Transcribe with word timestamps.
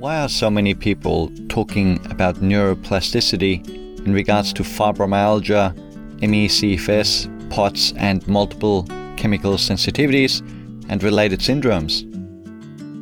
Why 0.00 0.16
are 0.22 0.30
so 0.30 0.48
many 0.48 0.72
people 0.72 1.30
talking 1.50 2.00
about 2.10 2.36
neuroplasticity 2.36 3.68
in 4.06 4.14
regards 4.14 4.50
to 4.54 4.62
fibromyalgia, 4.62 5.74
ME/CFS, 6.22 7.28
POTS, 7.50 7.92
and 7.98 8.26
multiple 8.26 8.88
chemical 9.18 9.52
sensitivities 9.58 10.40
and 10.88 11.02
related 11.02 11.40
syndromes? 11.40 12.06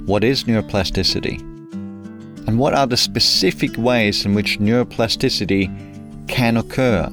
What 0.09 0.25
is 0.25 0.43
neuroplasticity? 0.43 1.39
And 2.49 2.59
what 2.59 2.75
are 2.75 2.89
the 2.89 2.97
specific 2.97 3.79
ways 3.79 4.27
in 4.27 4.35
which 4.35 4.59
neuroplasticity 4.59 5.71
can 6.27 6.57
occur? 6.57 7.09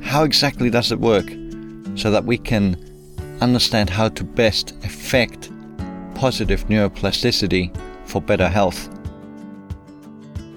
How 0.00 0.22
exactly 0.22 0.70
does 0.70 0.92
it 0.92 1.00
work? 1.00 1.28
So 1.96 2.12
that 2.12 2.24
we 2.24 2.38
can 2.38 2.76
understand 3.40 3.90
how 3.90 4.10
to 4.10 4.22
best 4.22 4.76
affect 4.84 5.50
positive 6.14 6.68
neuroplasticity 6.68 7.76
for 8.06 8.22
better 8.22 8.48
health. 8.48 8.88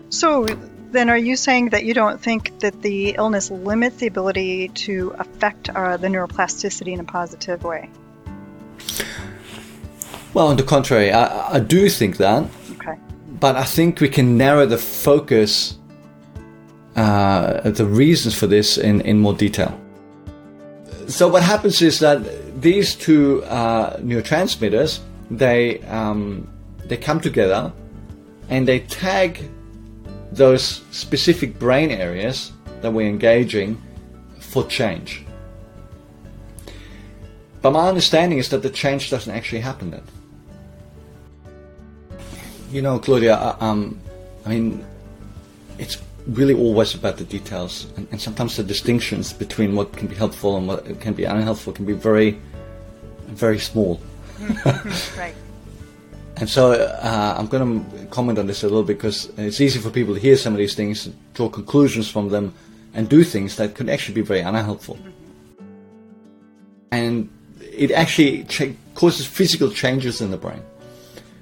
So, 0.09 0.45
then 0.91 1.09
are 1.09 1.17
you 1.17 1.35
saying 1.35 1.69
that 1.69 1.83
you 1.83 1.93
don't 1.93 2.21
think 2.21 2.59
that 2.59 2.81
the 2.81 3.09
illness 3.11 3.51
limits 3.51 3.97
the 3.97 4.07
ability 4.07 4.69
to 4.69 5.13
affect 5.19 5.69
uh, 5.69 5.97
the 5.97 6.07
neuroplasticity 6.07 6.93
in 6.93 6.99
a 6.99 7.03
positive 7.03 7.63
way? 7.63 7.89
Well, 10.33 10.47
on 10.47 10.57
the 10.57 10.63
contrary, 10.63 11.11
I, 11.11 11.55
I 11.55 11.59
do 11.59 11.89
think 11.89 12.17
that. 12.17 12.49
Okay. 12.73 12.95
But 13.39 13.55
I 13.55 13.63
think 13.63 13.99
we 13.99 14.09
can 14.09 14.37
narrow 14.37 14.65
the 14.65 14.77
focus, 14.77 15.77
uh, 16.95 17.69
the 17.69 17.85
reasons 17.85 18.35
for 18.35 18.47
this 18.47 18.77
in, 18.77 19.01
in 19.01 19.19
more 19.19 19.33
detail. 19.33 19.77
So 21.07 21.27
what 21.27 21.43
happens 21.43 21.81
is 21.81 21.99
that 21.99 22.61
these 22.61 22.95
two 22.95 23.43
uh, 23.45 23.97
neurotransmitters, 23.97 24.99
they 25.31 25.81
um, 25.83 26.47
they 26.85 26.97
come 26.97 27.19
together, 27.19 27.71
and 28.49 28.67
they 28.67 28.79
tag 28.79 29.49
those 30.31 30.83
specific 30.91 31.57
brain 31.59 31.91
areas 31.91 32.51
that 32.81 32.91
we're 32.91 33.07
engaging 33.07 33.81
for 34.39 34.65
change. 34.65 35.25
But 37.61 37.71
my 37.71 37.87
understanding 37.87 38.37
is 38.37 38.49
that 38.49 38.61
the 38.61 38.69
change 38.69 39.09
doesn't 39.09 39.33
actually 39.33 39.61
happen 39.61 39.91
then. 39.91 40.03
You 42.71 42.81
know, 42.81 42.99
Claudia, 42.99 43.55
um, 43.59 43.99
I 44.45 44.49
mean, 44.49 44.85
it's 45.77 45.97
really 46.27 46.53
always 46.53 46.93
about 46.93 47.17
the 47.17 47.23
details, 47.23 47.87
and, 47.95 48.07
and, 48.11 48.21
sometimes 48.21 48.57
the 48.57 48.63
distinctions 48.63 49.31
between 49.31 49.75
what 49.75 49.93
can 49.93 50.07
be 50.07 50.15
helpful 50.15 50.57
and 50.57 50.67
what 50.67 50.99
can 50.99 51.13
be 51.13 51.23
unhelpful 51.23 51.71
can 51.71 51.85
be 51.85 51.93
very, 51.93 52.37
very 53.27 53.59
small. 53.59 54.01
right. 55.17 55.33
And 56.39 56.47
so 56.47 56.71
uh, 56.71 57.35
I'm 57.37 57.47
going 57.47 57.83
to 57.83 58.05
comment 58.07 58.37
on 58.37 58.45
this 58.45 58.63
a 58.63 58.67
little 58.67 58.83
because 58.83 59.31
it's 59.37 59.59
easy 59.59 59.79
for 59.79 59.89
people 59.89 60.13
to 60.13 60.19
hear 60.19 60.37
some 60.37 60.53
of 60.53 60.59
these 60.59 60.75
things, 60.75 61.09
draw 61.33 61.49
conclusions 61.49 62.09
from 62.09 62.29
them, 62.29 62.53
and 62.93 63.09
do 63.09 63.23
things 63.23 63.55
that 63.55 63.73
could 63.73 63.89
actually 63.89 64.15
be 64.15 64.21
very 64.21 64.41
unhelpful. 64.41 64.99
And 66.91 67.29
it 67.59 67.91
actually 67.91 68.43
ch- 68.43 68.75
causes 68.93 69.25
physical 69.25 69.71
changes 69.71 70.21
in 70.21 70.29
the 70.29 70.37
brain. 70.37 70.61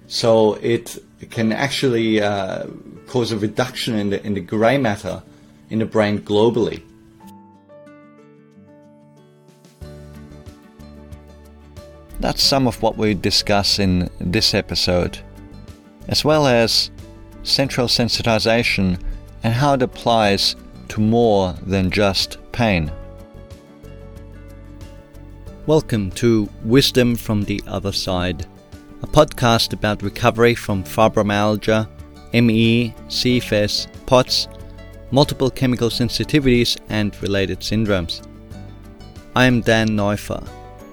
So 0.08 0.56
it, 0.56 0.98
it 1.20 1.30
can 1.30 1.52
actually 1.52 2.22
uh, 2.22 2.66
cause 3.08 3.32
a 3.32 3.38
reduction 3.38 3.96
in 3.96 4.09
the 4.09 4.26
in 4.26 4.34
the 4.34 4.42
gray 4.42 4.78
matter 4.78 5.24
in 5.70 5.80
the 5.80 5.86
brain 5.86 6.20
globally. 6.20 6.82
That's 12.20 12.42
some 12.42 12.66
of 12.66 12.82
what 12.82 12.98
we 12.98 13.14
discuss 13.14 13.78
in 13.78 14.10
this 14.20 14.54
episode, 14.54 15.20
as 16.08 16.24
well 16.24 16.48
as 16.48 16.90
central 17.44 17.88
sensitization 17.88 19.02
and 19.44 19.54
how 19.54 19.74
it 19.74 19.82
applies 19.82 20.56
to 20.90 21.02
more 21.02 21.54
than 21.62 21.92
just 21.92 22.38
pain. 22.54 22.90
Welcome 25.66 26.09
to 26.12 26.50
Wisdom 26.64 27.18
from 27.18 27.44
the 27.44 27.62
Other 27.68 27.92
Side, 27.92 28.46
a 29.02 29.08
podcast 29.08 29.74
about 29.74 30.02
recovery 30.02 30.56
from 30.56 30.86
fibromyalgia, 30.86 31.90
ME, 32.34 32.94
CFS, 33.09 33.88
POTS, 34.06 34.48
multiple 35.12 35.50
chemical 35.50 35.90
sensitivities, 35.90 36.80
and 36.88 37.22
related 37.22 37.59
syndromes. 37.59 38.25
I 39.36 39.46
am 39.46 39.59
Dan 39.59 39.98
Neuffer 39.98 40.42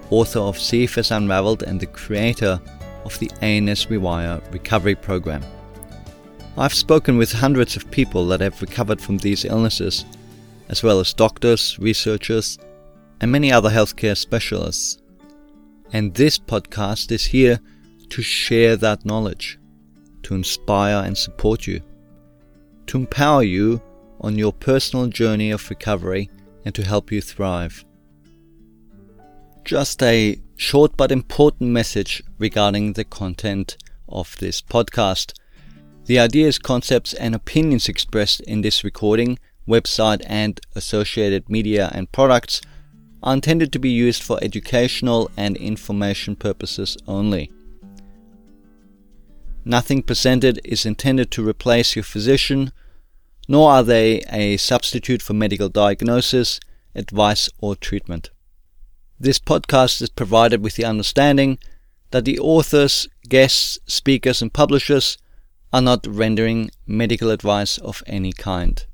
author 0.09 0.39
of 0.39 0.57
CFS 0.57 1.15
Unraveled 1.15 1.63
and 1.63 1.79
the 1.79 1.85
creator 1.85 2.59
of 3.05 3.17
the 3.19 3.31
ANS 3.41 3.87
Rewire 3.87 4.41
recovery 4.53 4.95
program. 4.95 5.43
I've 6.57 6.73
spoken 6.73 7.17
with 7.17 7.31
hundreds 7.31 7.75
of 7.75 7.89
people 7.89 8.27
that 8.27 8.41
have 8.41 8.61
recovered 8.61 9.01
from 9.01 9.17
these 9.17 9.45
illnesses, 9.45 10.05
as 10.69 10.83
well 10.83 10.99
as 10.99 11.13
doctors, 11.13 11.77
researchers, 11.79 12.59
and 13.21 13.31
many 13.31 13.51
other 13.51 13.69
healthcare 13.69 14.17
specialists. 14.17 14.99
And 15.91 16.13
this 16.13 16.37
podcast 16.37 17.11
is 17.11 17.25
here 17.25 17.59
to 18.09 18.21
share 18.21 18.75
that 18.77 19.05
knowledge, 19.05 19.59
to 20.23 20.35
inspire 20.35 21.03
and 21.03 21.17
support 21.17 21.65
you, 21.65 21.81
to 22.87 22.97
empower 22.97 23.43
you 23.43 23.81
on 24.21 24.37
your 24.37 24.53
personal 24.53 25.07
journey 25.07 25.51
of 25.51 25.69
recovery 25.69 26.29
and 26.65 26.73
to 26.75 26.83
help 26.83 27.11
you 27.11 27.21
thrive. 27.21 27.83
Just 29.65 30.03
a 30.03 30.41
short 30.57 30.97
but 30.97 31.09
important 31.09 31.69
message 31.69 32.21
regarding 32.37 32.93
the 32.93 33.05
content 33.05 33.77
of 34.09 34.35
this 34.39 34.61
podcast. 34.61 35.31
The 36.05 36.19
ideas, 36.19 36.59
concepts, 36.59 37.13
and 37.13 37.33
opinions 37.33 37.87
expressed 37.87 38.41
in 38.41 38.59
this 38.59 38.83
recording, 38.83 39.39
website, 39.65 40.21
and 40.25 40.59
associated 40.75 41.49
media 41.49 41.89
and 41.93 42.11
products 42.11 42.59
are 43.23 43.33
intended 43.33 43.71
to 43.71 43.79
be 43.79 43.89
used 43.89 44.21
for 44.21 44.37
educational 44.43 45.31
and 45.37 45.55
information 45.55 46.35
purposes 46.35 46.97
only. 47.07 47.49
Nothing 49.63 50.03
presented 50.03 50.59
is 50.65 50.85
intended 50.85 51.31
to 51.31 51.47
replace 51.47 51.95
your 51.95 52.03
physician, 52.03 52.73
nor 53.47 53.71
are 53.71 53.83
they 53.83 54.23
a 54.29 54.57
substitute 54.57 55.21
for 55.21 55.33
medical 55.33 55.69
diagnosis, 55.69 56.59
advice, 56.95 57.49
or 57.59 57.77
treatment. 57.77 58.29
This 59.23 59.39
podcast 59.39 60.01
is 60.01 60.09
provided 60.09 60.61
with 60.61 60.75
the 60.75 60.83
understanding 60.83 61.57
that 62.11 62.25
the 62.25 62.37
authors, 62.39 63.07
guests, 63.29 63.79
speakers, 63.87 64.41
and 64.41 64.51
publishers 64.51 65.17
are 65.71 65.81
not 65.81 66.05
rendering 66.05 66.71
medical 66.85 67.29
advice 67.31 67.77
of 67.77 68.03
any 68.05 68.33
kind. 68.33 68.85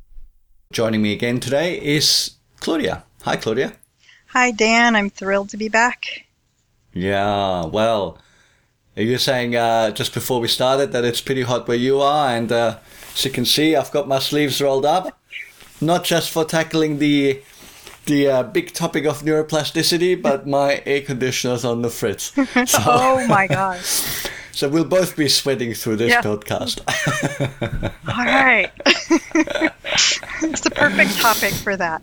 Joining 0.71 1.01
me 1.01 1.13
again 1.13 1.39
today 1.39 1.81
is 1.81 2.35
Claudia. 2.59 3.05
Hi, 3.23 3.37
Claudia. 3.37 3.73
Hi, 4.27 4.51
Dan. 4.51 4.95
I'm 4.95 5.09
thrilled 5.09 5.49
to 5.49 5.57
be 5.57 5.67
back. 5.67 6.27
Yeah, 6.93 7.65
well, 7.65 8.19
you're 8.95 9.17
saying 9.17 9.55
uh, 9.55 9.89
just 9.89 10.13
before 10.13 10.39
we 10.39 10.47
started 10.47 10.91
that 10.91 11.05
it's 11.05 11.21
pretty 11.21 11.41
hot 11.41 11.67
where 11.67 11.75
you 11.75 12.01
are, 12.01 12.29
and 12.29 12.51
uh, 12.51 12.77
as 13.15 13.25
you 13.25 13.31
can 13.31 13.45
see, 13.45 13.75
I've 13.75 13.89
got 13.89 14.07
my 14.07 14.19
sleeves 14.19 14.61
rolled 14.61 14.85
up, 14.85 15.19
not 15.81 16.03
just 16.03 16.29
for 16.29 16.45
tackling 16.45 16.99
the 16.99 17.41
the 18.09 18.27
uh, 18.27 18.43
big 18.43 18.73
topic 18.73 19.05
of 19.05 19.21
neuroplasticity, 19.21 20.19
but 20.19 20.47
my 20.47 20.81
air 20.85 21.01
conditioner's 21.01 21.63
on 21.63 21.81
the 21.81 21.89
fritz. 21.89 22.33
So, 22.65 22.79
oh 22.85 23.27
my 23.27 23.47
gosh. 23.47 24.27
So 24.51 24.67
we'll 24.67 24.83
both 24.83 25.15
be 25.15 25.29
sweating 25.29 25.73
through 25.73 25.97
this 25.97 26.09
yeah. 26.09 26.21
podcast. 26.21 26.81
All 28.09 28.25
right. 28.25 28.69
it's 30.41 30.61
the 30.61 30.71
perfect 30.71 31.17
topic 31.17 31.53
for 31.53 31.77
that. 31.77 32.01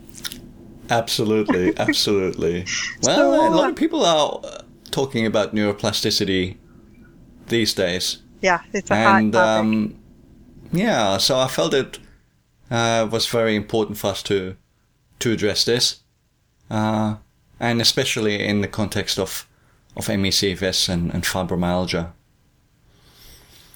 Absolutely, 0.89 1.77
absolutely. 1.77 2.65
Well, 3.03 3.15
so, 3.15 3.47
a 3.47 3.53
lot 3.53 3.69
of 3.69 3.75
people 3.75 4.03
are 4.03 4.39
uh, 4.43 4.61
talking 4.89 5.27
about 5.27 5.53
neuroplasticity 5.53 6.57
these 7.47 7.75
days. 7.75 8.23
Yeah, 8.41 8.61
it's 8.73 8.89
a 8.89 8.95
and, 8.95 9.35
hot 9.35 9.39
topic. 9.39 9.59
Um, 9.59 9.99
yeah, 10.71 11.17
so 11.17 11.37
I 11.37 11.49
felt 11.49 11.75
it 11.75 11.99
uh, 12.71 13.07
was 13.11 13.27
very 13.27 13.55
important 13.55 13.99
for 13.99 14.07
us 14.07 14.23
to 14.23 14.55
to 15.19 15.31
address 15.31 15.65
this, 15.65 16.01
uh, 16.69 17.15
and 17.59 17.81
especially 17.81 18.45
in 18.45 18.61
the 18.61 18.67
context 18.67 19.19
of 19.19 19.47
of 19.95 20.07
ME/CFS 20.09 20.89
and, 20.89 21.11
and 21.13 21.23
fibromyalgia. 21.23 22.11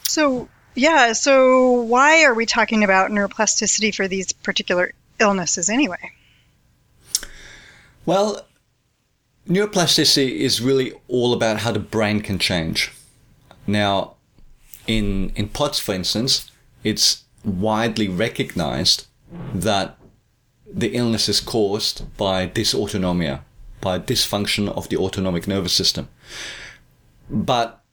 So 0.03 0.49
yeah, 0.75 1.13
so 1.13 1.71
why 1.71 2.23
are 2.23 2.33
we 2.33 2.45
talking 2.45 2.83
about 2.83 3.11
neuroplasticity 3.11 3.93
for 3.93 4.07
these 4.07 4.31
particular 4.31 4.93
illnesses 5.19 5.69
anyway? 5.69 6.11
Well, 8.05 8.47
neuroplasticity 9.47 10.39
is 10.39 10.61
really 10.61 10.93
all 11.07 11.33
about 11.33 11.59
how 11.59 11.71
the 11.71 11.79
brain 11.79 12.21
can 12.21 12.39
change. 12.39 12.91
Now, 13.67 14.15
in 14.87 15.31
in 15.35 15.49
POTS, 15.49 15.79
for 15.79 15.93
instance, 15.93 16.49
it's 16.83 17.23
widely 17.43 18.07
recognized 18.07 19.07
that 19.53 19.97
the 20.73 20.95
illness 20.95 21.27
is 21.29 21.39
caused 21.39 22.15
by 22.17 22.47
dysautonomia, 22.47 23.41
by 23.81 23.99
dysfunction 23.99 24.69
of 24.69 24.89
the 24.89 24.97
autonomic 24.97 25.47
nervous 25.47 25.73
system. 25.73 26.09
But 27.29 27.83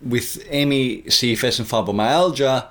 with 0.00 0.48
ME, 0.50 1.02
CFS, 1.02 1.60
and 1.60 1.68
fibromyalgia, 1.68 2.68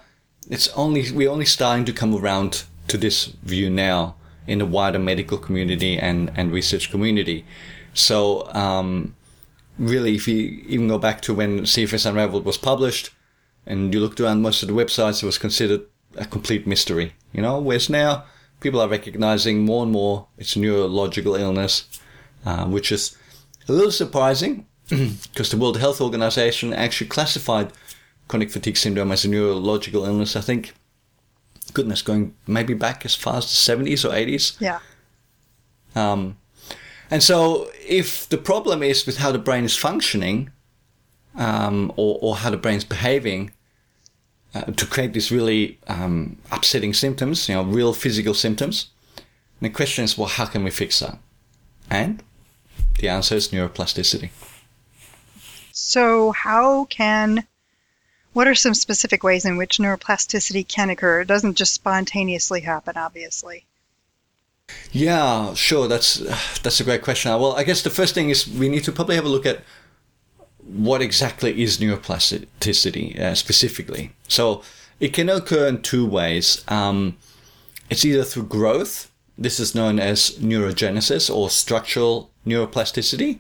it's 0.50 0.68
only 0.70 1.12
we're 1.12 1.30
only 1.30 1.46
starting 1.46 1.86
to 1.86 1.94
come 1.94 2.16
around 2.16 2.64
to 2.88 2.98
this 2.98 3.26
view 3.44 3.70
now 3.70 4.16
in 4.48 4.60
the 4.60 4.66
wider 4.66 5.00
medical 5.00 5.38
community 5.38 5.98
and, 5.98 6.32
and 6.36 6.52
research 6.52 6.92
community. 6.92 7.46
So 7.94 8.48
um, 8.54 9.16
really, 9.78 10.16
if 10.16 10.28
you 10.28 10.64
even 10.68 10.88
go 10.88 10.98
back 10.98 11.22
to 11.22 11.34
when 11.34 11.62
CFS 11.62 12.06
Unraveled 12.06 12.46
was 12.46 12.58
published, 12.58 13.12
and 13.66 13.94
you 13.94 14.00
looked 14.00 14.20
around 14.20 14.42
most 14.42 14.64
of 14.64 14.68
the 14.68 14.74
websites, 14.74 15.22
it 15.22 15.26
was 15.26 15.38
considered 15.38 15.82
a 16.18 16.26
complete 16.26 16.66
mystery. 16.66 17.14
You 17.32 17.42
know, 17.42 17.60
whereas 17.60 17.90
now 17.90 18.26
people 18.62 18.80
are 18.80 18.88
recognizing 18.88 19.66
more 19.66 19.84
and 19.84 19.92
more 19.92 20.28
it's 20.38 20.56
a 20.56 20.60
neurological 20.60 21.36
illness, 21.36 22.00
uh, 22.46 22.66
which 22.66 22.92
is 22.92 23.18
a 23.68 23.74
little 23.74 23.92
surprising 23.92 24.66
because 24.90 25.52
the 25.52 25.58
World 25.58 25.78
Health 25.78 26.00
Organization 26.00 26.74
actually 26.74 27.08
classified 27.08 27.74
chronic 28.30 28.50
fatigue 28.50 28.78
syndrome 28.78 29.12
as 29.12 29.25
a 29.25 29.30
neurological 29.30 30.06
illness. 30.06 30.36
I 30.36 30.42
think, 30.42 30.74
goodness, 31.74 32.02
going 32.02 32.34
maybe 32.48 32.74
back 32.74 33.06
as 33.06 33.16
far 33.16 33.38
as 33.38 33.46
the 33.46 33.75
70s 33.75 34.06
or 34.06 34.13
80s. 34.13 34.60
Yeah. 34.62 34.80
Um, 35.96 36.38
and 37.10 37.22
so, 37.22 37.69
if 37.86 38.30
the 38.30 38.38
problem 38.38 38.81
is 38.81 39.06
with 39.06 39.18
how 39.18 39.34
the 39.34 39.40
brain 39.40 39.66
is 39.66 39.75
functioning, 39.75 40.52
um, 41.36 41.92
or, 41.98 42.18
or 42.22 42.36
how 42.38 42.50
the 42.50 42.58
brain's 42.58 42.86
behaving, 42.86 43.52
uh, 44.53 44.62
to 44.63 44.86
create 44.86 45.13
these 45.13 45.31
really 45.31 45.80
um, 45.88 46.38
upsetting 46.51 46.94
symptoms, 46.94 47.48
you 47.48 47.56
know, 47.56 47.63
real 47.63 47.94
physical 47.94 48.33
symptoms, 48.33 48.89
and 49.18 49.69
the 49.69 49.74
question 49.74 50.03
is, 50.03 50.18
well, 50.18 50.27
how 50.27 50.45
can 50.45 50.63
we 50.63 50.71
fix 50.71 51.00
that? 51.00 51.18
And 51.89 52.24
the 53.00 53.09
answer 53.09 53.36
is 53.36 53.50
neuroplasticity. 53.50 54.30
So, 55.71 56.31
how 56.31 56.86
can 56.86 57.48
what 58.33 58.48
are 58.48 58.56
some 58.56 58.74
specific 58.74 59.24
ways 59.24 59.45
in 59.45 59.57
which 59.57 59.77
neuroplasticity 59.77 60.68
can 60.68 60.89
occur? 60.89 61.21
It 61.21 61.27
doesn't 61.27 61.56
just 61.56 61.74
spontaneously 61.74 62.62
happen, 62.62 62.95
obviously. 62.95 63.65
Yeah, 64.92 65.53
sure. 65.53 65.88
That's 65.88 66.15
that's 66.63 66.80
a 66.80 66.83
great 66.83 67.01
question. 67.01 67.31
Well, 67.31 67.53
I 67.53 67.63
guess 67.63 67.81
the 67.81 67.89
first 67.89 68.15
thing 68.15 68.30
is 68.30 68.48
we 68.48 68.69
need 68.69 68.83
to 68.86 68.92
probably 68.92 69.15
have 69.15 69.25
a 69.25 69.30
look 69.30 69.45
at 69.45 69.63
what 70.66 71.02
exactly 71.02 71.62
is 71.62 71.80
neuroplasticity 71.80 73.19
uh, 73.19 73.36
specifically. 73.36 74.12
So 74.28 74.63
it 75.00 75.13
can 75.13 75.30
occur 75.30 75.68
in 75.68 75.81
two 75.81 76.06
ways. 76.06 76.63
Um, 76.68 77.18
it's 77.90 78.06
either 78.06 78.24
through 78.24 78.44
growth. 78.44 79.12
This 79.38 79.60
is 79.60 79.75
known 79.75 80.00
as 80.00 80.31
neurogenesis 80.40 81.34
or 81.34 81.50
structural 81.50 82.30
neuroplasticity, 82.46 83.40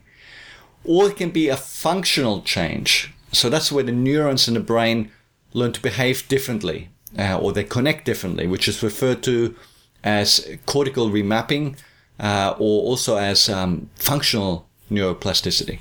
or 0.83 1.09
it 1.09 1.17
can 1.17 1.29
be 1.29 1.49
a 1.49 1.57
functional 1.57 2.41
change. 2.41 3.13
So 3.31 3.49
that's 3.49 3.71
where 3.71 3.83
the 3.83 3.91
neurons 3.91 4.47
in 4.47 4.55
the 4.55 4.59
brain 4.59 5.11
learn 5.53 5.73
to 5.73 5.81
behave 5.81 6.27
differently, 6.27 6.89
uh, 7.17 7.37
or 7.37 7.53
they 7.53 7.63
connect 7.63 8.05
differently, 8.05 8.47
which 8.47 8.67
is 8.67 8.83
referred 8.83 9.21
to 9.23 9.55
as 10.03 10.57
cortical 10.65 11.09
remapping, 11.09 11.77
uh, 12.19 12.55
or 12.57 12.83
also 12.83 13.17
as 13.17 13.49
um, 13.49 13.89
functional 13.95 14.67
neuroplasticity. 14.89 15.79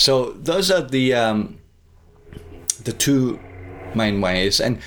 So 0.00 0.32
those 0.32 0.70
are 0.70 0.80
the 0.80 1.12
um, 1.12 1.58
the 2.84 2.92
two 2.92 3.38
main 3.94 4.22
ways, 4.22 4.58
and 4.58 4.78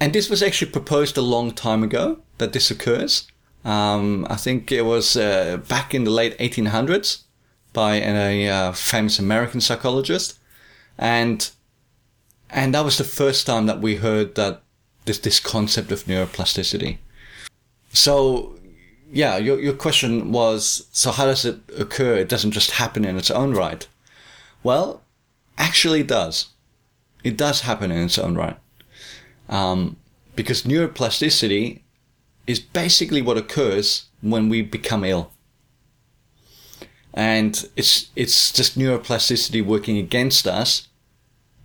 and 0.00 0.12
this 0.12 0.30
was 0.30 0.44
actually 0.44 0.70
proposed 0.70 1.16
a 1.16 1.22
long 1.22 1.50
time 1.50 1.82
ago 1.82 2.20
that 2.38 2.52
this 2.52 2.70
occurs. 2.70 3.26
Um, 3.64 4.28
I 4.30 4.36
think 4.36 4.70
it 4.70 4.82
was 4.82 5.16
uh, 5.16 5.56
back 5.68 5.92
in 5.92 6.04
the 6.04 6.12
late 6.12 6.38
1800s 6.38 7.22
by 7.72 7.96
a 7.96 8.48
uh, 8.48 8.72
famous 8.72 9.18
American 9.18 9.60
psychologist, 9.60 10.38
and 10.96 11.50
and 12.48 12.72
that 12.74 12.84
was 12.84 12.96
the 12.96 13.02
first 13.02 13.44
time 13.44 13.66
that 13.66 13.80
we 13.80 13.96
heard 13.96 14.36
that 14.36 14.62
this 15.04 15.18
this 15.18 15.40
concept 15.40 15.90
of 15.90 16.04
neuroplasticity. 16.04 16.98
So 17.92 18.54
yeah, 19.10 19.36
your 19.36 19.58
your 19.60 19.74
question 19.74 20.30
was 20.30 20.86
so 20.92 21.10
how 21.10 21.26
does 21.26 21.44
it 21.44 21.58
occur? 21.76 22.18
It 22.18 22.28
doesn't 22.28 22.52
just 22.52 22.70
happen 22.70 23.04
in 23.04 23.16
its 23.16 23.32
own 23.32 23.52
right. 23.52 23.88
Well, 24.68 25.00
actually, 25.56 26.00
it 26.00 26.08
does. 26.08 26.48
It 27.24 27.38
does 27.38 27.62
happen 27.62 27.90
in 27.90 28.04
its 28.04 28.18
own 28.18 28.34
right. 28.34 28.58
Um, 29.48 29.96
because 30.36 30.64
neuroplasticity 30.64 31.80
is 32.46 32.60
basically 32.60 33.22
what 33.22 33.38
occurs 33.38 34.08
when 34.20 34.50
we 34.50 34.60
become 34.60 35.04
ill. 35.04 35.30
And 37.14 37.66
it's, 37.76 38.10
it's 38.14 38.52
just 38.52 38.78
neuroplasticity 38.78 39.64
working 39.64 39.96
against 39.96 40.46
us 40.46 40.88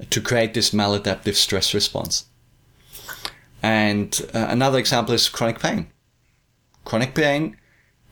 to 0.10 0.22
create 0.22 0.54
this 0.54 0.70
maladaptive 0.70 1.36
stress 1.36 1.74
response. 1.74 2.28
And 3.62 4.18
uh, 4.34 4.48
another 4.50 4.80
example 4.80 5.14
is 5.14 5.28
chronic 5.28 5.60
pain. 5.60 5.88
Chronic 6.86 7.14
pain 7.14 7.58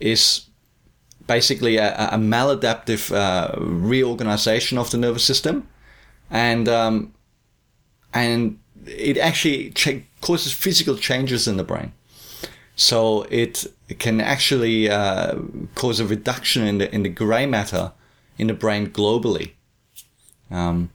is 0.01 0.47
basically 1.35 1.77
a, 1.77 1.89
a 2.17 2.17
maladaptive 2.17 3.03
uh, 3.15 3.55
reorganization 3.57 4.77
of 4.77 4.89
the 4.91 4.97
nervous 4.97 5.23
system, 5.23 5.55
and 6.29 6.67
um, 6.67 7.13
and 8.13 8.59
it 8.85 9.17
actually 9.17 9.71
ch- 9.71 10.03
causes 10.19 10.51
physical 10.51 10.97
changes 10.97 11.47
in 11.47 11.55
the 11.57 11.63
brain. 11.63 11.93
So 12.75 13.23
it, 13.29 13.65
can 13.99 14.21
actually 14.21 14.89
uh, 14.89 15.35
cause 15.75 15.99
a 15.99 16.05
reduction 16.05 16.67
in 16.67 16.77
the 16.79 16.87
in 16.95 17.03
the 17.03 17.13
gray 17.23 17.45
matter 17.45 17.91
in 18.37 18.47
the 18.47 18.53
brain 18.53 18.89
globally, 18.89 19.51
um, 20.49 20.89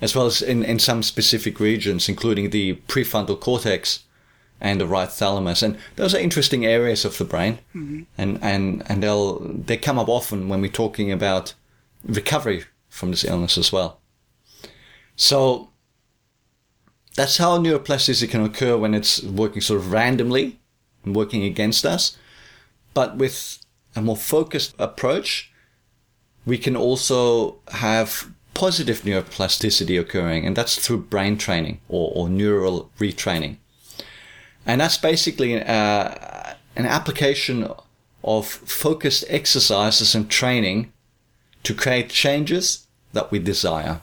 as 0.00 0.14
well 0.14 0.26
as 0.26 0.42
in, 0.42 0.64
in 0.64 0.78
some 0.78 1.02
specific 1.02 1.60
regions, 1.60 2.08
including 2.08 2.50
the 2.50 2.66
prefrontal 2.88 3.38
cortex 3.38 4.04
and 4.60 4.80
the 4.80 4.86
right 4.86 5.10
thalamus. 5.10 5.62
And 5.62 5.78
those 5.96 6.14
are 6.14 6.18
interesting 6.18 6.66
areas 6.66 7.04
of 7.04 7.18
the 7.18 7.24
brain. 7.24 7.58
Mm-hmm. 7.74 8.02
And, 8.16 8.38
and, 8.42 8.82
and 8.90 9.02
they'll, 9.02 9.38
they 9.40 9.76
come 9.76 9.98
up 9.98 10.08
often 10.08 10.48
when 10.48 10.60
we're 10.60 10.68
talking 10.70 11.12
about 11.12 11.54
recovery 12.04 12.64
from 12.88 13.10
this 13.10 13.24
illness 13.24 13.58
as 13.58 13.72
well. 13.72 14.00
So 15.16 15.70
that's 17.14 17.38
how 17.38 17.58
neuroplasticity 17.58 18.30
can 18.30 18.44
occur 18.44 18.76
when 18.76 18.94
it's 18.94 19.22
working 19.22 19.60
sort 19.60 19.80
of 19.80 19.92
randomly 19.92 20.60
and 21.04 21.16
working 21.16 21.44
against 21.44 21.84
us. 21.84 22.16
But 22.94 23.16
with 23.16 23.64
a 23.94 24.02
more 24.02 24.16
focused 24.16 24.74
approach, 24.78 25.52
we 26.46 26.58
can 26.58 26.76
also 26.76 27.58
have 27.68 28.32
positive 28.54 29.02
neuroplasticity 29.02 30.00
occurring, 30.00 30.46
and 30.46 30.56
that's 30.56 30.76
through 30.84 31.02
brain 31.02 31.36
training 31.36 31.80
or, 31.88 32.10
or 32.14 32.28
neural 32.28 32.90
retraining. 32.98 33.56
And 34.68 34.82
that's 34.82 34.98
basically 34.98 35.60
uh, 35.60 36.14
an 36.76 36.86
application 36.86 37.72
of 38.22 38.46
focused 38.46 39.24
exercises 39.28 40.14
and 40.14 40.30
training 40.30 40.92
to 41.62 41.74
create 41.74 42.10
changes 42.10 42.86
that 43.14 43.30
we 43.30 43.38
desire. 43.38 44.02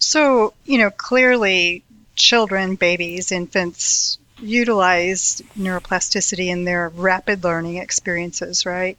So, 0.00 0.52
you 0.64 0.78
know, 0.78 0.90
clearly 0.90 1.84
children, 2.16 2.74
babies, 2.74 3.30
infants 3.30 4.18
utilize 4.40 5.40
neuroplasticity 5.56 6.48
in 6.48 6.64
their 6.64 6.88
rapid 6.88 7.44
learning 7.44 7.76
experiences, 7.76 8.66
right? 8.66 8.98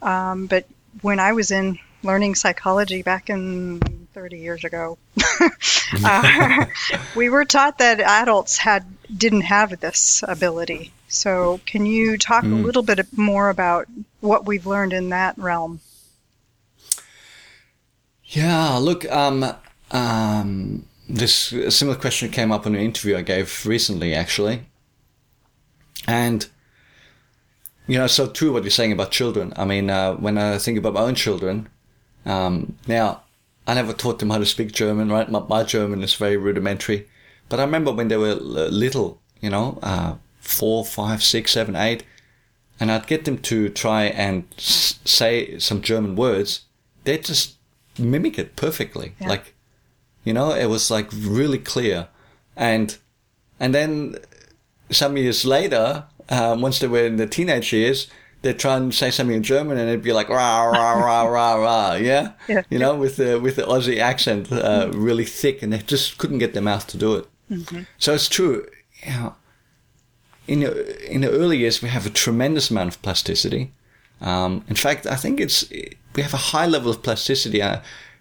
Um, 0.00 0.46
but 0.46 0.66
when 1.02 1.18
I 1.18 1.32
was 1.32 1.50
in 1.50 1.80
learning 2.02 2.36
psychology 2.36 3.02
back 3.02 3.28
in 3.28 3.80
30 4.14 4.38
years 4.38 4.64
ago, 4.64 4.98
uh, 6.04 6.66
we 7.16 7.28
were 7.28 7.44
taught 7.44 7.78
that 7.78 8.00
adults 8.00 8.56
had 8.56 8.86
didn't 9.16 9.42
have 9.42 9.80
this 9.80 10.22
ability. 10.26 10.92
So, 11.08 11.60
can 11.66 11.86
you 11.86 12.16
talk 12.16 12.44
mm. 12.44 12.52
a 12.52 12.56
hmm. 12.56 12.64
little 12.64 12.82
bit 12.82 13.06
more 13.16 13.48
about 13.48 13.86
what 14.20 14.46
we've 14.46 14.66
learned 14.66 14.92
in 14.92 15.08
that 15.08 15.36
realm? 15.36 15.80
Yeah, 18.24 18.76
look, 18.76 19.10
um, 19.10 19.44
um, 19.90 20.86
this 21.08 21.52
similar 21.68 21.98
question 21.98 22.30
came 22.30 22.52
up 22.52 22.64
in 22.66 22.76
an 22.76 22.80
interview 22.80 23.16
I 23.16 23.22
gave 23.22 23.66
recently, 23.66 24.14
actually, 24.14 24.62
and 26.06 26.46
you 27.88 27.98
know, 27.98 28.06
so 28.06 28.28
true 28.28 28.52
what 28.52 28.62
you're 28.62 28.70
saying 28.70 28.92
about 28.92 29.10
children. 29.10 29.52
I 29.56 29.64
mean, 29.64 29.90
uh, 29.90 30.14
when 30.14 30.38
I 30.38 30.58
think 30.58 30.78
about 30.78 30.94
my 30.94 31.00
own 31.00 31.16
children, 31.16 31.68
um, 32.24 32.76
now 32.86 33.22
I 33.66 33.74
never 33.74 33.92
taught 33.92 34.20
them 34.20 34.30
how 34.30 34.38
to 34.38 34.46
speak 34.46 34.70
German, 34.70 35.10
right? 35.10 35.28
My, 35.28 35.40
my 35.40 35.64
German 35.64 36.04
is 36.04 36.14
very 36.14 36.36
rudimentary. 36.36 37.08
But 37.50 37.60
I 37.60 37.64
remember 37.64 37.92
when 37.92 38.08
they 38.08 38.16
were 38.16 38.34
little, 38.34 39.20
you 39.42 39.50
know, 39.50 39.78
uh, 39.82 40.14
four, 40.40 40.84
five, 40.86 41.22
six, 41.22 41.50
seven, 41.52 41.76
eight, 41.76 42.04
and 42.80 42.90
I'd 42.90 43.06
get 43.06 43.26
them 43.26 43.36
to 43.38 43.68
try 43.68 44.04
and 44.04 44.44
s- 44.56 44.98
say 45.04 45.58
some 45.58 45.82
German 45.82 46.16
words. 46.16 46.62
They'd 47.04 47.24
just 47.24 47.56
mimic 47.98 48.38
it 48.38 48.56
perfectly. 48.56 49.12
Yeah. 49.20 49.28
Like, 49.28 49.54
you 50.24 50.32
know, 50.32 50.52
it 50.54 50.66
was 50.66 50.90
like 50.90 51.08
really 51.12 51.58
clear. 51.58 52.08
And, 52.56 52.96
and 53.58 53.74
then 53.74 54.16
some 54.90 55.16
years 55.18 55.44
later, 55.44 56.04
um, 56.30 56.60
once 56.62 56.78
they 56.78 56.86
were 56.88 57.04
in 57.06 57.16
the 57.16 57.26
teenage 57.26 57.72
years, 57.72 58.06
they'd 58.42 58.58
try 58.58 58.76
and 58.76 58.94
say 58.94 59.10
something 59.10 59.36
in 59.36 59.42
German 59.42 59.76
and 59.76 59.88
it'd 59.88 60.02
be 60.02 60.12
like 60.12 60.28
rah 60.28 60.62
rah 60.64 60.92
rah 60.94 61.22
rah 61.24 61.54
rah, 61.54 61.92
yeah, 62.00 62.32
Yeah. 62.48 62.62
you 62.70 62.78
know, 62.78 62.94
with 62.94 63.16
the 63.16 63.38
with 63.40 63.56
the 63.56 63.62
Aussie 63.62 63.98
accent 63.98 64.50
uh, 64.52 64.90
really 64.94 65.24
thick, 65.26 65.62
and 65.62 65.72
they 65.72 65.78
just 65.78 66.16
couldn't 66.18 66.38
get 66.38 66.52
their 66.54 66.62
mouth 66.62 66.86
to 66.88 66.96
do 66.96 67.16
it. 67.16 67.26
So 67.98 68.14
it's 68.14 68.28
true. 68.28 68.66
You 69.04 69.12
know, 69.12 69.34
in 70.46 70.60
the, 70.60 71.12
in 71.12 71.20
the 71.22 71.30
early 71.30 71.58
years, 71.58 71.82
we 71.82 71.88
have 71.88 72.06
a 72.06 72.10
tremendous 72.10 72.70
amount 72.70 72.88
of 72.88 73.02
plasticity. 73.02 73.72
Um, 74.20 74.64
in 74.68 74.76
fact, 74.76 75.06
I 75.06 75.16
think 75.16 75.40
it's 75.40 75.70
we 76.14 76.22
have 76.22 76.34
a 76.34 76.44
high 76.52 76.66
level 76.66 76.90
of 76.90 77.02
plasticity, 77.02 77.62
uh, 77.62 77.80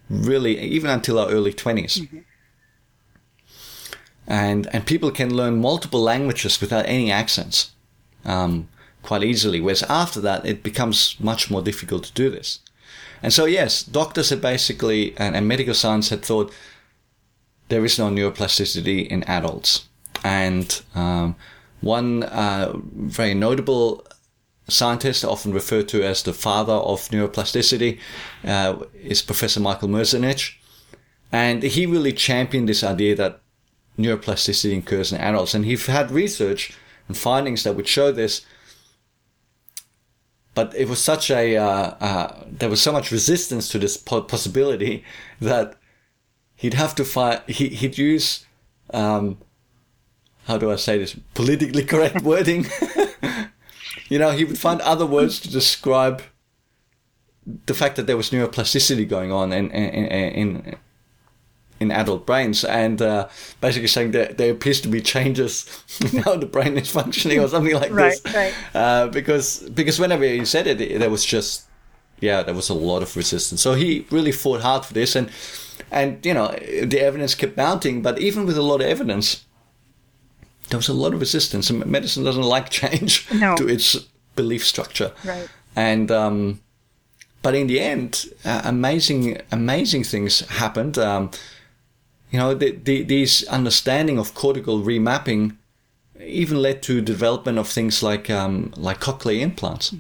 really, 0.09 0.57
even 0.59 0.89
until 0.89 1.19
our 1.19 1.29
early 1.29 1.53
20s 1.53 2.23
and 4.29 4.67
and 4.71 4.85
people 4.85 5.09
can 5.09 5.35
learn 5.35 5.59
multiple 5.59 6.01
languages 6.01 6.61
without 6.61 6.85
any 6.85 7.11
accents 7.11 7.71
um, 8.23 8.69
quite 9.01 9.23
easily. 9.23 9.59
Whereas 9.59 9.83
after 9.83 10.21
that, 10.21 10.45
it 10.45 10.61
becomes 10.61 11.15
much 11.19 11.49
more 11.49 11.63
difficult 11.63 12.03
to 12.05 12.13
do 12.13 12.29
this. 12.29 12.59
And 13.23 13.33
so, 13.33 13.45
yes, 13.45 13.83
doctors 13.83 14.29
had 14.29 14.39
basically 14.39 15.17
and, 15.17 15.35
and 15.35 15.47
medical 15.47 15.73
science 15.73 16.09
had 16.09 16.23
thought 16.23 16.53
there 17.69 17.85
is 17.85 17.97
no 17.97 18.09
neuroplasticity 18.09 19.07
in 19.07 19.23
adults. 19.23 19.87
And 20.23 20.81
um, 20.95 21.35
one 21.81 22.23
uh, 22.23 22.73
very 22.75 23.33
notable 23.33 24.05
scientist, 24.67 25.23
often 25.23 25.53
referred 25.53 25.87
to 25.89 26.03
as 26.03 26.23
the 26.23 26.33
father 26.33 26.73
of 26.73 27.07
neuroplasticity, 27.09 27.99
uh, 28.43 28.77
is 29.01 29.21
Professor 29.21 29.59
Michael 29.59 29.87
Merzenich. 29.87 30.55
And 31.31 31.63
he 31.63 31.85
really 31.85 32.13
championed 32.13 32.67
this 32.67 32.83
idea 32.83 33.15
that 33.15 33.41
neuroplasticity 33.97 34.77
occurs 34.77 35.11
in 35.11 35.19
adults. 35.19 35.53
And 35.53 35.65
he 35.65 35.75
had 35.75 36.11
research 36.11 36.73
and 37.07 37.17
findings 37.17 37.63
that 37.63 37.75
would 37.75 37.87
show 37.87 38.11
this. 38.11 38.45
But 40.55 40.75
it 40.75 40.89
was 40.89 41.01
such 41.01 41.29
a, 41.29 41.57
uh, 41.57 41.95
uh, 41.99 42.43
there 42.47 42.69
was 42.69 42.81
so 42.81 42.91
much 42.91 43.11
resistance 43.11 43.69
to 43.69 43.79
this 43.79 43.95
possibility 43.97 45.03
that 45.39 45.78
he'd 46.61 46.73
have 46.75 46.93
to 46.95 47.05
find, 47.05 47.41
he, 47.47 47.69
he'd 47.69 47.97
use, 47.97 48.45
um, 48.93 49.37
how 50.47 50.57
do 50.57 50.71
I 50.71 50.75
say 50.77 50.97
this, 50.97 51.15
politically 51.33 51.83
correct 51.83 52.21
wording. 52.29 52.65
you 54.09 54.19
know, 54.19 54.31
he 54.31 54.45
would 54.45 54.59
find 54.59 54.81
other 54.81 55.05
words 55.05 55.39
to 55.41 55.49
describe 55.49 56.21
the 57.65 57.73
fact 57.73 57.95
that 57.95 58.07
there 58.07 58.17
was 58.17 58.29
neuroplasticity 58.31 59.07
going 59.07 59.31
on 59.31 59.51
in, 59.53 59.71
in, 59.71 60.05
in, 60.41 60.75
in 61.79 61.91
adult 61.91 62.25
brains 62.25 62.63
and 62.65 63.01
uh, 63.01 63.27
basically 63.61 63.87
saying 63.87 64.11
that 64.11 64.37
there 64.37 64.51
appears 64.51 64.81
to 64.81 64.87
be 64.89 65.01
changes 65.01 65.65
in 66.13 66.21
how 66.23 66.35
the 66.35 66.45
brain 66.45 66.77
is 66.77 66.89
functioning 66.91 67.39
or 67.39 67.47
something 67.47 67.73
like 67.73 67.91
Right, 67.91 68.21
this. 68.23 68.33
right. 68.35 68.53
Uh, 68.75 69.07
because 69.07 69.59
because 69.69 69.97
whenever 69.99 70.25
he 70.25 70.43
said 70.45 70.67
it, 70.67 70.81
it, 70.81 70.99
there 70.99 71.09
was 71.09 71.23
just 71.25 71.63
yeah, 72.19 72.43
there 72.43 72.53
was 72.53 72.67
a 72.69 72.73
lot 72.73 73.01
of 73.01 73.15
resistance. 73.15 73.61
So 73.61 73.75
he 73.75 74.05
really 74.11 74.33
fought 74.33 74.59
hard 74.61 74.83
for 74.85 74.93
this, 74.93 75.15
and 75.15 75.29
and 75.91 76.25
you 76.25 76.33
know 76.33 76.47
the 76.83 76.99
evidence 76.99 77.35
kept 77.35 77.57
mounting. 77.57 78.01
But 78.01 78.19
even 78.19 78.45
with 78.45 78.57
a 78.57 78.61
lot 78.61 78.81
of 78.81 78.87
evidence, 78.87 79.45
there 80.69 80.77
was 80.77 80.89
a 80.89 80.93
lot 80.93 81.13
of 81.13 81.19
resistance. 81.19 81.69
And 81.69 81.85
medicine 81.85 82.23
doesn't 82.23 82.43
like 82.43 82.69
change 82.81 83.27
No. 83.33 83.55
to 83.55 83.67
its 83.67 83.95
belief 84.35 84.65
structure. 84.65 85.11
Right. 85.25 85.49
And 85.75 86.11
um, 86.11 86.59
but 87.41 87.55
in 87.55 87.67
the 87.67 87.79
end, 87.79 88.25
uh, 88.45 88.61
amazing 88.63 89.41
amazing 89.51 90.03
things 90.03 90.41
happened. 90.41 90.97
Um, 90.97 91.31
you 92.31 92.37
know, 92.37 92.53
the, 92.53 92.71
the, 92.71 93.01
these 93.03 93.43
understanding 93.47 94.19
of 94.19 94.35
cortical 94.35 94.81
remapping 94.81 95.55
even 96.21 96.61
led 96.61 96.83
to 96.83 97.01
development 97.01 97.57
of 97.57 97.67
things 97.67 98.03
like 98.03 98.29
um, 98.29 98.73
like 98.75 98.99
cochlear 98.99 99.41
implants. 99.41 99.95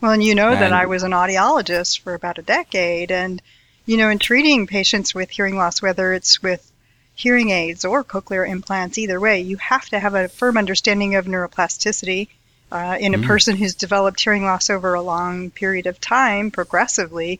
Well, 0.00 0.12
and 0.12 0.22
you 0.22 0.34
know 0.34 0.50
that 0.50 0.72
I 0.72 0.86
was 0.86 1.02
an 1.02 1.12
audiologist 1.12 2.00
for 2.00 2.14
about 2.14 2.38
a 2.38 2.42
decade, 2.42 3.10
and 3.10 3.40
you 3.86 3.96
know, 3.96 4.08
in 4.08 4.18
treating 4.18 4.66
patients 4.66 5.14
with 5.14 5.30
hearing 5.30 5.56
loss, 5.56 5.82
whether 5.82 6.12
it's 6.12 6.42
with 6.42 6.70
hearing 7.14 7.50
aids 7.50 7.84
or 7.84 8.02
cochlear 8.02 8.48
implants, 8.48 8.98
either 8.98 9.20
way, 9.20 9.40
you 9.40 9.56
have 9.58 9.88
to 9.90 10.00
have 10.00 10.14
a 10.14 10.28
firm 10.28 10.56
understanding 10.56 11.14
of 11.14 11.26
neuroplasticity. 11.26 12.28
Uh, 12.72 12.96
in 12.98 13.14
a 13.14 13.18
Mm. 13.18 13.26
person 13.26 13.56
who's 13.56 13.74
developed 13.76 14.20
hearing 14.20 14.42
loss 14.44 14.68
over 14.68 14.94
a 14.94 15.02
long 15.02 15.50
period 15.50 15.86
of 15.86 16.00
time, 16.00 16.50
progressively, 16.50 17.38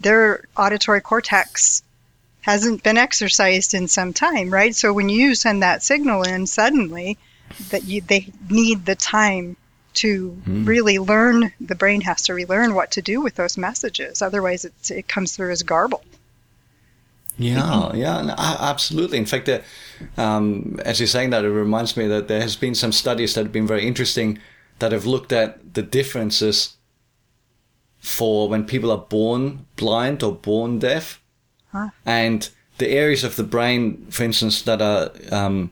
their 0.00 0.44
auditory 0.58 1.00
cortex 1.00 1.82
hasn't 2.42 2.82
been 2.82 2.98
exercised 2.98 3.72
in 3.72 3.88
some 3.88 4.12
time, 4.12 4.50
right? 4.50 4.76
So 4.76 4.92
when 4.92 5.08
you 5.08 5.34
send 5.34 5.62
that 5.62 5.82
signal 5.82 6.22
in 6.22 6.46
suddenly, 6.46 7.16
that 7.70 7.84
you 7.84 8.02
they 8.02 8.30
need 8.50 8.84
the 8.84 8.94
time 8.94 9.56
to 10.04 10.36
really 10.46 10.98
learn. 10.98 11.52
The 11.60 11.74
brain 11.74 12.00
has 12.02 12.22
to 12.22 12.34
relearn 12.34 12.74
what 12.74 12.90
to 12.92 13.02
do 13.02 13.20
with 13.20 13.34
those 13.36 13.56
messages. 13.56 14.22
Otherwise, 14.22 14.64
it's, 14.64 14.90
it 14.90 15.08
comes 15.08 15.34
through 15.36 15.52
as 15.52 15.62
garble. 15.62 16.02
Yeah, 17.40 17.94
yeah, 17.94 18.22
no, 18.22 18.34
absolutely. 18.36 19.18
In 19.18 19.26
fact, 19.26 19.48
uh, 19.48 19.60
um, 20.16 20.80
as 20.84 20.98
you're 20.98 21.06
saying 21.06 21.30
that, 21.30 21.44
it 21.44 21.50
reminds 21.50 21.96
me 21.96 22.08
that 22.08 22.26
there 22.26 22.40
has 22.40 22.56
been 22.56 22.74
some 22.74 22.90
studies 22.92 23.34
that 23.34 23.44
have 23.44 23.52
been 23.52 23.66
very 23.66 23.86
interesting 23.86 24.38
that 24.80 24.90
have 24.92 25.06
looked 25.06 25.32
at 25.32 25.74
the 25.74 25.82
differences 25.82 26.74
for 28.00 28.48
when 28.48 28.64
people 28.64 28.90
are 28.90 29.04
born 29.08 29.66
blind 29.76 30.22
or 30.22 30.32
born 30.34 30.78
deaf, 30.78 31.20
Huh. 31.72 31.90
and 32.06 32.48
the 32.78 32.88
areas 32.88 33.24
of 33.24 33.36
the 33.36 33.42
brain, 33.44 34.06
for 34.10 34.24
instance, 34.24 34.62
that 34.62 34.80
are 34.80 35.10
um, 35.30 35.70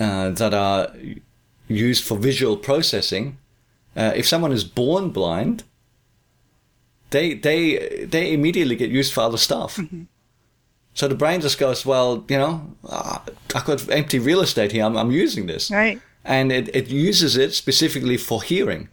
uh, 0.00 0.30
that 0.30 0.52
are 0.52 0.92
used 1.68 2.04
for 2.04 2.16
visual 2.18 2.56
processing. 2.56 3.38
Uh, 3.96 4.12
if 4.16 4.26
someone 4.26 4.52
is 4.52 4.64
born 4.64 5.10
blind, 5.10 5.64
they 7.10 7.34
they 7.34 8.04
they 8.10 8.32
immediately 8.32 8.76
get 8.76 8.90
used 8.90 9.12
for 9.12 9.20
other 9.22 9.38
stuff. 9.38 9.78
So 10.94 11.06
the 11.06 11.14
brain 11.14 11.40
just 11.40 11.58
goes, 11.60 11.86
well, 11.86 12.24
you 12.28 12.36
know, 12.38 12.74
uh, 12.88 13.20
I've 13.54 13.64
got 13.64 13.88
empty 13.88 14.18
real 14.18 14.40
estate 14.40 14.72
here. 14.72 14.82
I'm, 14.84 14.96
I'm 14.96 15.12
using 15.12 15.46
this, 15.46 15.70
Right. 15.70 16.00
and 16.24 16.50
it, 16.50 16.74
it 16.74 16.88
uses 16.88 17.36
it 17.36 17.54
specifically 17.54 18.16
for 18.16 18.42
hearing. 18.42 18.88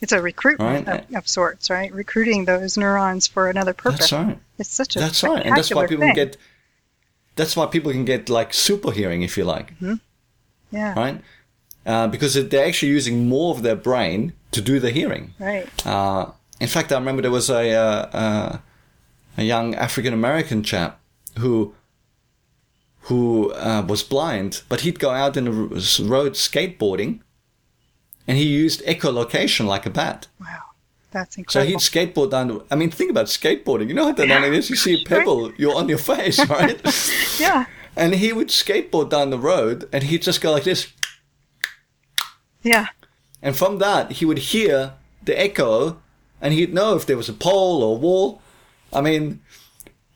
It's 0.00 0.10
a 0.10 0.20
recruitment 0.20 0.88
Right. 0.88 1.08
of, 1.10 1.14
of 1.14 1.28
sorts, 1.28 1.70
right? 1.70 1.94
Recruiting 1.94 2.44
those 2.44 2.76
neurons 2.76 3.28
for 3.28 3.48
another 3.48 3.72
purpose. 3.72 4.10
That's 4.10 4.12
right. 4.12 4.38
It's 4.58 4.70
such 4.74 4.96
a 4.96 4.98
That's 4.98 5.22
right, 5.22 5.46
and 5.46 5.56
that's 5.56 5.72
why 5.72 5.86
people 5.86 6.06
thing. 6.06 6.14
get. 6.16 6.36
That's 7.36 7.54
why 7.54 7.66
people 7.66 7.92
can 7.92 8.04
get 8.04 8.28
like 8.28 8.52
super 8.52 8.90
hearing, 8.90 9.22
if 9.22 9.36
you 9.38 9.44
like, 9.44 9.74
yeah. 10.72 10.94
right? 10.98 11.20
Uh, 11.86 12.06
because 12.06 12.34
they're 12.48 12.66
actually 12.66 12.92
using 12.92 13.26
more 13.28 13.54
of 13.54 13.62
their 13.62 13.74
brain 13.76 14.34
to 14.52 14.60
do 14.60 14.78
the 14.78 14.90
hearing. 14.90 15.32
Right. 15.38 15.86
Uh, 15.86 16.32
in 16.60 16.68
fact, 16.68 16.92
I 16.92 16.96
remember 16.96 17.22
there 17.22 17.30
was 17.30 17.48
a 17.48 17.72
uh, 17.72 18.10
uh, 18.12 18.58
a 19.38 19.42
young 19.42 19.74
African 19.74 20.12
American 20.12 20.62
chap 20.62 21.00
who 21.38 21.74
who 23.02 23.52
uh, 23.52 23.84
was 23.88 24.02
blind, 24.02 24.62
but 24.68 24.82
he'd 24.82 24.98
go 24.98 25.10
out 25.10 25.36
in 25.36 25.46
the 25.46 25.52
road 25.52 26.34
skateboarding, 26.34 27.20
and 28.26 28.36
he 28.36 28.44
used 28.44 28.84
echolocation 28.84 29.66
like 29.66 29.86
a 29.86 29.90
bat. 29.90 30.26
Wow. 30.38 30.70
That's 31.12 31.36
incredible. 31.36 31.80
So 31.80 31.96
he'd 31.96 32.12
skateboard 32.14 32.30
down. 32.30 32.48
The, 32.48 32.64
I 32.70 32.76
mean, 32.76 32.90
think 32.90 33.10
about 33.10 33.26
skateboarding. 33.26 33.88
You 33.88 33.94
know 33.94 34.04
how 34.04 34.12
dynamic 34.22 34.52
it 34.52 34.58
is. 34.58 34.70
You 34.70 34.76
see 34.76 35.02
a 35.02 35.04
pebble, 35.08 35.52
you're 35.56 35.74
on 35.74 35.88
your 35.88 35.98
face, 35.98 36.38
right? 36.48 36.80
yeah. 37.40 37.66
and 37.96 38.14
he 38.14 38.32
would 38.32 38.48
skateboard 38.48 39.10
down 39.10 39.30
the 39.30 39.38
road, 39.38 39.88
and 39.92 40.04
he'd 40.04 40.22
just 40.22 40.40
go 40.40 40.52
like 40.52 40.64
this. 40.64 40.92
Yeah. 42.62 42.86
And 43.42 43.56
from 43.56 43.78
that, 43.78 44.12
he 44.12 44.24
would 44.24 44.38
hear 44.38 44.94
the 45.22 45.38
echo 45.38 45.98
and 46.40 46.54
he'd 46.54 46.72
know 46.72 46.96
if 46.96 47.06
there 47.06 47.16
was 47.16 47.28
a 47.28 47.32
pole 47.32 47.82
or 47.82 47.96
a 47.96 47.98
wall. 47.98 48.40
I 48.92 49.00
mean, 49.00 49.40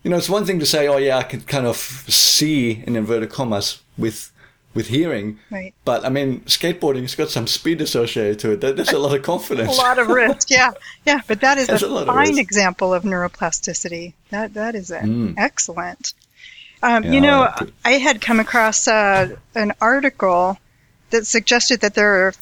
you 0.03 0.11
know, 0.11 0.17
it's 0.17 0.29
one 0.29 0.45
thing 0.45 0.59
to 0.59 0.67
say, 0.67 0.89
oh, 0.89 0.97
yeah, 0.97 1.19
I 1.19 1.23
could 1.23 1.47
kind 1.47 1.67
of 1.67 1.77
see 1.77 2.83
in 2.87 2.97
inverted 2.97 3.31
commas 3.31 3.81
with 3.97 4.31
with 4.75 4.89
hearing. 4.89 5.39
Right. 5.51 5.73
But 5.85 6.05
I 6.05 6.09
mean, 6.09 6.41
skateboarding's 6.41 7.15
got 7.15 7.31
some 7.31 7.47
speed 7.47 7.81
associated 7.81 8.41
to 8.41 8.53
it. 8.53 8.61
There's 8.61 8.91
a 8.91 8.99
lot 8.99 9.17
of 9.17 9.23
confidence. 9.33 9.79
A 9.79 9.81
lot 9.81 9.99
of 9.99 10.09
risk. 10.09 10.51
Yeah. 10.51 10.73
Yeah. 11.07 11.21
But 11.27 11.41
that 11.43 11.59
is 11.59 11.69
There's 11.69 11.85
a, 11.85 11.89
a 11.89 12.07
fine 12.07 12.39
example 12.39 12.93
of 12.93 13.05
neuroplasticity. 13.05 14.15
That 14.31 14.55
that 14.55 14.75
is. 14.75 14.91
Mm. 14.91 15.35
excellent. 15.39 16.15
Um, 16.83 17.05
Yeah, 17.05 17.13
you 17.13 17.21
know, 17.21 17.43
I. 17.43 17.67
I 17.85 17.93
had 17.93 18.21
come 18.21 18.41
across 18.41 18.89
uh, 18.89 19.37
an 19.55 19.73
article 19.81 20.59
that 21.15 21.27
suggested 21.27 21.81
that 21.81 21.95
there 21.95 22.27
are 22.27 22.35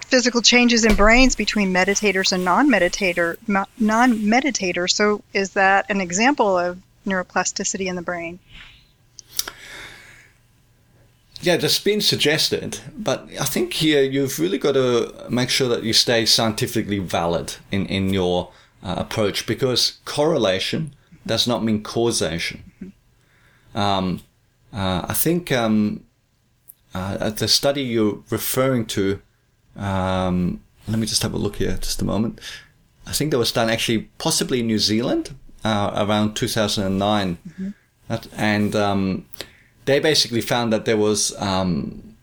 physical 0.00 0.42
changes 0.42 0.84
in 0.84 0.94
brains 0.94 1.36
between 1.36 1.72
meditators 1.72 2.32
and 2.32 2.44
non-meditator 2.44 3.36
non-meditators. 3.78 4.90
So, 4.92 5.22
is 5.32 5.50
that 5.52 5.86
an 5.88 6.00
example 6.00 6.58
of 6.58 6.78
neuroplasticity 7.06 7.86
in 7.86 7.96
the 7.96 8.02
brain? 8.02 8.38
Yeah, 11.40 11.56
that's 11.56 11.78
been 11.78 12.00
suggested, 12.00 12.80
but 12.96 13.28
I 13.40 13.44
think 13.44 13.72
here 13.74 14.02
you've 14.02 14.40
really 14.40 14.58
got 14.58 14.72
to 14.72 15.26
make 15.30 15.50
sure 15.50 15.68
that 15.68 15.84
you 15.84 15.92
stay 15.92 16.26
scientifically 16.26 16.98
valid 16.98 17.54
in, 17.70 17.86
in 17.86 18.12
your 18.12 18.50
uh, 18.82 18.96
approach 18.98 19.46
because 19.46 19.98
correlation 20.04 20.94
does 21.24 21.46
not 21.46 21.62
mean 21.62 21.84
causation. 21.84 22.64
Um, 23.72 24.20
uh, 24.72 25.06
I 25.08 25.14
think 25.14 25.52
um, 25.52 26.04
uh, 26.94 27.30
the 27.30 27.48
study 27.48 27.82
you're 27.82 28.22
referring 28.30 28.86
to 28.86 29.20
um, 29.76 30.60
let 30.88 30.98
me 30.98 31.06
just 31.06 31.22
have 31.22 31.34
a 31.34 31.38
look 31.38 31.56
here, 31.56 31.76
just 31.80 32.02
a 32.02 32.04
moment. 32.04 32.40
I 33.06 33.12
think 33.12 33.30
that 33.30 33.38
was 33.38 33.52
done 33.52 33.70
actually, 33.70 34.08
possibly 34.18 34.60
in 34.60 34.66
New 34.66 34.78
Zealand, 34.78 35.34
uh, 35.64 35.92
around 35.94 36.34
2009, 36.34 37.38
mm-hmm. 37.48 37.70
and 38.36 38.76
um, 38.76 39.26
they 39.84 40.00
basically 40.00 40.40
found 40.40 40.72
that 40.72 40.84
there 40.84 40.96
was 40.96 41.36
um, 41.40 42.16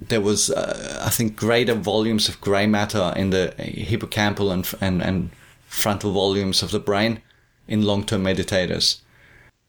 there 0.00 0.20
was 0.20 0.50
uh, 0.50 1.02
I 1.04 1.10
think 1.10 1.36
greater 1.36 1.74
volumes 1.74 2.28
of 2.28 2.40
gray 2.40 2.66
matter 2.66 3.12
in 3.16 3.30
the 3.30 3.54
hippocampal 3.58 4.52
and 4.52 4.68
and, 4.80 5.02
and 5.02 5.30
frontal 5.66 6.12
volumes 6.12 6.62
of 6.62 6.70
the 6.70 6.78
brain 6.80 7.20
in 7.68 7.82
long-term 7.82 8.22
meditators. 8.22 9.00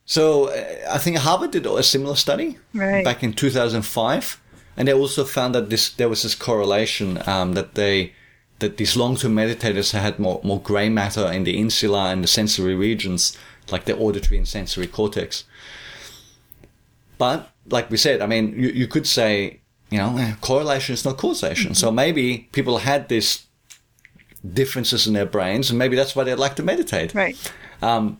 So 0.08 0.46
uh, 0.46 0.90
I 0.90 0.98
think 0.98 1.18
Harvard 1.18 1.52
did 1.52 1.66
a 1.66 1.84
similar 1.84 2.16
study 2.16 2.58
right. 2.74 3.04
back 3.04 3.24
in 3.24 3.34
2005, 3.34 4.42
and 4.78 4.88
they 4.88 4.94
also 4.94 5.26
found 5.26 5.54
that 5.54 5.70
this 5.70 5.90
there 5.90 6.10
was 6.10 6.24
this 6.24 6.34
correlation 6.34 7.22
um, 7.28 7.54
that 7.54 7.76
they 7.76 8.14
that 8.60 8.78
these 8.78 8.96
long-term 8.96 9.36
meditators 9.36 9.92
had 9.92 10.18
more 10.18 10.40
more 10.44 10.62
gray 10.62 10.90
matter 10.90 11.30
in 11.32 11.44
the 11.44 11.60
insula 11.60 12.12
and 12.12 12.24
the 12.24 12.28
sensory 12.28 12.74
regions, 12.74 13.38
like 13.70 13.84
the 13.84 13.98
auditory 13.98 14.38
and 14.38 14.48
sensory 14.48 14.88
cortex. 14.88 15.44
But 17.18 17.52
like 17.70 17.92
we 17.92 17.98
said, 17.98 18.22
I 18.22 18.28
mean, 18.28 18.54
you, 18.58 18.70
you 18.70 18.88
could 18.88 19.06
say, 19.06 19.60
you 19.90 19.98
know, 19.98 20.18
eh, 20.18 20.36
correlation 20.40 20.94
is 20.94 21.04
not 21.04 21.18
causation. 21.18 21.72
Mm-hmm. 21.72 21.86
So 21.86 21.92
maybe 21.92 22.48
people 22.54 22.78
had 22.78 23.10
these 23.10 23.46
differences 24.54 25.06
in 25.06 25.14
their 25.14 25.26
brains, 25.26 25.70
and 25.70 25.78
maybe 25.78 25.98
that's 25.98 26.16
why 26.16 26.24
they'd 26.24 26.36
like 26.36 26.56
to 26.56 26.64
meditate. 26.64 27.14
Right. 27.14 27.36
Um, 27.82 28.20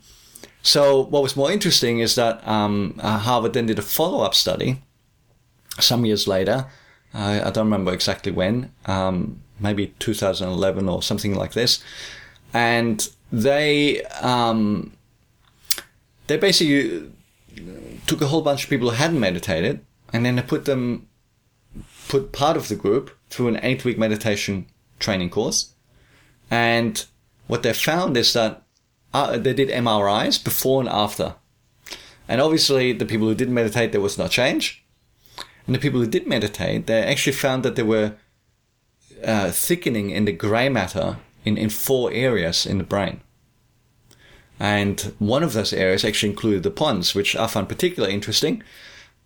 so 0.68 1.06
what 1.06 1.24
was 1.24 1.38
more 1.38 1.50
interesting 1.50 2.00
is 2.00 2.16
that 2.16 2.46
um, 2.46 3.00
uh, 3.02 3.20
Harvard 3.20 3.54
then 3.54 3.68
did 3.68 3.80
a 3.80 3.82
follow-up 3.82 4.36
study 4.36 4.82
some 5.80 6.04
years 6.04 6.28
later. 6.28 6.66
I, 7.14 7.42
I 7.42 7.52
don't 7.52 7.68
remember 7.68 7.94
exactly 7.94 8.34
when, 8.34 8.74
um, 8.86 9.42
maybe 9.62 9.94
2011 10.00 10.90
or 10.90 11.02
something 11.02 11.34
like 11.34 11.54
this, 11.54 11.82
and 12.54 13.08
they 13.32 14.04
um, 14.22 14.92
they 16.28 16.36
basically 16.36 17.14
took 18.06 18.22
a 18.22 18.28
whole 18.28 18.42
bunch 18.42 18.66
of 18.66 18.70
people 18.70 18.90
who 18.90 18.98
hadn't 18.98 19.22
meditated, 19.22 19.86
and 20.12 20.26
then 20.26 20.36
they 20.36 20.42
put 20.42 20.66
them 20.66 21.08
put 22.10 22.34
part 22.34 22.58
of 22.58 22.68
the 22.68 22.76
group 22.76 23.18
through 23.30 23.48
an 23.48 23.60
eight-week 23.64 23.98
meditation 23.98 24.66
training 25.00 25.30
course, 25.30 25.74
and 26.52 27.06
what 27.48 27.64
they 27.64 27.72
found 27.72 28.18
is 28.18 28.34
that 28.34 28.64
uh, 29.26 29.38
they 29.38 29.54
did 29.54 29.70
MRIs 29.70 30.44
before 30.44 30.82
and 30.82 30.90
after. 30.90 31.36
And 32.28 32.42
obviously, 32.42 32.94
the 32.94 33.06
people 33.06 33.28
who 33.28 33.36
didn't 33.36 33.54
meditate, 33.54 33.92
there 33.92 34.02
was 34.02 34.18
no 34.18 34.28
change. 34.28 34.84
And 35.66 35.76
the 35.76 35.80
people 35.80 36.00
who 36.00 36.08
did 36.08 36.28
meditate, 36.28 36.88
they 36.88 37.04
actually 37.04 37.34
found 37.34 37.64
that 37.64 37.76
there 37.76 37.86
were 37.86 38.16
uh, 39.24 39.52
thickening 39.52 40.10
in 40.10 40.26
the 40.26 40.32
gray 40.32 40.70
matter 40.70 41.18
in, 41.46 41.58
in 41.58 41.70
four 41.70 42.12
areas 42.12 42.66
in 42.66 42.78
the 42.78 42.84
brain. 42.84 43.22
And 44.60 45.14
one 45.20 45.44
of 45.44 45.54
those 45.54 45.74
areas 45.74 46.04
actually 46.04 46.32
included 46.32 46.64
the 46.64 46.72
pons, 46.72 47.14
which 47.14 47.36
I 47.36 47.48
found 47.48 47.70
particularly 47.70 48.14
interesting 48.14 48.64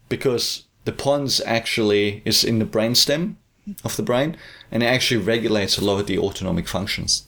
because 0.10 0.66
the 0.84 0.92
pons 0.92 1.42
actually 1.46 2.22
is 2.26 2.44
in 2.44 2.60
the 2.60 2.66
brainstem 2.66 3.36
of 3.84 3.96
the 3.96 4.04
brain 4.04 4.36
and 4.72 4.84
it 4.84 4.88
actually 4.88 5.22
regulates 5.22 5.78
a 5.78 5.86
lot 5.86 6.00
of 6.00 6.08
the 6.08 6.20
autonomic 6.20 6.68
functions. 6.68 7.28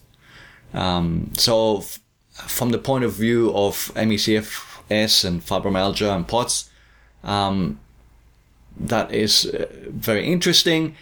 Um, 0.73 1.31
so 1.37 1.85
from 2.33 2.71
the 2.71 2.77
point 2.77 3.03
of 3.03 3.13
view 3.13 3.51
of 3.53 3.91
ME/CFS 3.95 5.25
and 5.25 5.45
fibromyalgia 5.45 6.15
and 6.15 6.27
POTS, 6.27 6.69
um, 7.23 7.79
that 8.77 9.11
is 9.11 9.45
uh, 9.45 9.67
very 9.87 10.25
interesting. 10.25 10.95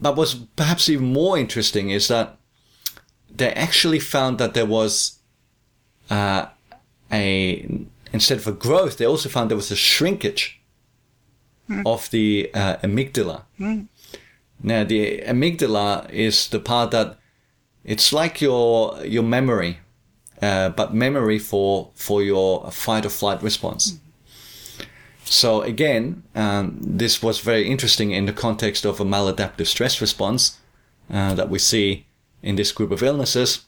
But 0.00 0.16
what's 0.16 0.34
perhaps 0.34 0.88
even 0.88 1.12
more 1.12 1.38
interesting 1.38 1.90
is 1.90 2.08
that 2.08 2.36
they 3.34 3.52
actually 3.52 4.00
found 4.00 4.38
that 4.38 4.54
there 4.54 4.66
was 4.66 5.18
uh, 6.10 6.46
a 7.10 7.86
instead 8.12 8.38
of 8.38 8.46
a 8.46 8.52
growth, 8.52 8.98
they 8.98 9.06
also 9.06 9.28
found 9.28 9.50
there 9.50 9.56
was 9.56 9.70
a 9.70 9.76
shrinkage 9.76 10.60
mm. 11.68 11.82
of 11.86 12.10
the 12.10 12.50
uh, 12.54 12.76
amygdala. 12.78 13.42
Mm. 13.58 13.88
Now, 14.62 14.84
the 14.84 15.22
amygdala 15.26 16.10
is 16.10 16.48
the 16.48 16.60
part 16.60 16.90
that 16.90 17.18
it's 17.84 18.12
like 18.12 18.40
your 18.40 19.04
your 19.04 19.22
memory 19.22 19.78
uh, 20.42 20.68
but 20.70 20.92
memory 20.92 21.38
for 21.38 21.90
for 21.94 22.22
your 22.22 22.70
fight 22.70 23.06
or 23.06 23.10
flight 23.10 23.42
response. 23.42 23.92
Mm-hmm. 23.92 24.02
So 25.24 25.62
again, 25.62 26.24
um, 26.34 26.78
this 26.80 27.22
was 27.22 27.40
very 27.40 27.70
interesting 27.70 28.10
in 28.10 28.26
the 28.26 28.32
context 28.32 28.84
of 28.84 29.00
a 29.00 29.04
maladaptive 29.04 29.66
stress 29.66 30.00
response 30.00 30.58
uh, 31.10 31.34
that 31.34 31.48
we 31.48 31.58
see 31.58 32.06
in 32.42 32.56
this 32.56 32.72
group 32.72 32.90
of 32.90 33.02
illnesses. 33.02 33.64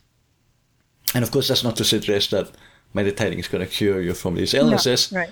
And 1.14 1.22
of 1.22 1.30
course, 1.30 1.48
that's 1.48 1.62
not 1.62 1.76
to 1.76 1.84
suggest 1.84 2.32
that 2.32 2.50
meditating 2.92 3.38
is 3.38 3.48
going 3.48 3.64
to 3.64 3.70
cure 3.70 4.02
you 4.02 4.14
from 4.14 4.34
these 4.34 4.52
illnesses, 4.52 5.12
no, 5.12 5.20
right. 5.20 5.30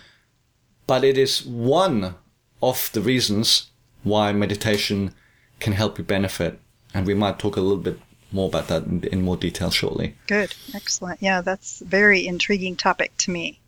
but 0.86 1.04
it 1.04 1.18
is 1.18 1.44
one 1.44 2.14
of 2.62 2.90
the 2.92 3.00
reasons 3.00 3.70
why 4.04 4.32
meditation 4.32 5.12
can 5.58 5.72
help 5.72 5.98
you 5.98 6.04
benefit. 6.04 6.58
And 6.94 7.06
we 7.06 7.14
might 7.14 7.38
talk 7.38 7.56
a 7.56 7.60
little 7.60 7.82
bit 7.82 7.98
more 8.32 8.48
about 8.48 8.68
that 8.68 8.84
in, 8.84 9.04
in 9.04 9.22
more 9.22 9.36
detail 9.36 9.70
shortly. 9.70 10.16
Good, 10.26 10.54
excellent. 10.74 11.22
Yeah, 11.22 11.40
that's 11.40 11.80
a 11.80 11.84
very 11.84 12.26
intriguing 12.26 12.76
topic 12.76 13.16
to 13.18 13.30
me. 13.30 13.60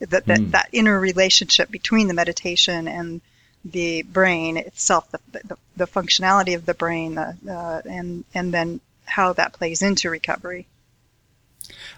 That 0.00 0.26
that, 0.26 0.40
mm. 0.40 0.50
that 0.50 0.68
inner 0.72 0.98
relationship 0.98 1.70
between 1.70 2.08
the 2.08 2.14
meditation 2.14 2.88
and 2.88 3.20
the 3.64 4.02
brain 4.02 4.56
itself, 4.56 5.10
the, 5.10 5.20
the, 5.32 5.56
the 5.76 5.86
functionality 5.86 6.54
of 6.54 6.66
the 6.66 6.74
brain, 6.74 7.14
the, 7.14 7.36
uh, 7.48 7.80
and 7.88 8.24
and 8.34 8.52
then 8.52 8.80
how 9.06 9.32
that 9.32 9.52
plays 9.52 9.82
into 9.82 10.10
recovery. 10.10 10.66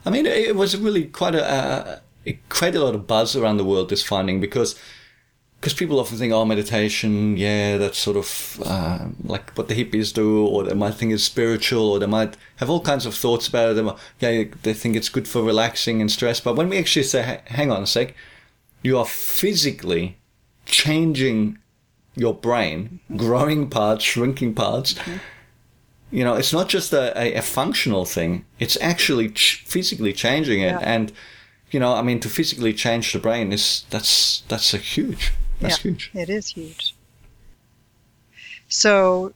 I 0.04 0.10
mean, 0.10 0.26
it 0.26 0.54
was 0.54 0.76
really 0.76 1.06
quite 1.06 1.34
a 1.34 1.44
uh, 1.44 1.98
quite 2.48 2.74
a 2.74 2.80
lot 2.84 2.94
of 2.94 3.06
buzz 3.06 3.36
around 3.36 3.56
the 3.56 3.64
world 3.64 3.88
this 3.88 4.02
finding 4.02 4.40
because 4.40 4.78
because 5.66 5.74
people 5.76 5.98
often 5.98 6.16
think, 6.16 6.32
oh, 6.32 6.44
meditation, 6.44 7.36
yeah, 7.36 7.76
that's 7.76 7.98
sort 7.98 8.16
of 8.16 8.62
uh, 8.64 9.08
like 9.24 9.50
what 9.56 9.66
the 9.66 9.74
hippies 9.74 10.14
do, 10.14 10.46
or 10.46 10.62
they 10.62 10.74
might 10.74 10.94
think 10.94 11.12
it's 11.12 11.24
spiritual, 11.24 11.90
or 11.90 11.98
they 11.98 12.06
might 12.06 12.36
have 12.58 12.70
all 12.70 12.80
kinds 12.80 13.04
of 13.04 13.16
thoughts 13.16 13.48
about 13.48 13.70
it. 13.70 13.74
They, 13.74 13.82
might, 13.82 13.96
yeah, 14.20 14.44
they 14.62 14.72
think 14.72 14.94
it's 14.94 15.08
good 15.08 15.26
for 15.26 15.42
relaxing 15.42 16.00
and 16.00 16.08
stress. 16.08 16.38
But 16.38 16.54
when 16.54 16.68
we 16.68 16.78
actually 16.78 17.02
say, 17.02 17.40
hang 17.46 17.72
on 17.72 17.82
a 17.82 17.86
sec, 17.88 18.14
you 18.82 18.96
are 18.96 19.04
physically 19.04 20.18
changing 20.66 21.58
your 22.14 22.32
brain, 22.32 23.00
growing 23.16 23.68
parts, 23.68 24.04
shrinking 24.04 24.54
parts. 24.54 24.94
Mm-hmm. 24.94 25.16
You 26.12 26.22
know, 26.22 26.34
it's 26.34 26.52
not 26.52 26.68
just 26.68 26.92
a, 26.92 27.12
a, 27.20 27.34
a 27.34 27.42
functional 27.42 28.04
thing, 28.04 28.44
it's 28.60 28.80
actually 28.80 29.30
ch- 29.30 29.64
physically 29.66 30.12
changing 30.12 30.60
it. 30.60 30.78
Yeah. 30.80 30.94
And, 30.94 31.12
you 31.72 31.80
know, 31.80 31.92
I 31.92 32.02
mean, 32.02 32.20
to 32.20 32.28
physically 32.28 32.72
change 32.72 33.12
the 33.12 33.18
brain 33.18 33.52
is 33.52 33.84
that's 33.90 34.42
that's 34.42 34.72
a 34.72 34.78
huge 34.78 35.32
that's 35.60 35.78
yeah, 35.78 35.90
huge. 35.90 36.10
It 36.14 36.30
is 36.30 36.48
huge. 36.48 36.94
So, 38.68 39.32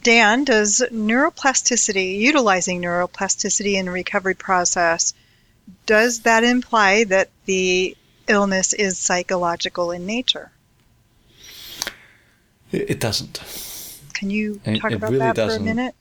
Dan, 0.00 0.44
does 0.44 0.82
neuroplasticity, 0.92 2.18
utilizing 2.18 2.82
neuroplasticity 2.82 3.74
in 3.74 3.86
the 3.86 3.92
recovery 3.92 4.34
process, 4.34 5.14
does 5.86 6.20
that 6.20 6.44
imply 6.44 7.04
that 7.04 7.30
the 7.46 7.96
illness 8.28 8.72
is 8.72 8.98
psychological 8.98 9.90
in 9.90 10.06
nature? 10.06 10.50
It, 12.70 13.00
doesn't. 13.00 13.40
Can 14.14 14.30
you 14.30 14.60
talk 14.64 14.92
it, 14.92 14.94
about 14.94 15.10
really 15.10 15.18
that 15.18 15.36
doesn't. 15.36 15.58
for 15.58 15.70
a 15.70 15.74
minute? 15.74 15.94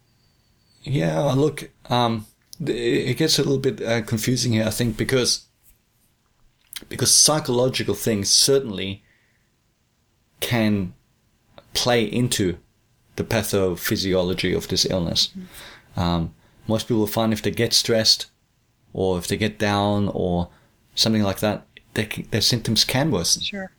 Yeah, 0.83 1.19
look, 1.33 1.69
um, 1.89 2.25
it 2.65 3.17
gets 3.17 3.39
a 3.39 3.43
little 3.43 3.59
bit 3.59 3.81
uh, 3.81 4.01
confusing 4.03 4.53
here, 4.53 4.65
I 4.65 4.69
think, 4.69 4.95
because 4.95 5.45
because 6.89 7.11
psychological 7.13 7.95
things 7.95 8.29
certainly 8.29 9.03
can 10.39 10.93
play 11.73 12.03
into 12.03 12.57
the 13.15 13.23
pathophysiology 13.23 14.55
of 14.55 14.67
this 14.67 14.85
illness. 14.85 15.29
Mm-hmm. 15.29 15.99
Um, 15.99 16.33
most 16.67 16.87
people 16.87 17.07
find 17.07 17.33
if 17.33 17.41
they 17.41 17.51
get 17.51 17.73
stressed 17.73 18.27
or 18.93 19.17
if 19.17 19.27
they 19.27 19.37
get 19.37 19.59
down 19.59 20.09
or 20.13 20.49
something 20.95 21.23
like 21.23 21.39
that, 21.39 21.65
they, 21.93 22.05
their 22.31 22.41
symptoms 22.41 22.83
can 22.83 23.11
worsen. 23.11 23.41
Sure. 23.41 23.71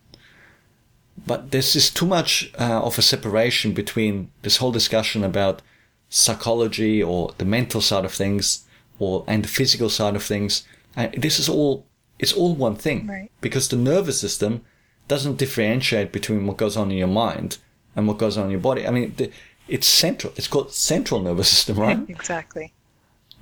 But 1.26 1.50
there's 1.50 1.72
just 1.74 1.96
too 1.96 2.06
much 2.06 2.52
uh, 2.58 2.82
of 2.82 2.98
a 2.98 3.02
separation 3.02 3.72
between 3.72 4.30
this 4.42 4.56
whole 4.56 4.72
discussion 4.72 5.22
about 5.24 5.62
psychology 6.08 7.02
or 7.02 7.34
the 7.38 7.44
mental 7.44 7.80
side 7.80 8.04
of 8.04 8.12
things 8.12 8.66
or 8.98 9.24
and 9.26 9.44
the 9.44 9.48
physical 9.48 9.88
side 9.88 10.16
of 10.16 10.22
things. 10.22 10.66
Uh, 10.96 11.08
this 11.16 11.38
is 11.38 11.48
all 11.48 11.86
it's 12.22 12.32
all 12.32 12.54
one 12.54 12.76
thing. 12.76 13.06
Right. 13.06 13.30
Because 13.40 13.68
the 13.68 13.76
nervous 13.76 14.18
system 14.18 14.64
doesn't 15.08 15.36
differentiate 15.36 16.12
between 16.12 16.46
what 16.46 16.56
goes 16.56 16.76
on 16.76 16.90
in 16.90 16.96
your 16.96 17.08
mind 17.08 17.58
and 17.96 18.06
what 18.06 18.16
goes 18.16 18.38
on 18.38 18.46
in 18.46 18.52
your 18.52 18.60
body. 18.60 18.86
I 18.86 18.90
mean, 18.90 19.12
the, 19.16 19.30
it's 19.68 19.88
central. 19.88 20.32
It's 20.36 20.46
called 20.46 20.72
central 20.72 21.20
nervous 21.20 21.48
system, 21.54 21.76
right? 21.78 21.98
exactly. 22.08 22.72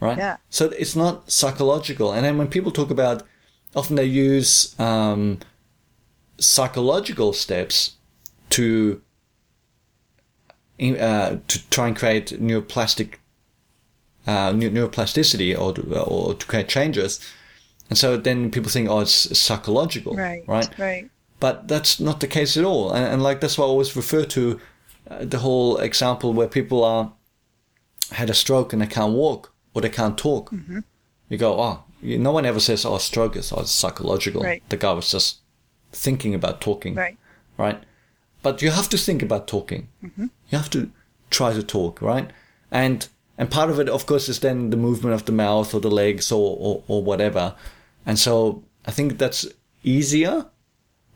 Right. 0.01 0.17
Yeah. 0.17 0.39
So 0.49 0.71
it's 0.71 0.97
not 0.97 1.31
psychological. 1.31 2.11
And 2.13 2.25
then 2.25 2.39
when 2.39 2.49
people 2.49 2.73
talk 2.73 2.91
about, 2.91 3.23
often 3.77 3.97
they 3.97 4.07
use 4.07 4.75
um, 4.81 5.39
psychological 6.39 7.35
steps 7.35 7.97
to 8.51 9.03
uh, 10.81 11.37
to 11.47 11.69
try 11.69 11.89
and 11.89 11.95
create 11.95 12.29
neuroplastic 12.41 13.17
uh, 14.27 14.51
neuroplasticity 14.53 15.59
or 15.59 15.75
to, 15.75 16.03
or 16.03 16.33
to 16.33 16.47
create 16.47 16.69
changes. 16.69 17.21
And 17.91 17.99
so 17.99 18.17
then 18.17 18.51
people 18.51 18.71
think, 18.71 18.89
oh, 18.89 19.01
it's 19.01 19.37
psychological, 19.39 20.15
Right. 20.17 20.43
Right. 20.47 20.79
Right. 20.79 21.11
But 21.41 21.69
that's 21.69 21.99
not 22.01 22.21
the 22.21 22.27
case 22.27 22.57
at 22.57 22.65
all. 22.65 22.93
And, 22.93 23.05
and 23.05 23.23
like 23.23 23.41
that's 23.41 23.59
why 23.59 23.65
I 23.65 23.69
always 23.69 23.97
refer 23.97 24.25
to 24.25 24.61
uh, 25.11 25.25
the 25.25 25.39
whole 25.39 25.79
example 25.79 26.33
where 26.33 26.47
people 26.49 26.85
are 26.85 27.13
had 28.13 28.31
a 28.31 28.35
stroke 28.35 28.73
and 28.73 28.81
they 28.83 28.87
can't 28.87 29.13
walk 29.15 29.53
or 29.75 29.83
they 29.83 29.89
can't 29.89 30.17
talk. 30.19 30.51
Mm-hmm. 30.51 30.81
You 31.29 31.39
go, 31.39 31.59
oh, 31.61 31.85
you, 32.03 32.19
no 32.19 32.33
one 32.33 32.45
ever 32.45 32.61
says, 32.61 32.85
oh, 32.85 32.99
stroke 32.99 33.37
is 33.37 33.53
oh, 33.53 33.61
it's 33.61 33.71
psychological. 33.71 34.43
Right. 34.43 34.63
The 34.69 34.77
guy 34.77 34.93
was 34.93 35.11
just 35.11 35.39
thinking 35.93 36.35
about 36.35 36.61
talking, 36.61 36.95
Right. 36.95 37.17
right? 37.57 37.83
But 38.43 38.63
you 38.63 38.71
have 38.71 38.89
to 38.91 38.99
think 38.99 39.23
about 39.23 39.47
talking. 39.47 39.89
Mm-hmm. 40.05 40.27
You 40.51 40.59
have 40.59 40.71
to 40.71 40.91
try 41.31 41.53
to 41.53 41.63
talk, 41.63 42.01
right? 42.03 42.31
And 42.71 43.09
and 43.39 43.51
part 43.51 43.71
of 43.71 43.81
it, 43.81 43.89
of 43.89 44.05
course, 44.05 44.29
is 44.29 44.41
then 44.41 44.69
the 44.71 44.77
movement 44.77 45.15
of 45.15 45.25
the 45.25 45.33
mouth 45.33 45.75
or 45.75 45.81
the 45.81 45.91
legs 45.91 46.31
or, 46.31 46.57
or, 46.61 46.83
or 46.89 47.03
whatever. 47.03 47.55
And 48.07 48.19
so 48.19 48.63
I 48.87 48.91
think 48.91 49.19
that's 49.19 49.47
easier, 49.85 50.47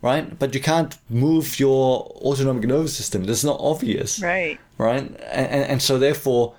right? 0.01 0.37
But 0.37 0.53
you 0.53 0.61
can't 0.61 0.97
move 1.09 1.59
your 1.59 2.05
autonomic 2.23 2.63
nervous 2.63 2.95
system. 2.95 3.23
That's 3.25 3.43
not 3.43 3.59
obvious, 3.59 4.19
Right. 4.21 4.59
right? 4.77 5.01
And, 5.01 5.47
and, 5.55 5.63
and 5.71 5.81
so 5.81 5.97
therefore, 5.99 6.55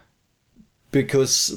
because 0.91 1.51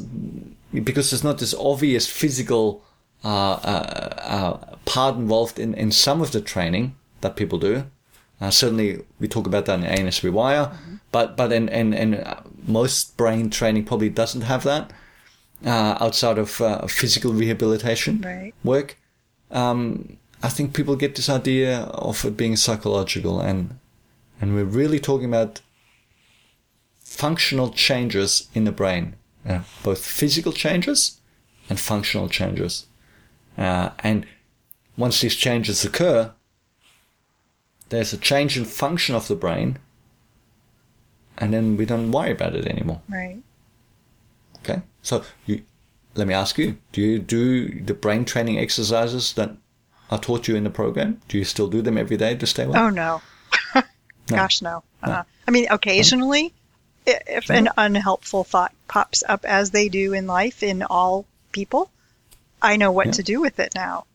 because 0.74 1.10
there's 1.10 1.24
not 1.24 1.40
this 1.40 1.54
obvious 1.56 2.08
physical 2.08 2.84
uh, 3.24 3.28
uh, 3.54 4.14
uh, 4.18 4.76
part 4.86 5.16
involved 5.16 5.60
in, 5.60 5.74
in 5.74 5.92
some 5.92 6.22
of 6.22 6.32
the 6.32 6.42
training 6.42 6.96
that 7.22 7.36
people 7.36 7.58
do. 7.60 7.86
Uh, 8.40 8.50
certainly, 8.50 9.00
we 9.20 9.28
talk 9.28 9.46
about 9.48 9.66
that 9.66 9.80
in 9.80 9.86
ANS 9.86 10.22
Rewire, 10.22 10.74
but 11.12 11.36
but 11.36 11.52
in, 11.52 11.68
in, 11.70 11.94
in 11.94 12.14
uh, 12.16 12.42
most 12.68 13.18
brain 13.18 13.50
training 13.50 13.84
probably 13.86 14.10
doesn't 14.10 14.42
have 14.42 14.64
that 14.64 14.92
uh, 15.66 15.98
outside 16.00 16.38
of 16.38 16.62
uh, 16.62 16.88
physical 16.88 17.34
rehabilitation 17.34 18.22
Right. 18.22 18.54
work. 18.64 18.98
Um, 19.52 20.18
I 20.42 20.50
think 20.50 20.74
people 20.74 20.96
get 20.96 21.16
this 21.16 21.30
idea 21.30 21.80
of 21.82 22.24
it 22.26 22.38
being 22.38 22.56
psychological, 22.56 23.42
and 23.42 23.78
and 24.42 24.56
we're 24.56 24.64
really 24.64 25.00
talking 25.00 25.28
about 25.28 25.62
functional 27.00 27.72
changes 27.72 28.48
in 28.54 28.64
the 28.64 28.72
brain, 28.72 29.16
uh, 29.48 29.60
both 29.84 30.06
physical 30.06 30.54
changes 30.54 31.20
and 31.70 31.80
functional 31.80 32.30
changes. 32.30 32.86
Uh, 33.58 33.90
and 34.00 34.26
once 34.96 35.20
these 35.22 35.36
changes 35.36 35.84
occur, 35.84 36.32
there's 37.90 38.14
a 38.14 38.18
change 38.18 38.58
in 38.58 38.64
function 38.66 39.16
of 39.16 39.28
the 39.28 39.36
brain, 39.36 39.78
and 41.38 41.54
then 41.54 41.76
we 41.76 41.86
don't 41.86 42.12
worry 42.12 42.32
about 42.32 42.56
it 42.56 42.66
anymore. 42.66 43.02
Right. 43.10 43.40
So 45.10 45.24
you, 45.48 45.64
let 46.14 46.28
me 46.28 46.36
ask 46.36 46.60
you: 46.60 46.78
Do 46.92 47.02
you 47.02 47.18
do 47.18 47.82
the 47.82 47.96
brain 47.96 48.26
training 48.26 48.60
exercises 48.60 49.34
that 49.34 49.58
are 50.12 50.20
taught 50.20 50.48
you 50.48 50.56
in 50.56 50.64
the 50.64 50.70
program? 50.70 51.20
Do 51.28 51.40
you 51.40 51.46
still 51.46 51.68
do 51.68 51.82
them 51.82 51.98
every 51.98 52.16
day 52.16 52.36
to 52.36 52.46
stay 52.46 52.68
well? 52.68 52.84
Oh 52.86 52.90
no. 52.92 53.22
Gosh 54.28 54.62
no. 54.62 54.84
Uh, 55.02 55.24
I 55.48 55.52
mean, 55.52 55.66
occasionally, 55.72 56.54
i 57.08 57.20
if 57.26 57.50
an 57.50 57.70
unhelpful 57.76 58.44
thought 58.44 58.72
pops 58.88 59.24
up, 59.28 59.46
as 59.46 59.72
they 59.72 59.90
do 59.90 60.14
in 60.14 60.28
life 60.28 60.62
in 60.62 60.84
all 60.84 61.26
people, 61.52 61.90
I 62.62 62.78
know 62.78 62.92
what 62.92 63.08
Yeah. 63.08 63.14
to 63.14 63.24
do 63.24 63.42
with 63.42 63.60
it 63.60 63.74
now. 63.74 64.06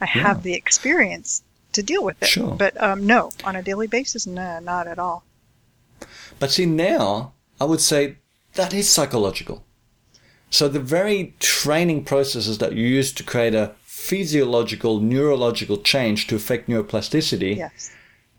I 0.00 0.06
have 0.06 0.42
the 0.42 0.54
experience 0.54 1.44
to 1.74 1.82
deal 1.84 2.02
with 2.02 2.20
it. 2.20 2.28
Sure. 2.28 2.56
But 2.56 2.82
um, 2.82 3.06
no, 3.06 3.30
on 3.44 3.54
a 3.54 3.62
daily 3.62 3.86
basis, 3.86 4.26
no, 4.26 4.58
not 4.58 4.88
at 4.88 4.98
all. 4.98 5.22
But 6.40 6.50
see, 6.50 6.66
now 6.66 7.34
I 7.60 7.64
would 7.66 7.80
say 7.80 8.16
that 8.54 8.74
is 8.74 8.88
psychological. 8.90 9.62
So 10.54 10.68
the 10.68 10.78
very 10.78 11.34
training 11.40 12.04
processes 12.04 12.58
that 12.58 12.74
you 12.74 12.86
use 12.86 13.12
to 13.14 13.24
create 13.24 13.56
a 13.56 13.72
physiological, 13.82 15.00
neurological 15.00 15.78
change 15.78 16.28
to 16.28 16.36
affect 16.36 16.68
neuroplasticity, 16.68 17.56
Yes. 17.56 17.90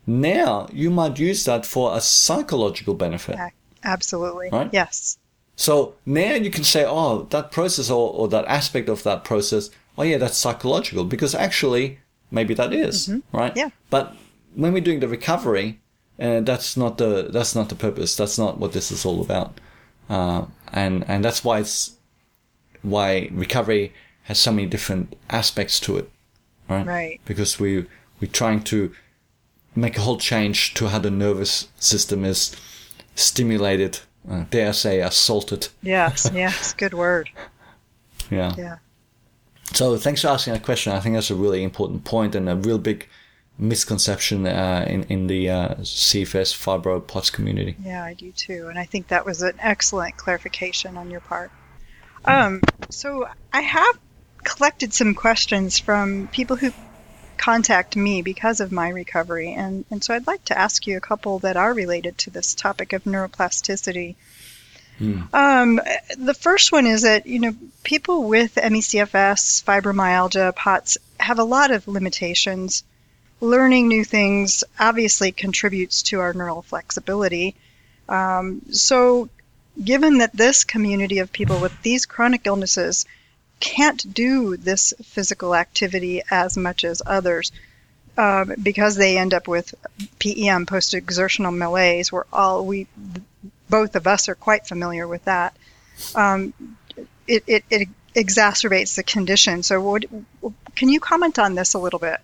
now 0.06 0.66
you 0.72 0.88
might 0.90 1.18
use 1.18 1.44
that 1.44 1.66
for 1.66 1.94
a 1.94 2.00
psychological 2.00 2.94
benefit. 2.94 3.36
Absolutely. 3.84 4.48
Right? 4.50 4.70
Yes. 4.72 5.18
So 5.56 5.94
now 6.06 6.34
you 6.36 6.50
can 6.50 6.64
say, 6.64 6.86
oh, 6.86 7.26
that 7.34 7.50
process 7.50 7.90
or, 7.90 8.10
or 8.14 8.28
that 8.28 8.46
aspect 8.46 8.88
of 8.88 9.02
that 9.02 9.22
process, 9.22 9.68
oh 9.98 10.02
yeah, 10.02 10.16
that's 10.16 10.38
psychological 10.38 11.04
because 11.04 11.34
actually 11.34 11.98
maybe 12.30 12.54
that 12.54 12.72
is, 12.72 13.10
right? 13.30 13.54
Yeah. 13.54 13.70
But 13.90 14.16
when 14.54 14.72
we're 14.72 14.80
doing 14.88 15.00
the 15.00 15.08
recovery, 15.08 15.80
uh, 16.18 16.40
that's 16.40 16.78
not 16.78 16.96
the 16.96 17.28
that's 17.30 17.54
not 17.54 17.68
the 17.68 17.74
purpose. 17.74 18.16
That's 18.16 18.38
not 18.38 18.56
what 18.58 18.72
this 18.72 18.90
is 18.90 19.04
all 19.04 19.20
about, 19.20 19.60
uh, 20.08 20.46
and 20.72 21.04
and 21.08 21.22
that's 21.22 21.44
why 21.44 21.58
it's 21.60 21.95
why 22.86 23.28
recovery 23.32 23.92
has 24.24 24.38
so 24.38 24.52
many 24.52 24.66
different 24.66 25.14
aspects 25.30 25.78
to 25.80 25.96
it, 25.98 26.10
right? 26.68 26.86
Right. 26.86 27.20
Because 27.24 27.60
we 27.60 27.86
we're 28.20 28.30
trying 28.30 28.62
to 28.64 28.92
make 29.74 29.98
a 29.98 30.00
whole 30.00 30.18
change 30.18 30.74
to 30.74 30.88
how 30.88 30.98
the 30.98 31.10
nervous 31.10 31.68
system 31.78 32.24
is 32.24 32.56
stimulated, 33.14 34.00
uh, 34.30 34.44
dare 34.50 34.68
I 34.68 34.72
say, 34.72 35.00
assaulted. 35.00 35.68
Yes. 35.82 36.30
yes. 36.34 36.74
Good 36.74 36.94
word. 36.94 37.28
Yeah. 38.30 38.54
Yeah. 38.56 38.76
So 39.72 39.96
thanks 39.96 40.22
for 40.22 40.28
asking 40.28 40.54
that 40.54 40.62
question. 40.62 40.92
I 40.92 41.00
think 41.00 41.14
that's 41.14 41.30
a 41.30 41.34
really 41.34 41.62
important 41.62 42.04
point 42.04 42.34
and 42.34 42.48
a 42.48 42.56
real 42.56 42.78
big 42.78 43.06
misconception 43.58 44.46
uh, 44.46 44.84
in 44.88 45.02
in 45.04 45.26
the 45.26 45.50
uh, 45.50 45.74
CFS 45.76 46.54
fibro 46.54 47.04
POTS 47.06 47.30
community. 47.30 47.76
Yeah, 47.82 48.04
I 48.04 48.14
do 48.14 48.32
too. 48.32 48.68
And 48.68 48.78
I 48.78 48.84
think 48.84 49.08
that 49.08 49.24
was 49.24 49.42
an 49.42 49.54
excellent 49.60 50.16
clarification 50.16 50.96
on 50.96 51.10
your 51.10 51.20
part. 51.20 51.50
Um, 52.26 52.62
so 52.90 53.28
I 53.52 53.60
have 53.60 53.98
collected 54.42 54.92
some 54.92 55.14
questions 55.14 55.78
from 55.78 56.28
people 56.28 56.56
who 56.56 56.72
contact 57.36 57.96
me 57.96 58.22
because 58.22 58.60
of 58.60 58.72
my 58.72 58.88
recovery. 58.88 59.52
And, 59.52 59.84
and 59.90 60.02
so 60.02 60.14
I'd 60.14 60.26
like 60.26 60.44
to 60.46 60.58
ask 60.58 60.86
you 60.86 60.96
a 60.96 61.00
couple 61.00 61.40
that 61.40 61.56
are 61.56 61.72
related 61.72 62.18
to 62.18 62.30
this 62.30 62.54
topic 62.54 62.92
of 62.92 63.04
neuroplasticity. 63.04 64.16
Um, 65.32 65.80
the 66.16 66.34
first 66.34 66.72
one 66.72 66.86
is 66.86 67.02
that, 67.02 67.26
you 67.26 67.38
know, 67.38 67.54
people 67.84 68.28
with 68.28 68.56
ME/CFS, 68.56 69.62
fibromyalgia, 69.62 70.54
POTS 70.56 70.98
have 71.20 71.38
a 71.38 71.44
lot 71.44 71.70
of 71.70 71.86
limitations. 71.86 72.82
Learning 73.40 73.88
new 73.88 74.04
things 74.04 74.64
obviously 74.80 75.32
contributes 75.32 76.02
to 76.04 76.20
our 76.20 76.32
neural 76.32 76.62
flexibility. 76.62 77.54
Um, 78.08 78.62
so, 78.70 79.28
given 79.82 80.18
that 80.18 80.36
this 80.36 80.64
community 80.64 81.18
of 81.18 81.32
people 81.32 81.60
with 81.60 81.82
these 81.82 82.06
chronic 82.06 82.42
illnesses 82.46 83.06
can't 83.60 84.12
do 84.12 84.56
this 84.56 84.92
physical 85.02 85.54
activity 85.54 86.22
as 86.30 86.56
much 86.56 86.84
as 86.84 87.02
others, 87.04 87.52
um, 88.18 88.52
because 88.62 88.96
they 88.96 89.18
end 89.18 89.34
up 89.34 89.48
with 89.48 89.74
PEM, 90.18 90.66
post-exertional 90.66 91.52
malaise, 91.52 92.10
where 92.10 92.26
all 92.32 92.64
we, 92.64 92.86
both 93.68 93.96
of 93.96 94.06
us 94.06 94.28
are 94.28 94.34
quite 94.34 94.66
familiar 94.66 95.06
with 95.06 95.24
that. 95.24 95.56
Um, 96.14 96.52
it, 97.26 97.44
it, 97.46 97.64
it 97.70 97.88
exacerbates 98.14 98.96
the 98.96 99.02
condition. 99.02 99.62
So, 99.62 99.80
what, 99.80 100.04
can 100.74 100.88
you 100.88 101.00
comment 101.00 101.38
on 101.38 101.54
this 101.54 101.74
a 101.74 101.78
little 101.78 101.98
bit? 101.98 102.20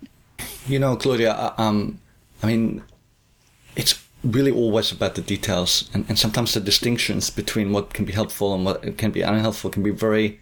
You 0.67 0.79
know, 0.79 0.95
Claudia, 0.95 1.31
uh, 1.31 1.53
um, 1.57 1.99
I 2.41 2.47
mean, 2.47 2.83
it's 3.75 4.03
really 4.23 4.51
always 4.51 4.91
about 4.91 5.15
the 5.15 5.21
details, 5.21 5.89
and, 5.93 6.05
and 6.07 6.17
sometimes 6.17 6.53
the 6.53 6.59
distinctions 6.59 7.29
between 7.29 7.71
what 7.73 7.93
can 7.93 8.05
be 8.05 8.13
helpful 8.13 8.53
and 8.53 8.65
what 8.65 8.97
can 8.97 9.11
be 9.11 9.21
unhelpful 9.21 9.69
can 9.69 9.83
be 9.83 9.91
very, 9.91 10.39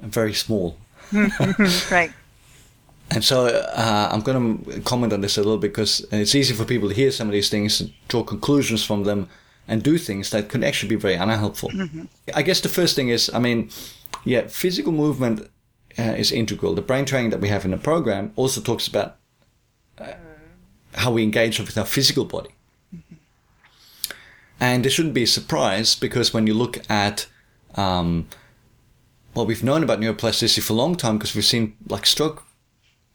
very 0.00 0.34
small. 0.34 0.76
Right. 1.90 2.12
And 3.12 3.24
so 3.24 3.46
uh, 3.46 4.08
I'm 4.12 4.20
going 4.20 4.64
to 4.64 4.80
comment 4.82 5.12
on 5.12 5.20
this 5.20 5.36
a 5.36 5.40
little 5.40 5.58
because 5.58 6.06
it's 6.12 6.36
easy 6.36 6.54
for 6.54 6.64
people 6.64 6.88
to 6.88 6.94
hear 6.94 7.10
some 7.10 7.26
of 7.26 7.32
these 7.32 7.50
things, 7.50 7.80
and 7.80 7.92
draw 8.06 8.22
conclusions 8.22 8.84
from 8.84 9.02
them, 9.02 9.28
and 9.66 9.82
do 9.82 9.98
things 9.98 10.30
that 10.30 10.48
can 10.48 10.62
actually 10.62 10.90
be 10.90 11.00
very 11.00 11.14
unhelpful. 11.14 11.72
I 12.34 12.42
guess 12.42 12.60
the 12.60 12.68
first 12.68 12.94
thing 12.94 13.08
is, 13.08 13.28
I 13.34 13.40
mean, 13.40 13.70
yeah, 14.24 14.46
physical 14.46 14.92
movement 14.92 15.50
uh, 15.98 16.02
is 16.02 16.30
integral. 16.30 16.74
The 16.74 16.82
brain 16.82 17.04
training 17.04 17.30
that 17.30 17.40
we 17.40 17.48
have 17.48 17.64
in 17.64 17.72
the 17.72 17.78
program 17.78 18.32
also 18.36 18.60
talks 18.60 18.86
about 18.86 19.16
uh, 19.98 20.12
how 20.94 21.10
we 21.10 21.24
engage 21.24 21.58
with 21.58 21.76
our 21.76 21.86
physical 21.86 22.24
body. 22.24 22.50
And 24.60 24.84
this 24.84 24.92
shouldn't 24.92 25.14
be 25.14 25.22
a 25.22 25.26
surprise 25.26 25.94
because 25.94 26.34
when 26.34 26.46
you 26.46 26.54
look 26.54 26.78
at 26.90 27.26
um, 27.76 28.28
well, 29.34 29.46
we've 29.46 29.62
known 29.62 29.82
about 29.82 30.00
neuroplasticity 30.00 30.62
for 30.62 30.72
a 30.72 30.76
long 30.76 30.96
time 30.96 31.18
because 31.18 31.34
we've 31.34 31.44
seen 31.44 31.76
like 31.88 32.06
stroke 32.06 32.44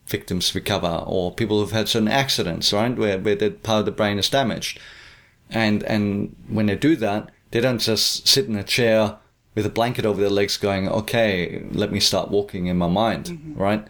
victims 0.07 0.53
recover 0.55 1.03
or 1.05 1.33
people 1.33 1.59
who've 1.59 1.71
had 1.71 1.89
certain 1.89 2.07
accidents, 2.07 2.71
right, 2.71 2.95
where, 2.95 3.19
where 3.19 3.35
the 3.35 3.51
part 3.51 3.79
of 3.79 3.85
the 3.85 3.91
brain 3.91 4.17
is 4.17 4.29
damaged. 4.29 4.79
And, 5.49 5.83
and 5.83 6.35
when 6.47 6.67
they 6.67 6.75
do 6.75 6.95
that, 6.97 7.31
they 7.51 7.59
don't 7.59 7.79
just 7.79 8.27
sit 8.27 8.45
in 8.45 8.55
a 8.55 8.63
chair 8.63 9.17
with 9.55 9.65
a 9.65 9.69
blanket 9.69 10.05
over 10.05 10.21
their 10.21 10.29
legs 10.29 10.57
going, 10.57 10.87
okay, 10.87 11.63
let 11.71 11.91
me 11.91 11.99
start 11.99 12.31
walking 12.31 12.67
in 12.67 12.77
my 12.77 12.87
mind, 12.87 13.53
right? 13.55 13.85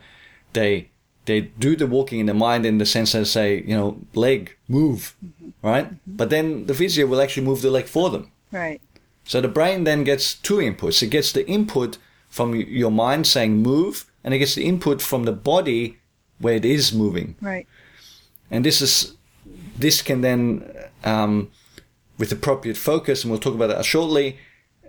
They, 0.54 0.90
they 1.26 1.42
do 1.42 1.76
the 1.76 1.88
walking 1.88 2.20
in 2.20 2.26
the 2.26 2.34
mind 2.34 2.66
in 2.66 2.78
the 2.78 2.86
sense 2.86 3.12
that 3.12 3.20
they 3.20 3.26
say, 3.26 3.64
you 3.66 3.76
know, 3.76 4.00
leg, 4.14 4.56
move, 4.68 5.16
right? 5.62 5.88
But 6.06 6.30
then 6.30 6.66
the 6.66 6.74
physio 6.74 7.06
will 7.08 7.22
actually 7.22 7.46
move 7.46 7.62
the 7.62 7.72
leg 7.72 7.86
for 7.86 8.10
them. 8.10 8.32
Right. 8.52 8.82
So 9.24 9.42
the 9.42 9.48
brain 9.48 9.84
then 9.84 10.04
gets 10.04 10.36
two 10.36 10.58
inputs. 10.58 11.02
It 11.02 11.08
gets 11.08 11.32
the 11.32 11.48
input 11.48 11.98
from 12.30 12.56
your 12.56 12.92
mind 12.92 13.28
saying 13.28 13.58
move, 13.58 14.06
and 14.24 14.34
it 14.34 14.40
gets 14.40 14.56
the 14.56 14.66
input 14.66 15.02
from 15.02 15.24
the 15.24 15.32
body 15.32 15.98
where 16.40 16.56
it 16.56 16.66
is 16.66 16.94
moving. 16.94 17.36
Right. 17.42 17.68
And 18.52 18.64
this 18.64 18.82
is 18.82 19.16
this 19.78 20.02
can 20.02 20.22
then, 20.22 20.72
um, 21.04 21.52
with 22.18 22.32
appropriate 22.32 22.78
focus, 22.78 23.24
and 23.24 23.32
we'll 23.32 23.40
talk 23.40 23.56
about 23.56 23.68
that 23.68 23.84
shortly, 23.84 24.38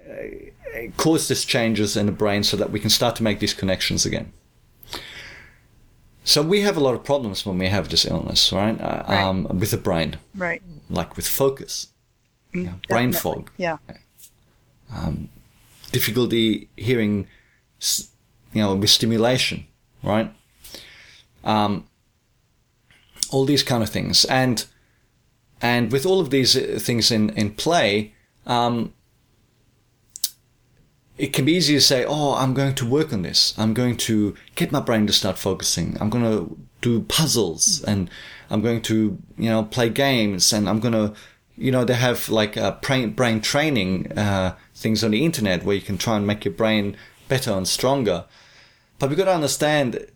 uh, 0.09 0.91
cause 0.97 1.29
these 1.29 1.45
changes 1.45 1.97
in 1.97 2.07
the 2.07 2.13
brain 2.13 2.45
so 2.45 2.57
that 2.57 2.71
we 2.71 2.79
can 2.79 2.91
start 2.91 3.17
to 3.17 3.23
make 3.23 3.41
these 3.41 3.55
connections 3.55 4.07
again. 4.07 4.33
So 6.27 6.43
we 6.43 6.63
have 6.63 6.77
a 6.77 6.81
lot 6.81 6.95
of 6.95 7.05
problems 7.05 7.47
when 7.47 7.57
we 7.59 7.69
have 7.69 7.89
this 7.89 8.05
illness, 8.05 8.53
right? 8.53 8.81
Uh, 8.81 9.05
Right. 9.09 9.23
Um, 9.23 9.47
with 9.61 9.71
the 9.71 9.77
brain, 9.77 10.17
Right. 10.35 10.61
like 10.91 11.17
with 11.17 11.29
focus, 11.29 11.89
brain 12.89 13.13
fog, 13.13 13.51
Yeah. 13.57 13.79
difficulty 15.93 16.69
hearing, 16.77 17.29
you 18.53 18.63
know, 18.63 18.75
with 18.75 18.91
stimulation, 18.91 19.67
right? 20.03 20.35
Um, 21.45 21.85
all 23.31 23.45
these 23.47 23.63
kind 23.63 23.83
of 23.83 23.91
things, 23.91 24.25
and 24.25 24.67
and 25.63 25.93
with 25.93 26.05
all 26.07 26.21
of 26.21 26.31
these 26.31 26.57
uh, 26.57 26.79
things 26.83 27.11
in 27.11 27.31
in 27.31 27.55
play, 27.55 28.15
um, 28.47 28.93
it 31.19 31.33
can 31.33 31.45
be 31.45 31.53
easy 31.53 31.75
to 31.75 31.81
say, 31.81 32.05
"Oh, 32.05 32.35
I'm 32.35 32.55
going 32.55 32.75
to 32.75 32.87
work 32.87 33.13
on 33.13 33.23
this. 33.23 33.55
I'm 33.59 33.75
going 33.75 33.97
to 33.99 34.35
get 34.55 34.73
my 34.73 34.81
brain 34.81 35.07
to 35.07 35.13
start 35.13 35.39
focusing. 35.39 35.97
I'm 36.01 36.11
going 36.11 36.25
to 36.25 36.57
do 36.81 37.03
puzzles, 37.03 37.83
and 37.85 38.11
I'm 38.51 38.61
going 38.61 38.83
to, 38.83 39.19
you 39.39 39.51
know, 39.51 39.65
play 39.65 39.89
games, 39.89 40.53
and 40.53 40.69
I'm 40.69 40.81
going 40.81 40.95
to." 40.95 41.15
You 41.59 41.73
know, 41.73 41.87
they 41.87 41.95
have 41.95 42.29
like 42.29 42.59
uh, 42.59 42.73
brain, 42.83 43.15
brain 43.15 43.41
training 43.41 44.13
uh, 44.13 44.57
things 44.75 45.03
on 45.03 45.13
the 45.13 45.25
internet 45.25 45.65
where 45.65 45.75
you 45.75 45.81
can 45.81 45.97
try 45.97 46.19
and 46.19 46.27
make 46.27 46.45
your 46.45 46.53
brain 46.53 46.99
better 47.29 47.51
and 47.51 47.67
stronger. 47.67 48.27
But 48.99 49.09
we've 49.09 49.17
got 49.17 49.25
to 49.25 49.35
understand 49.35 50.07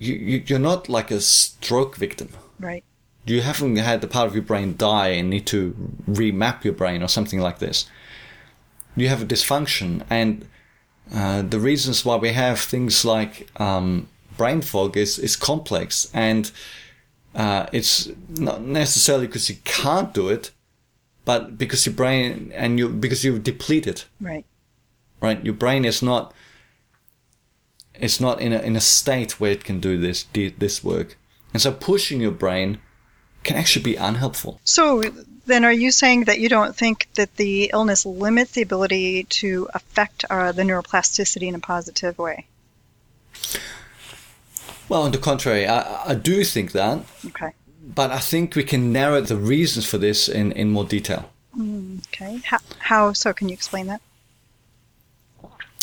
you, 0.00 0.14
you, 0.14 0.42
you're 0.46 0.58
not 0.58 0.88
like 0.88 1.10
a 1.10 1.20
stroke 1.20 1.96
victim. 1.96 2.30
Right. 2.58 2.82
You 3.26 3.42
haven't 3.42 3.76
had 3.76 4.00
the 4.00 4.08
part 4.08 4.26
of 4.26 4.34
your 4.34 4.42
brain 4.42 4.74
die 4.76 5.08
and 5.08 5.30
need 5.30 5.46
to 5.48 5.74
remap 6.08 6.64
your 6.64 6.72
brain 6.72 7.02
or 7.02 7.08
something 7.08 7.38
like 7.38 7.58
this. 7.58 7.88
You 9.00 9.08
have 9.08 9.22
a 9.22 9.26
dysfunction, 9.26 10.04
and 10.10 10.46
uh, 11.14 11.40
the 11.40 11.58
reasons 11.58 12.04
why 12.04 12.16
we 12.16 12.32
have 12.32 12.60
things 12.60 13.02
like 13.04 13.48
um, 13.58 14.08
brain 14.36 14.60
fog 14.60 14.96
is, 14.96 15.18
is 15.18 15.36
complex, 15.36 16.10
and 16.12 16.50
uh, 17.34 17.64
it's 17.72 18.10
not 18.28 18.60
necessarily 18.60 19.26
because 19.26 19.48
you 19.48 19.56
can't 19.64 20.12
do 20.12 20.28
it, 20.28 20.50
but 21.24 21.56
because 21.56 21.86
your 21.86 21.94
brain 21.94 22.52
and 22.54 22.78
you 22.78 22.88
because 22.88 23.24
you've 23.24 23.42
depleted 23.42 24.04
Right. 24.20 24.44
right? 25.22 25.42
Your 25.44 25.54
brain 25.54 25.84
is 25.84 26.02
not 26.02 26.34
it's 27.94 28.20
not 28.20 28.40
in 28.40 28.52
a 28.52 28.58
in 28.58 28.76
a 28.76 28.80
state 28.80 29.40
where 29.40 29.52
it 29.52 29.64
can 29.64 29.80
do 29.80 29.98
this 29.98 30.26
this 30.34 30.84
work, 30.84 31.16
and 31.54 31.62
so 31.62 31.72
pushing 31.72 32.20
your 32.20 32.32
brain 32.32 32.78
can 33.44 33.56
actually 33.56 33.82
be 33.82 33.96
unhelpful. 33.96 34.60
So 34.64 35.02
then, 35.46 35.64
are 35.64 35.72
you 35.72 35.90
saying 35.90 36.24
that 36.24 36.38
you 36.38 36.48
don't 36.48 36.76
think 36.76 37.08
that 37.14 37.36
the 37.36 37.70
illness 37.72 38.06
limits 38.06 38.52
the 38.52 38.62
ability 38.62 39.24
to 39.24 39.68
affect 39.74 40.24
uh, 40.30 40.52
the 40.52 40.62
neuroplasticity 40.62 41.48
in 41.48 41.54
a 41.54 41.58
positive 41.60 42.18
way? 42.18 42.46
Well, 44.88 45.02
on 45.02 45.12
the 45.12 45.18
contrary, 45.18 45.66
I, 45.66 46.10
I 46.10 46.14
do 46.14 46.44
think 46.44 46.72
that, 46.72 47.04
Okay. 47.26 47.52
but 47.94 48.10
I 48.10 48.18
think 48.18 48.56
we 48.56 48.64
can 48.64 48.92
narrow 48.92 49.20
the 49.20 49.36
reasons 49.36 49.86
for 49.86 49.98
this 49.98 50.28
in, 50.28 50.52
in 50.52 50.70
more 50.70 50.84
detail. 50.84 51.30
Okay. 51.58 52.40
How, 52.44 52.58
how 52.78 53.12
so? 53.12 53.32
Can 53.32 53.48
you 53.48 53.54
explain 53.54 53.86
that? 53.86 54.00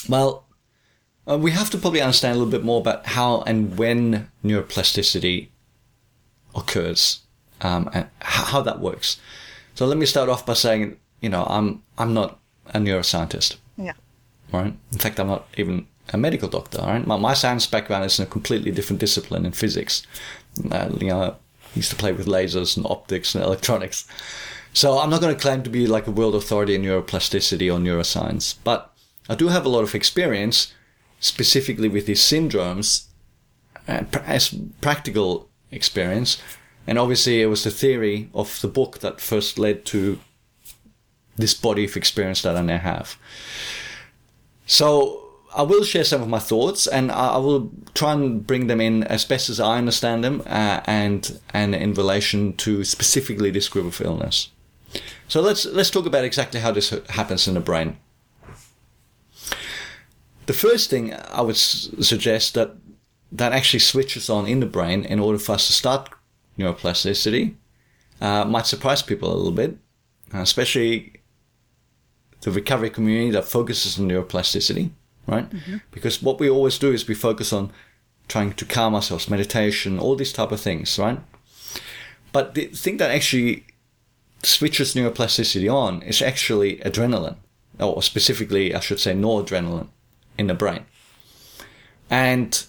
Well, 0.09 0.43
uh, 1.29 1.37
we 1.37 1.51
have 1.51 1.69
to 1.71 1.77
probably 1.77 2.01
understand 2.01 2.35
a 2.35 2.37
little 2.39 2.51
bit 2.51 2.63
more 2.63 2.79
about 2.79 3.05
how 3.07 3.41
and 3.41 3.77
when 3.77 4.29
neuroplasticity 4.43 5.49
occurs 6.55 7.21
um, 7.61 7.89
and 7.93 8.07
how 8.19 8.61
that 8.61 8.79
works. 8.79 9.19
So 9.77 9.85
let 9.85 9.99
me 9.99 10.07
start 10.07 10.27
off 10.27 10.43
by 10.43 10.55
saying, 10.55 10.97
you 11.21 11.29
know, 11.29 11.45
I'm 11.47 11.83
I'm 11.99 12.11
not 12.11 12.39
a 12.73 12.79
neuroscientist. 12.79 13.57
Yeah. 13.77 13.93
right? 14.51 14.73
In 14.91 14.97
fact, 14.97 15.19
I'm 15.19 15.27
not 15.27 15.47
even 15.55 15.85
a 16.09 16.17
medical 16.17 16.49
doctor, 16.49 16.79
right? 16.79 17.05
My, 17.05 17.15
my 17.15 17.35
science 17.35 17.67
background 17.67 18.03
is 18.05 18.17
in 18.17 18.25
a 18.25 18.29
completely 18.29 18.71
different 18.71 18.99
discipline 18.99 19.45
in 19.45 19.51
physics. 19.51 20.01
Uh, 20.71 20.89
you 20.99 21.09
know, 21.09 21.21
I 21.21 21.35
used 21.75 21.91
to 21.91 21.95
play 21.95 22.11
with 22.11 22.25
lasers 22.25 22.75
and 22.75 22.87
optics 22.87 23.35
and 23.35 23.43
electronics. 23.49 24.07
So 24.73 24.97
I'm 24.97 25.11
not 25.11 25.21
going 25.21 25.35
to 25.35 25.39
claim 25.39 25.61
to 25.61 25.69
be 25.69 25.85
like 25.85 26.07
a 26.07 26.11
world 26.11 26.33
authority 26.33 26.73
in 26.73 26.81
neuroplasticity 26.81 27.71
or 27.71 27.77
neuroscience, 27.77 28.55
but 28.63 28.91
I 29.29 29.35
do 29.35 29.49
have 29.49 29.65
a 29.65 29.69
lot 29.69 29.83
of 29.83 29.93
experience 29.93 30.73
specifically 31.19 31.87
with 31.87 32.07
these 32.07 32.21
syndromes 32.21 33.05
uh, 33.87 34.05
as 34.25 34.55
practical 34.81 35.49
experience. 35.69 36.41
And 36.87 36.97
obviously, 36.97 37.41
it 37.41 37.47
was 37.47 37.63
the 37.63 37.71
theory 37.71 38.29
of 38.33 38.61
the 38.61 38.67
book 38.69 38.99
that 38.99 39.19
first 39.21 39.59
led 39.59 39.85
to 39.85 40.19
this 41.35 41.53
body 41.53 41.85
of 41.85 41.97
experience 41.97 42.41
that 42.41 42.55
I 42.55 42.61
now 42.61 42.77
have. 42.77 43.17
So 44.65 45.23
I 45.55 45.63
will 45.63 45.83
share 45.83 46.03
some 46.03 46.21
of 46.21 46.29
my 46.29 46.39
thoughts, 46.39 46.87
and 46.87 47.11
I 47.11 47.37
will 47.37 47.71
try 47.93 48.13
and 48.13 48.45
bring 48.45 48.67
them 48.67 48.81
in 48.81 49.03
as 49.03 49.25
best 49.25 49.49
as 49.49 49.59
I 49.59 49.77
understand 49.77 50.23
them, 50.23 50.41
uh, 50.45 50.81
and 50.85 51.39
and 51.53 51.75
in 51.75 51.93
relation 51.93 52.53
to 52.57 52.83
specifically 52.83 53.51
this 53.51 53.69
group 53.69 53.85
of 53.85 54.01
illness. 54.01 54.49
So 55.27 55.41
let's 55.41 55.65
let's 55.65 55.91
talk 55.91 56.05
about 56.05 56.23
exactly 56.23 56.59
how 56.61 56.71
this 56.71 56.89
happens 57.09 57.47
in 57.47 57.53
the 57.53 57.59
brain. 57.59 57.97
The 60.45 60.53
first 60.53 60.89
thing 60.89 61.13
I 61.13 61.41
would 61.41 61.55
s- 61.55 61.89
suggest 61.99 62.53
that 62.53 62.75
that 63.31 63.51
actually 63.51 63.79
switches 63.79 64.29
on 64.29 64.47
in 64.47 64.61
the 64.61 64.65
brain 64.65 65.03
in 65.03 65.19
order 65.19 65.37
for 65.37 65.53
us 65.53 65.67
to 65.67 65.73
start 65.73 66.09
neuroplasticity 66.57 67.55
uh, 68.21 68.45
might 68.45 68.65
surprise 68.65 69.01
people 69.01 69.31
a 69.31 69.35
little 69.35 69.51
bit, 69.51 69.77
uh, 70.33 70.39
especially 70.39 71.13
the 72.41 72.51
recovery 72.51 72.89
community 72.89 73.31
that 73.31 73.45
focuses 73.45 73.99
on 73.99 74.07
neuroplasticity, 74.09 74.91
right? 75.27 75.47
Because 75.91 76.21
what 76.21 76.39
we 76.39 76.49
always 76.49 76.77
do 76.79 76.91
is 76.91 77.07
we 77.07 77.15
focus 77.15 77.51
on 77.51 77.71
trying 78.27 78.53
to 78.53 78.65
calm 78.65 78.93
ourselves, 78.95 79.29
meditation, 79.29 79.99
all 79.99 80.15
these 80.15 80.33
type 80.33 80.51
of 80.51 80.59
things, 80.59 80.97
right? 80.99 81.19
But 82.31 82.53
the 82.53 82.65
thing 82.65 82.97
that 82.97 83.11
actually 83.11 83.65
switches 84.43 84.93
neuroplasticity 84.93 85.71
on 85.71 86.01
is 86.03 86.21
actually 86.21 86.77
adrenaline, 86.77 87.37
or 87.79 88.03
specifically, 88.03 88.75
I 88.75 88.79
should 88.79 88.99
say, 88.99 89.13
noradrenaline 89.13 89.89
in 90.37 90.47
the 90.47 90.53
brain. 90.53 90.85
And 92.09 92.65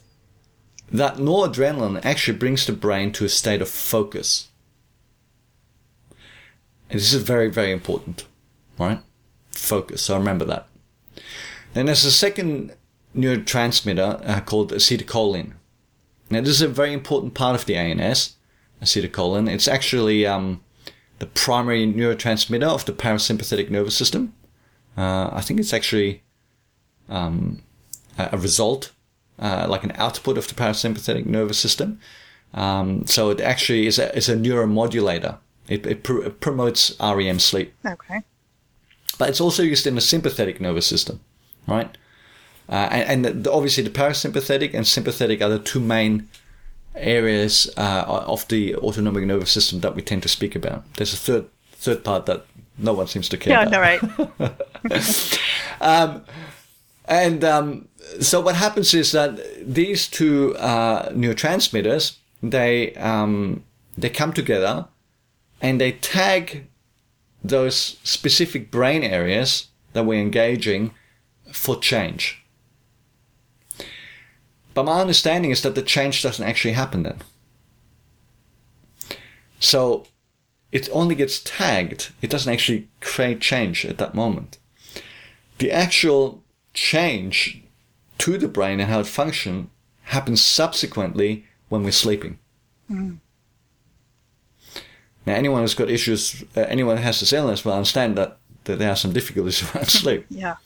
that 0.90 1.16
noradrenaline 1.16 2.04
actually 2.04 2.38
brings 2.38 2.66
the 2.66 2.72
brain 2.72 3.12
to 3.12 3.24
a 3.24 3.28
state 3.28 3.60
of 3.60 3.68
focus. 3.68 4.48
And 6.90 6.98
this 6.98 7.12
is 7.12 7.22
very, 7.22 7.50
very 7.50 7.72
important, 7.72 8.26
right? 8.78 9.00
Focus. 9.50 10.02
So 10.02 10.16
remember 10.16 10.44
that. 10.46 10.66
Then 11.74 11.86
there's 11.86 12.04
a 12.04 12.10
second 12.10 12.74
neurotransmitter 13.14 14.26
uh, 14.26 14.40
called 14.40 14.72
acetylcholine. 14.72 15.52
Now, 16.30 16.40
this 16.40 16.50
is 16.50 16.62
a 16.62 16.68
very 16.68 16.92
important 16.92 17.34
part 17.34 17.54
of 17.54 17.66
the 17.66 17.76
ANS, 17.76 18.36
acetylcholine. 18.82 19.50
It's 19.50 19.68
actually 19.68 20.26
um, 20.26 20.62
the 21.18 21.26
primary 21.26 21.86
neurotransmitter 21.86 22.68
of 22.68 22.84
the 22.84 22.92
parasympathetic 22.92 23.70
nervous 23.70 23.96
system. 23.96 24.34
Uh, 24.96 25.30
I 25.32 25.40
think 25.40 25.60
it's 25.60 25.72
actually 25.72 26.22
um, 27.08 27.62
a 28.18 28.30
a 28.32 28.38
result, 28.38 28.92
uh, 29.38 29.66
like 29.68 29.84
an 29.84 29.92
output 29.96 30.36
of 30.38 30.48
the 30.48 30.54
parasympathetic 30.54 31.26
nervous 31.26 31.58
system. 31.58 31.98
Um, 32.54 33.06
so 33.06 33.30
it 33.30 33.40
actually 33.40 33.86
is 33.86 33.98
a, 33.98 34.14
is 34.16 34.28
a 34.28 34.36
neuromodulator. 34.36 35.38
It, 35.68 35.86
it, 35.86 36.02
pr- 36.02 36.22
it 36.22 36.40
promotes 36.40 36.96
REM 36.98 37.38
sleep 37.38 37.74
Okay. 37.84 38.22
but 39.18 39.28
it's 39.28 39.40
also 39.40 39.62
used 39.62 39.86
in 39.86 39.94
the 39.96 40.00
sympathetic 40.00 40.60
nervous 40.62 40.86
system, 40.86 41.20
right? 41.66 41.94
Uh, 42.70 42.88
and 42.90 43.26
and 43.26 43.44
the, 43.44 43.52
obviously, 43.52 43.82
the 43.84 43.90
parasympathetic 43.90 44.72
and 44.74 44.86
sympathetic 44.86 45.42
are 45.42 45.50
the 45.50 45.58
two 45.58 45.80
main 45.80 46.26
areas 46.94 47.70
uh, 47.76 48.04
of 48.26 48.46
the 48.48 48.74
autonomic 48.76 49.24
nervous 49.24 49.50
system 49.52 49.80
that 49.80 49.94
we 49.94 50.02
tend 50.02 50.22
to 50.22 50.28
speak 50.28 50.56
about. 50.56 50.82
There's 50.94 51.12
a 51.12 51.16
third 51.16 51.46
third 51.72 52.02
part 52.04 52.26
that 52.26 52.44
no 52.78 52.92
one 52.94 53.06
seems 53.06 53.28
to 53.28 53.36
care 53.36 53.52
Yeah. 53.52 53.68
about. 53.68 54.18
No. 54.18 54.50
Right. 54.90 55.38
And 57.10 57.42
um, 57.42 57.88
so 58.20 58.40
what 58.40 58.56
happens 58.56 58.94
is 58.94 59.12
that 59.12 59.40
these 59.74 60.08
two 60.08 60.56
uh, 60.56 61.10
neurotransmitters 61.10 62.16
they 62.42 62.94
um, 62.94 63.64
they 63.96 64.10
come 64.10 64.32
together 64.32 64.86
and 65.60 65.80
they 65.80 65.92
tag 65.92 66.66
those 67.42 67.96
specific 68.04 68.70
brain 68.70 69.02
areas 69.02 69.68
that 69.92 70.04
we're 70.04 70.20
engaging 70.20 70.92
for 71.52 71.76
change. 71.76 72.44
But 74.74 74.84
my 74.84 75.00
understanding 75.00 75.50
is 75.50 75.62
that 75.62 75.74
the 75.74 75.82
change 75.82 76.22
doesn't 76.22 76.44
actually 76.44 76.74
happen 76.74 77.02
then. 77.02 77.18
So 79.58 80.06
it 80.70 80.88
only 80.92 81.14
gets 81.14 81.40
tagged. 81.40 82.12
It 82.22 82.30
doesn't 82.30 82.52
actually 82.52 82.88
create 83.00 83.40
change 83.40 83.84
at 83.84 83.98
that 83.98 84.14
moment. 84.14 84.58
The 85.58 85.72
actual 85.72 86.44
change 86.74 87.60
to 88.18 88.38
the 88.38 88.48
brain 88.48 88.80
and 88.80 88.90
how 88.90 89.00
it 89.00 89.06
functions 89.06 89.68
happens 90.04 90.42
subsequently 90.42 91.44
when 91.68 91.82
we're 91.84 91.90
sleeping. 91.90 92.38
Mm. 92.90 93.18
Now, 95.26 95.34
anyone 95.34 95.60
who's 95.60 95.74
got 95.74 95.90
issues, 95.90 96.42
uh, 96.56 96.60
anyone 96.60 96.96
who 96.96 97.02
has 97.02 97.20
this 97.20 97.34
illness 97.34 97.64
will 97.64 97.74
understand 97.74 98.16
that, 98.16 98.38
that 98.64 98.78
there 98.78 98.90
are 98.90 98.96
some 98.96 99.12
difficulties 99.12 99.62
around 99.74 99.88
sleep. 99.88 100.24
yeah. 100.30 100.56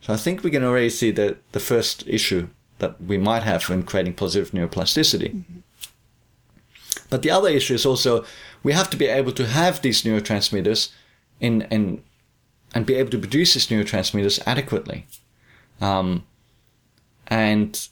So 0.00 0.12
I 0.12 0.16
think 0.16 0.42
we 0.42 0.50
can 0.50 0.64
already 0.64 0.88
see 0.88 1.10
the, 1.10 1.36
the 1.52 1.60
first 1.60 2.06
issue 2.06 2.48
that 2.78 3.00
we 3.02 3.18
might 3.18 3.42
have 3.42 3.68
when 3.68 3.82
creating 3.82 4.14
positive 4.14 4.52
neuroplasticity. 4.52 5.34
Mm-hmm. 5.34 5.58
But 7.10 7.22
the 7.22 7.30
other 7.30 7.48
issue 7.48 7.74
is 7.74 7.84
also 7.84 8.24
we 8.62 8.72
have 8.72 8.88
to 8.90 8.96
be 8.96 9.06
able 9.06 9.32
to 9.32 9.46
have 9.46 9.82
these 9.82 10.02
neurotransmitters 10.02 10.90
in, 11.40 11.62
in 11.62 12.02
and 12.74 12.86
be 12.86 12.94
able 12.94 13.10
to 13.10 13.18
produce 13.18 13.54
these 13.54 13.66
neurotransmitters 13.68 14.42
adequately. 14.46 15.06
Um, 15.80 16.24
and 17.28 17.88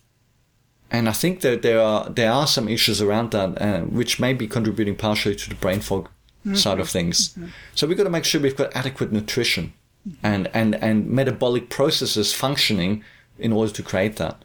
and 0.90 1.08
I 1.08 1.12
think 1.12 1.40
that 1.40 1.62
there 1.62 1.80
are 1.80 2.08
there 2.08 2.30
are 2.30 2.46
some 2.46 2.68
issues 2.68 3.02
around 3.02 3.32
that 3.32 3.60
uh, 3.60 3.80
which 3.80 4.20
may 4.20 4.32
be 4.32 4.46
contributing 4.46 4.96
partially 4.96 5.34
to 5.36 5.48
the 5.48 5.56
brain 5.56 5.80
fog 5.80 6.08
mm-hmm. 6.46 6.54
side 6.54 6.80
of 6.80 6.88
things. 6.88 7.30
Mm-hmm. 7.30 7.48
So 7.74 7.86
we've 7.86 7.96
got 7.96 8.04
to 8.04 8.10
make 8.10 8.24
sure 8.24 8.40
we've 8.40 8.56
got 8.56 8.74
adequate 8.76 9.12
nutrition 9.12 9.72
mm-hmm. 10.08 10.26
and, 10.26 10.50
and 10.54 10.74
and 10.76 11.08
metabolic 11.08 11.68
processes 11.68 12.32
functioning 12.32 13.02
in 13.38 13.52
order 13.52 13.72
to 13.72 13.82
create 13.82 14.16
that. 14.16 14.44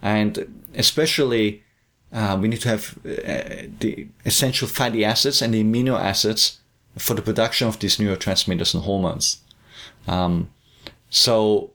And 0.00 0.64
especially 0.74 1.62
uh, 2.12 2.38
we 2.40 2.48
need 2.48 2.60
to 2.60 2.68
have 2.68 2.98
uh, 3.04 3.68
the 3.80 4.08
essential 4.24 4.68
fatty 4.68 5.04
acids 5.04 5.42
and 5.42 5.54
the 5.54 5.62
amino 5.62 5.98
acids 5.98 6.58
for 6.96 7.14
the 7.14 7.22
production 7.22 7.68
of 7.68 7.78
these 7.78 7.96
neurotransmitters 7.96 8.74
and 8.74 8.84
hormones. 8.84 9.40
Um, 10.06 10.50
so 11.08 11.70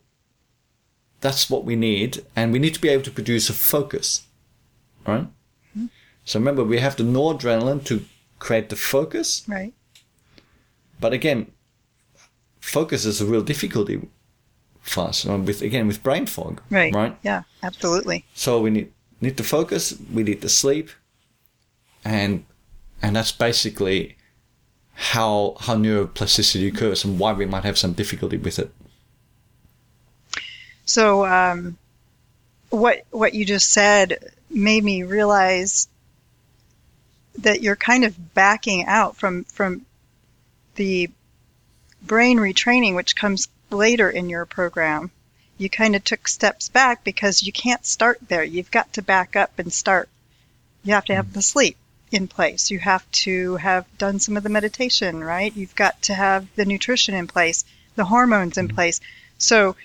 that's 1.20 1.50
what 1.50 1.64
we 1.64 1.76
need, 1.76 2.24
and 2.36 2.52
we 2.52 2.58
need 2.58 2.74
to 2.74 2.80
be 2.80 2.88
able 2.88 3.02
to 3.04 3.10
produce 3.10 3.50
a 3.50 3.52
focus, 3.52 4.26
right? 5.06 5.26
Mm-hmm. 5.76 5.86
So 6.24 6.38
remember, 6.38 6.64
we 6.64 6.78
have 6.78 6.96
the 6.96 7.04
noradrenaline 7.04 7.84
to 7.86 8.04
create 8.38 8.68
the 8.68 8.76
focus, 8.76 9.44
right? 9.48 9.74
But 11.00 11.12
again, 11.12 11.50
focus 12.60 13.04
is 13.04 13.20
a 13.20 13.26
real 13.26 13.42
difficulty 13.42 14.08
for 14.80 15.08
us. 15.08 15.24
With 15.24 15.62
again 15.62 15.86
with 15.86 16.02
brain 16.02 16.26
fog, 16.26 16.62
right? 16.70 16.94
Right? 16.94 17.16
Yeah, 17.22 17.42
absolutely. 17.62 18.24
So 18.34 18.60
we 18.60 18.70
need 18.70 18.92
need 19.20 19.36
to 19.36 19.44
focus. 19.44 19.94
We 20.12 20.22
need 20.22 20.40
to 20.42 20.48
sleep, 20.48 20.90
and 22.04 22.44
and 23.02 23.16
that's 23.16 23.32
basically 23.32 24.16
how 24.94 25.56
how 25.60 25.76
neuroplasticity 25.76 26.68
occurs 26.68 27.04
and 27.04 27.18
why 27.18 27.32
we 27.32 27.46
might 27.46 27.64
have 27.64 27.78
some 27.78 27.92
difficulty 27.92 28.36
with 28.36 28.58
it. 28.58 28.72
So 30.88 31.26
um, 31.26 31.76
what 32.70 33.04
what 33.10 33.34
you 33.34 33.44
just 33.44 33.70
said 33.70 34.32
made 34.48 34.82
me 34.82 35.02
realize 35.02 35.86
that 37.36 37.60
you're 37.60 37.76
kind 37.76 38.04
of 38.04 38.32
backing 38.32 38.86
out 38.86 39.14
from 39.14 39.44
from 39.44 39.84
the 40.76 41.10
brain 42.00 42.38
retraining, 42.38 42.94
which 42.94 43.14
comes 43.14 43.48
later 43.70 44.08
in 44.08 44.30
your 44.30 44.46
program. 44.46 45.10
You 45.58 45.68
kind 45.68 45.94
of 45.94 46.04
took 46.04 46.26
steps 46.26 46.70
back 46.70 47.04
because 47.04 47.42
you 47.42 47.52
can't 47.52 47.84
start 47.84 48.18
there. 48.28 48.42
You've 48.42 48.70
got 48.70 48.94
to 48.94 49.02
back 49.02 49.36
up 49.36 49.58
and 49.58 49.70
start. 49.70 50.08
You 50.84 50.94
have 50.94 51.04
to 51.06 51.14
have 51.14 51.34
the 51.34 51.42
sleep 51.42 51.76
in 52.10 52.28
place. 52.28 52.70
You 52.70 52.78
have 52.78 53.04
to 53.26 53.56
have 53.56 53.84
done 53.98 54.20
some 54.20 54.38
of 54.38 54.42
the 54.42 54.48
meditation, 54.48 55.22
right? 55.22 55.54
You've 55.54 55.74
got 55.74 56.00
to 56.02 56.14
have 56.14 56.46
the 56.56 56.64
nutrition 56.64 57.14
in 57.14 57.26
place, 57.26 57.66
the 57.94 58.06
hormones 58.06 58.56
in 58.56 58.68
place. 58.68 59.00
So 59.36 59.76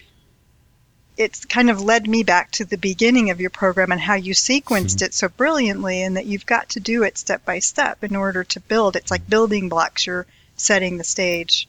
it's 1.17 1.45
kind 1.45 1.69
of 1.69 1.81
led 1.81 2.07
me 2.07 2.23
back 2.23 2.51
to 2.51 2.65
the 2.65 2.77
beginning 2.77 3.29
of 3.29 3.39
your 3.39 3.49
program 3.49 3.91
and 3.91 4.01
how 4.01 4.15
you 4.15 4.33
sequenced 4.33 4.97
mm-hmm. 4.97 5.05
it 5.05 5.13
so 5.13 5.29
brilliantly 5.29 6.01
and 6.01 6.17
that 6.17 6.25
you've 6.25 6.45
got 6.45 6.69
to 6.69 6.79
do 6.79 7.03
it 7.03 7.17
step 7.17 7.45
by 7.45 7.59
step 7.59 8.03
in 8.03 8.15
order 8.15 8.43
to 8.43 8.59
build. 8.59 8.95
It's 8.95 9.11
like 9.11 9.29
building 9.29 9.69
blocks. 9.69 10.07
You're 10.07 10.25
setting 10.55 10.97
the 10.97 11.03
stage 11.03 11.67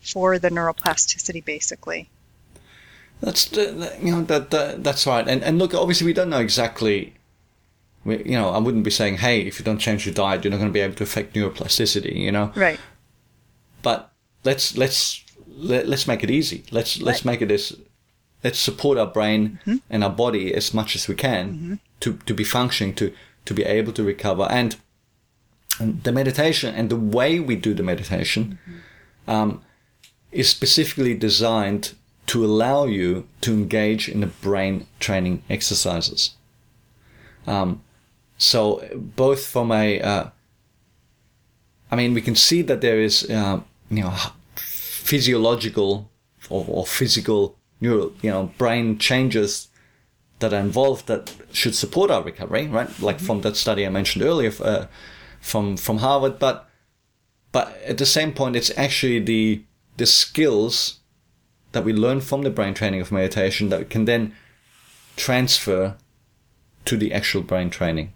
for 0.00 0.38
the 0.38 0.50
neuroplasticity 0.50 1.44
basically. 1.44 2.08
That's 3.20 3.50
you 3.52 4.12
know 4.12 4.22
that, 4.24 4.50
that 4.50 4.84
that's 4.84 5.06
right. 5.06 5.26
And 5.26 5.42
and 5.42 5.58
look 5.58 5.74
obviously 5.74 6.06
we 6.06 6.12
don't 6.12 6.30
know 6.30 6.40
exactly 6.40 7.14
we, 8.04 8.18
you 8.18 8.32
know 8.32 8.50
i 8.50 8.58
wouldn't 8.58 8.84
be 8.84 8.90
saying 8.90 9.16
hey 9.16 9.40
if 9.40 9.58
you 9.58 9.64
don't 9.64 9.78
change 9.78 10.06
your 10.06 10.14
diet 10.14 10.44
you're 10.44 10.50
not 10.50 10.58
going 10.58 10.68
to 10.68 10.72
be 10.72 10.80
able 10.80 10.94
to 10.94 11.02
affect 11.02 11.34
neuroplasticity 11.34 12.14
you 12.14 12.30
know? 12.30 12.52
Right. 12.54 12.78
But 13.82 14.12
let's 14.44 14.76
let's 14.76 15.24
let, 15.56 15.88
let's 15.88 16.06
make 16.06 16.22
it 16.22 16.30
easy. 16.30 16.64
Let's 16.70 17.00
let's 17.00 17.24
make 17.24 17.42
it 17.42 17.50
as 17.50 17.76
let's 18.46 18.60
support 18.60 18.96
our 18.96 19.12
brain 19.18 19.58
mm-hmm. 19.66 19.78
and 19.90 20.04
our 20.04 20.14
body 20.24 20.54
as 20.54 20.72
much 20.72 20.94
as 20.94 21.08
we 21.08 21.16
can 21.16 21.44
mm-hmm. 21.52 21.74
to, 21.98 22.08
to 22.26 22.32
be 22.32 22.44
functioning, 22.44 22.94
to, 22.94 23.12
to 23.44 23.52
be 23.52 23.64
able 23.64 23.92
to 23.92 24.04
recover. 24.04 24.46
And, 24.48 24.76
and 25.80 26.04
the 26.04 26.12
meditation 26.12 26.72
and 26.72 26.88
the 26.88 27.02
way 27.16 27.40
we 27.40 27.56
do 27.56 27.74
the 27.74 27.82
meditation 27.82 28.42
mm-hmm. 28.46 29.30
um, 29.30 29.62
is 30.30 30.48
specifically 30.48 31.14
designed 31.14 31.94
to 32.26 32.44
allow 32.44 32.84
you 32.84 33.26
to 33.40 33.52
engage 33.52 34.08
in 34.08 34.20
the 34.20 34.28
brain 34.28 34.86
training 35.00 35.42
exercises. 35.50 36.36
Um, 37.48 37.82
so 38.38 38.58
both 38.94 39.44
from 39.44 39.72
a, 39.72 40.00
uh, 40.00 40.26
I 41.90 41.96
mean, 41.96 42.14
we 42.14 42.22
can 42.22 42.36
see 42.36 42.62
that 42.62 42.80
there 42.80 43.00
is, 43.00 43.28
uh, 43.28 43.60
you 43.90 44.02
know, 44.04 44.14
physiological 44.54 46.08
or, 46.48 46.64
or 46.68 46.86
physical 46.86 47.55
neural, 47.80 48.12
you 48.22 48.30
know, 48.30 48.52
brain 48.58 48.98
changes 48.98 49.68
that 50.38 50.52
are 50.52 50.60
involved 50.60 51.06
that 51.06 51.34
should 51.52 51.74
support 51.74 52.10
our 52.10 52.22
recovery, 52.22 52.66
right? 52.66 53.00
Like 53.00 53.20
from 53.20 53.40
that 53.40 53.56
study 53.56 53.86
I 53.86 53.88
mentioned 53.88 54.24
earlier, 54.24 54.52
uh, 54.60 54.86
from 55.40 55.76
from 55.76 55.98
Harvard. 55.98 56.38
But 56.38 56.68
but 57.52 57.76
at 57.86 57.98
the 57.98 58.06
same 58.06 58.32
point, 58.32 58.56
it's 58.56 58.76
actually 58.76 59.20
the 59.20 59.64
the 59.96 60.06
skills 60.06 61.00
that 61.72 61.84
we 61.84 61.92
learn 61.92 62.20
from 62.20 62.42
the 62.42 62.50
brain 62.50 62.74
training 62.74 63.00
of 63.00 63.12
meditation 63.12 63.68
that 63.70 63.78
we 63.80 63.84
can 63.86 64.04
then 64.04 64.34
transfer 65.16 65.96
to 66.84 66.96
the 66.96 67.12
actual 67.12 67.42
brain 67.42 67.70
training. 67.70 68.12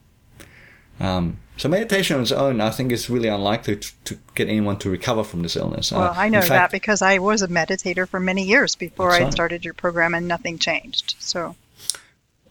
Um, 0.98 1.38
so 1.60 1.68
meditation 1.68 2.16
on 2.16 2.22
its 2.22 2.32
own, 2.32 2.58
I 2.62 2.70
think, 2.70 2.90
is 2.90 3.10
really 3.10 3.28
unlikely 3.28 3.76
to, 3.76 3.92
to 4.04 4.18
get 4.34 4.48
anyone 4.48 4.78
to 4.78 4.88
recover 4.88 5.22
from 5.22 5.42
this 5.42 5.56
illness. 5.56 5.92
Uh, 5.92 5.96
well, 5.96 6.08
uh, 6.08 6.14
I 6.16 6.30
know 6.30 6.40
fact, 6.40 6.48
that 6.48 6.70
because 6.70 7.02
I 7.02 7.18
was 7.18 7.42
a 7.42 7.48
meditator 7.48 8.08
for 8.08 8.18
many 8.18 8.44
years 8.44 8.74
before 8.74 9.10
I 9.10 9.24
right. 9.24 9.32
started 9.32 9.62
your 9.62 9.74
program, 9.74 10.14
and 10.14 10.26
nothing 10.26 10.58
changed. 10.58 11.16
So 11.18 11.54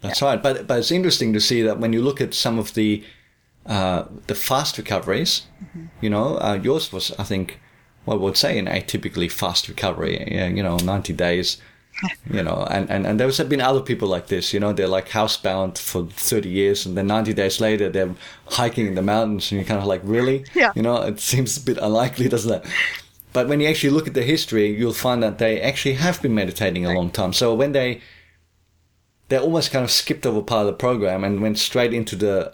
that's 0.01 0.21
yeah. 0.21 0.27
right. 0.27 0.43
But 0.43 0.67
but 0.67 0.77
it's 0.77 0.91
interesting 0.91 1.33
to 1.33 1.39
see 1.39 1.63
that 1.63 1.79
when 1.79 1.91
you 1.91 2.03
look 2.03 2.21
at 2.21 2.35
some 2.35 2.59
of 2.59 2.75
the 2.75 3.03
uh, 3.65 4.03
the 4.27 4.35
fast 4.35 4.77
recoveries, 4.77 5.47
mm-hmm. 5.59 5.85
you 6.01 6.11
know, 6.11 6.37
uh, 6.37 6.59
yours 6.61 6.93
was, 6.93 7.11
I 7.17 7.23
think, 7.23 7.59
well, 8.05 8.19
would 8.19 8.37
say 8.37 8.59
an 8.59 8.67
atypically 8.67 9.31
fast 9.31 9.67
recovery. 9.67 10.23
You 10.55 10.61
know, 10.61 10.77
ninety 10.77 11.13
days 11.13 11.57
you 12.29 12.43
know, 12.43 12.67
and, 12.69 12.89
and, 12.89 13.05
and 13.05 13.19
there's 13.19 13.39
been 13.41 13.61
other 13.61 13.81
people 13.81 14.07
like 14.07 14.27
this, 14.27 14.53
you 14.53 14.59
know, 14.59 14.73
they're 14.73 14.87
like 14.87 15.09
housebound 15.09 15.77
for 15.77 16.05
30 16.05 16.49
years 16.49 16.85
and 16.85 16.97
then 16.97 17.07
90 17.07 17.33
days 17.33 17.59
later 17.59 17.89
they're 17.89 18.13
hiking 18.45 18.87
in 18.87 18.95
the 18.95 19.01
mountains 19.01 19.51
and 19.51 19.59
you're 19.59 19.67
kind 19.67 19.79
of 19.79 19.85
like, 19.85 20.01
really? 20.03 20.45
Yeah. 20.53 20.71
You 20.75 20.81
know, 20.81 21.01
it 21.01 21.19
seems 21.19 21.57
a 21.57 21.61
bit 21.61 21.77
unlikely, 21.77 22.29
doesn't 22.35 22.51
it? 22.51 22.65
But 23.31 23.47
when 23.47 23.59
you 23.59 23.67
actually 23.67 23.91
look 23.91 24.07
at 24.07 24.13
the 24.13 24.23
history, 24.23 24.75
you'll 24.75 24.93
find 24.93 25.21
that 25.21 25.37
they 25.37 25.61
actually 25.61 25.95
have 25.95 26.21
been 26.21 26.33
meditating 26.33 26.85
a 26.85 26.93
long 26.93 27.11
time. 27.11 27.33
So 27.33 27.53
when 27.53 27.73
they, 27.73 28.01
they 29.27 29.37
almost 29.37 29.71
kind 29.71 29.85
of 29.85 29.91
skipped 29.91 30.25
over 30.25 30.41
part 30.41 30.61
of 30.61 30.67
the 30.67 30.73
program 30.73 31.23
and 31.23 31.41
went 31.41 31.59
straight 31.59 31.93
into 31.93 32.15
the 32.15 32.53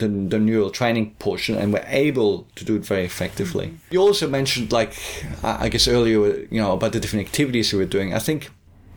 the, 0.00 0.08
the 0.08 0.38
neural 0.38 0.70
training 0.70 1.14
portion 1.20 1.56
and 1.56 1.72
were 1.72 1.84
able 1.86 2.48
to 2.56 2.64
do 2.64 2.74
it 2.74 2.84
very 2.84 3.04
effectively. 3.04 3.66
Mm-hmm. 3.66 3.94
You 3.94 4.00
also 4.00 4.28
mentioned, 4.28 4.72
like, 4.72 4.96
I 5.44 5.68
guess 5.68 5.86
earlier, 5.86 6.46
you 6.50 6.60
know, 6.60 6.72
about 6.72 6.92
the 6.92 7.00
different 7.00 7.26
activities 7.26 7.70
you 7.70 7.78
were 7.78 7.84
doing. 7.84 8.12
I 8.12 8.18
think 8.18 8.50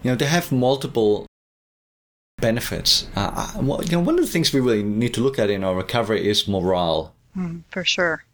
you 0.03 0.11
know, 0.11 0.15
they 0.15 0.25
have 0.25 0.51
multiple 0.51 1.25
benefits. 2.37 3.07
Uh, 3.15 3.51
uh 3.57 3.81
you 3.83 3.93
know, 3.93 3.99
one 3.99 4.19
of 4.19 4.25
the 4.25 4.31
things 4.31 4.53
we 4.53 4.59
really 4.59 4.83
need 4.83 5.13
to 5.13 5.21
look 5.21 5.39
at 5.39 5.49
in 5.49 5.63
our 5.63 5.75
recovery 5.75 6.27
is 6.27 6.47
morale. 6.47 7.13
Mm, 7.37 7.63
for 7.69 7.83
sure. 7.83 8.25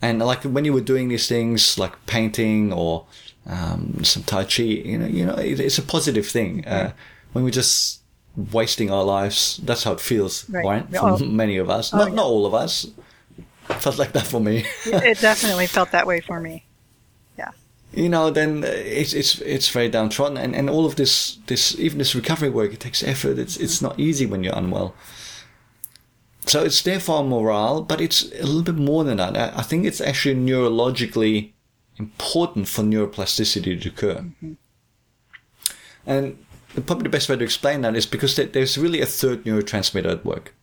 And 0.00 0.20
like 0.20 0.44
when 0.44 0.64
you 0.64 0.72
were 0.72 0.80
doing 0.80 1.08
these 1.08 1.28
things, 1.28 1.78
like 1.78 2.06
painting 2.06 2.72
or 2.72 3.06
um, 3.46 4.02
some 4.04 4.22
tai 4.22 4.44
chi, 4.44 4.62
you 4.62 4.98
know, 4.98 5.06
you 5.06 5.26
know, 5.26 5.34
it, 5.34 5.60
it's 5.60 5.78
a 5.78 5.82
positive 5.82 6.26
thing. 6.26 6.64
Uh, 6.66 6.92
when 7.32 7.44
we're 7.44 7.50
just 7.50 8.00
wasting 8.52 8.90
our 8.90 9.04
lives, 9.04 9.60
that's 9.64 9.84
how 9.84 9.92
it 9.92 10.00
feels, 10.00 10.48
right? 10.48 10.64
right? 10.64 10.90
For 10.90 11.10
oh. 11.10 11.18
many 11.42 11.58
of 11.58 11.68
us, 11.68 11.92
oh, 11.92 11.98
not 11.98 12.08
yeah. 12.10 12.14
not 12.14 12.24
all 12.24 12.46
of 12.46 12.54
us. 12.54 12.86
It 13.68 13.76
felt 13.82 13.98
like 13.98 14.12
that 14.12 14.26
for 14.26 14.40
me. 14.40 14.64
it 14.86 15.20
definitely 15.20 15.66
felt 15.66 15.90
that 15.92 16.06
way 16.06 16.20
for 16.20 16.40
me 16.40 16.64
you 17.92 18.08
know, 18.08 18.30
then 18.30 18.64
uh, 18.64 18.68
it's 18.68 19.12
it's 19.12 19.40
it's 19.40 19.68
very 19.68 19.88
downtrodden, 19.88 20.36
and, 20.36 20.54
and 20.54 20.70
all 20.70 20.86
of 20.86 20.96
this 20.96 21.38
this 21.46 21.78
even 21.78 21.98
this 21.98 22.14
recovery 22.14 22.50
work 22.50 22.72
it 22.72 22.80
takes 22.80 23.02
effort. 23.02 23.38
It's 23.38 23.56
it's 23.56 23.82
not 23.82 23.98
easy 23.98 24.26
when 24.26 24.44
you're 24.44 24.56
unwell. 24.56 24.94
so 26.46 26.64
it's 26.64 26.82
there 26.82 27.00
for 27.00 27.24
morale, 27.24 27.82
but 27.82 28.00
it's 28.00 28.22
a 28.32 28.46
little 28.46 28.62
bit 28.62 28.76
more 28.76 29.04
than 29.04 29.18
that. 29.18 29.36
I, 29.36 29.58
I 29.58 29.62
think 29.62 29.84
it's 29.84 30.00
actually 30.00 30.36
neurologically 30.36 31.52
important 31.98 32.68
for 32.68 32.82
neuroplasticity 32.82 33.80
to 33.82 33.88
occur. 33.88 34.14
Mm-hmm. 34.14 34.52
And 36.06 36.38
probably 36.86 37.04
the 37.04 37.10
best 37.10 37.28
way 37.28 37.36
to 37.36 37.44
explain 37.44 37.82
that 37.82 37.96
is 37.96 38.06
because 38.06 38.36
there's 38.36 38.78
really 38.78 39.00
a 39.00 39.06
third 39.06 39.44
neurotransmitter 39.44 40.10
at 40.10 40.24
work. 40.24 40.54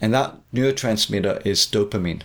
And 0.00 0.14
that 0.14 0.36
neurotransmitter 0.54 1.44
is 1.44 1.66
dopamine. 1.66 2.22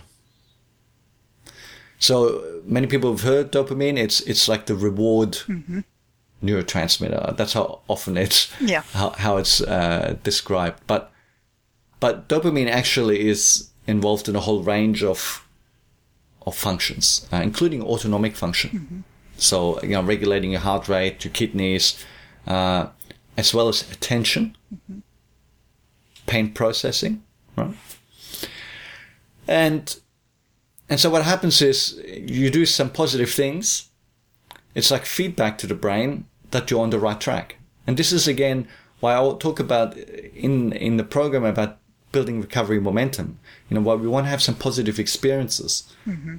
So 2.04 2.60
many 2.66 2.86
people 2.86 3.10
have 3.12 3.22
heard 3.22 3.50
dopamine. 3.50 3.96
It's 3.98 4.20
it's 4.20 4.46
like 4.46 4.66
the 4.66 4.74
reward 4.74 5.38
neurotransmitter. 6.42 7.34
That's 7.36 7.54
how 7.54 7.80
often 7.88 8.16
it's 8.16 8.48
Yeah. 8.60 8.82
how, 8.92 9.10
how 9.10 9.38
it's 9.38 9.62
uh, 9.62 10.16
described. 10.22 10.80
But 10.86 11.10
but 12.00 12.28
dopamine 12.28 12.70
actually 12.70 13.26
is 13.28 13.70
involved 13.86 14.28
in 14.28 14.36
a 14.36 14.40
whole 14.40 14.62
range 14.62 15.02
of 15.02 15.46
of 16.46 16.54
functions, 16.56 17.26
uh, 17.32 17.40
including 17.42 17.82
autonomic 17.82 18.36
function. 18.36 19.04
So 19.38 19.80
you 19.82 19.88
know, 19.96 20.02
regulating 20.02 20.50
your 20.50 20.60
heart 20.60 20.88
rate, 20.88 21.24
your 21.24 21.32
kidneys, 21.32 22.04
uh, 22.46 22.88
as 23.36 23.54
well 23.54 23.68
as 23.68 23.90
attention, 23.90 24.56
pain 26.26 26.52
processing, 26.52 27.22
right? 27.56 27.74
And 29.48 29.96
and 30.88 31.00
so 31.00 31.10
what 31.10 31.24
happens 31.24 31.62
is 31.62 32.00
you 32.06 32.50
do 32.50 32.66
some 32.66 32.90
positive 32.90 33.30
things. 33.30 33.90
It's 34.74 34.90
like 34.90 35.06
feedback 35.06 35.56
to 35.58 35.66
the 35.66 35.74
brain 35.74 36.26
that 36.50 36.70
you're 36.70 36.82
on 36.82 36.90
the 36.90 36.98
right 36.98 37.20
track. 37.20 37.56
And 37.86 37.96
this 37.96 38.12
is 38.12 38.28
again 38.28 38.68
why 39.00 39.14
I'll 39.14 39.36
talk 39.36 39.60
about 39.60 39.96
in 39.96 40.72
in 40.72 40.96
the 40.96 41.04
program 41.04 41.44
about 41.44 41.78
building 42.12 42.40
recovery 42.40 42.80
momentum. 42.80 43.38
You 43.68 43.76
know, 43.76 43.80
why 43.80 43.94
we 43.94 44.08
want 44.08 44.26
to 44.26 44.30
have 44.30 44.42
some 44.42 44.54
positive 44.54 44.98
experiences, 44.98 45.84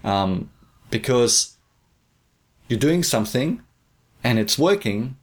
um, 0.03 0.49
because 0.89 1.57
you're 2.67 2.79
doing 2.79 3.03
something 3.03 3.61
and 4.23 4.39
it's 4.39 4.57
working. 4.57 5.17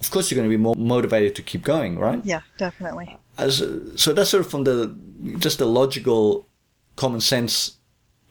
Of 0.00 0.12
course, 0.12 0.30
you're 0.30 0.36
going 0.36 0.48
to 0.48 0.56
be 0.56 0.62
more 0.62 0.76
motivated 0.76 1.34
to 1.36 1.42
keep 1.42 1.62
going, 1.62 1.98
right? 1.98 2.24
Yeah, 2.24 2.42
definitely. 2.56 3.18
As, 3.36 3.58
so 3.96 4.12
that's 4.12 4.30
sort 4.30 4.44
of 4.44 4.50
from 4.50 4.64
the 4.64 4.94
just 5.38 5.58
the 5.58 5.66
logical, 5.66 6.46
common 6.94 7.20
sense 7.20 7.77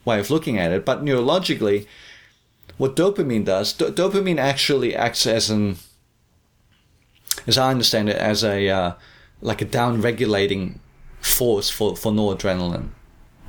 way 0.08 0.20
of 0.20 0.32
looking 0.32 0.58
at 0.58 0.72
it. 0.72 0.86
But 0.86 1.04
neurologically, 1.06 1.86
what 2.78 2.96
dopamine 2.96 3.46
does, 3.46 3.74
do- 3.74 3.92
dopamine 3.92 4.40
actually 4.40 4.96
acts 4.96 5.28
as 5.28 5.50
an, 5.52 5.78
as 7.46 7.58
I 7.58 7.70
understand 7.72 8.10
it, 8.10 8.16
as 8.18 8.44
a 8.44 8.70
uh, 8.70 8.94
like 9.42 9.62
a 9.62 9.66
down-regulating 9.66 10.80
force 11.22 11.70
for 11.70 11.96
for 11.96 12.12
noradrenaline, 12.12 12.90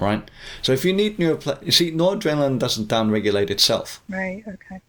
right? 0.01 0.29
So 0.63 0.73
if 0.73 0.85
you 0.85 0.93
need 0.93 1.17
neuropla- 1.19 1.65
you 1.65 1.73
see, 1.73 1.91
noradrenaline 1.93 2.59
doesn't 2.59 2.89
down-regulate 2.89 3.51
itself. 3.51 4.01
Right. 4.09 4.43
Okay. 4.47 4.81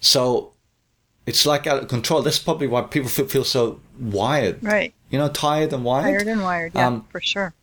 So 0.00 0.52
it's 1.26 1.46
like 1.46 1.66
out 1.66 1.82
of 1.82 1.88
control. 1.88 2.22
That's 2.22 2.38
probably 2.38 2.66
why 2.66 2.82
people 2.82 3.08
feel, 3.08 3.26
feel 3.26 3.44
so 3.44 3.80
wired. 3.98 4.62
Right. 4.62 4.92
You 5.10 5.18
know, 5.18 5.28
tired 5.28 5.72
and 5.72 5.82
wired. 5.84 6.04
Tired 6.18 6.28
and 6.28 6.42
wired. 6.42 6.72
Yeah, 6.74 6.86
Um, 6.88 7.06
for 7.10 7.20
sure. 7.20 7.54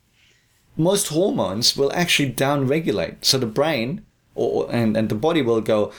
Most 0.81 1.07
hormones 1.09 1.77
will 1.77 1.91
actually 1.93 2.29
down 2.29 2.67
regulate. 2.67 3.25
So 3.25 3.37
the 3.37 3.45
brain 3.45 4.05
or 4.35 4.67
and, 4.71 4.97
and 4.97 5.09
the 5.09 5.15
body 5.15 5.41
will 5.41 5.61
go, 5.61 5.91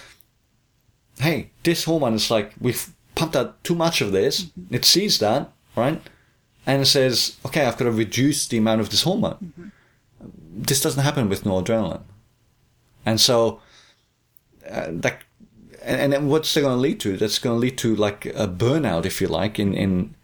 hey, 1.18 1.51
this 1.62 1.85
hormone 1.85 2.14
is 2.14 2.30
like 2.30 2.53
we've 2.61 2.89
pumped 3.14 3.37
out 3.37 3.62
too 3.64 3.74
much 3.74 4.01
of 4.01 4.12
this. 4.12 4.51
It 4.70 4.85
sees 4.85 5.18
that, 5.18 5.53
right? 5.76 6.01
And 6.66 6.83
it 6.83 6.87
says, 6.87 7.37
okay, 7.47 7.64
I've 7.66 7.76
got 7.76 7.85
to 7.87 7.93
reduce 7.93 8.47
the 8.47 8.59
amount 8.59 8.80
of 8.80 8.91
this 8.91 9.03
hormone. 9.03 9.72
This 10.55 10.80
doesn't 10.80 11.03
happen 11.03 11.28
with 11.28 11.45
noradrenaline. 11.45 12.03
And 13.05 13.20
so 13.20 13.61
uh, 14.70 14.87
that 14.91 15.22
and, 15.83 16.01
and 16.01 16.12
then 16.12 16.28
what's 16.28 16.55
that 16.55 16.61
going 16.61 16.76
to 16.76 16.80
lead 16.80 17.01
to? 17.01 17.16
That's 17.16 17.39
going 17.39 17.57
to 17.57 17.61
lead 17.61 17.76
to 17.78 17.95
like 17.97 18.26
a 18.26 18.47
burnout, 18.47 19.05
if 19.05 19.20
you 19.20 19.26
like, 19.28 19.59
in 19.59 19.74
in 19.74 20.14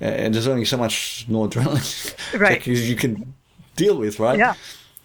uh, 0.00 0.04
and 0.04 0.34
there's 0.34 0.46
only 0.46 0.64
so 0.64 0.76
much 0.76 1.26
noradrenaline 1.28 2.14
Right. 2.38 2.58
that 2.60 2.66
you, 2.66 2.74
you 2.74 2.94
can 2.94 3.34
deal 3.78 3.96
with, 3.96 4.18
right? 4.20 4.38
Yeah. 4.38 4.54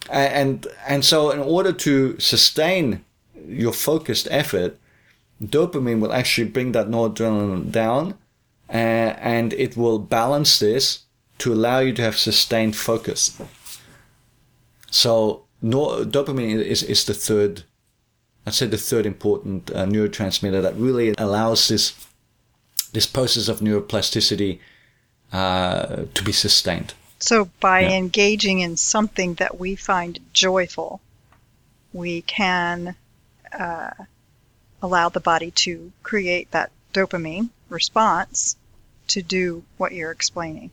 And 0.10 0.68
and 0.88 1.06
so 1.06 1.32
in 1.32 1.40
order 1.40 1.74
to 1.74 2.20
sustain 2.20 3.06
your 3.48 3.74
focused 3.74 4.28
effort, 4.32 4.78
dopamine 5.42 6.00
will 6.02 6.14
actually 6.14 6.50
bring 6.50 6.74
that 6.74 6.88
noradrenaline 6.88 7.72
down, 7.72 8.16
uh, 8.70 9.12
and 9.36 9.54
it 9.54 9.78
will 9.78 10.00
balance 10.00 10.60
this 10.60 11.06
to 11.38 11.54
allow 11.54 11.80
you 11.80 11.94
to 11.94 12.02
have 12.02 12.18
sustained 12.18 12.76
focus. 12.76 13.42
So 14.92 15.44
no, 15.62 16.06
dopamine 16.06 16.62
is 16.62 16.84
is 16.84 17.06
the 17.06 17.14
third, 17.14 17.64
I'd 18.46 18.54
say 18.54 18.68
the 18.68 18.78
third 18.78 19.06
important 19.06 19.72
uh, 19.72 19.86
neurotransmitter 19.86 20.62
that 20.62 20.76
really 20.76 21.14
allows 21.18 21.68
this 21.68 21.94
this 22.94 23.08
process 23.08 23.48
of 23.50 23.62
neuroplasticity 23.62 24.60
uh, 25.32 26.06
to 26.14 26.24
be 26.24 26.32
sustained. 26.32 26.94
So 27.24 27.50
by 27.62 27.84
Yeah. 27.84 27.92
engaging 27.92 28.60
in 28.60 28.76
something 28.76 29.36
that 29.36 29.58
we 29.58 29.78
find 29.78 30.20
joyful, 30.34 31.00
we 31.94 32.22
can 32.22 32.98
uh, 33.58 33.92
allow 34.82 35.08
the 35.08 35.22
body 35.22 35.52
to 35.52 35.94
create 36.04 36.52
that 36.52 36.70
dopamine 36.94 37.50
response 37.70 38.58
to 39.08 39.22
do 39.22 39.64
what 39.78 39.94
you're 39.94 40.12
explaining. 40.12 40.72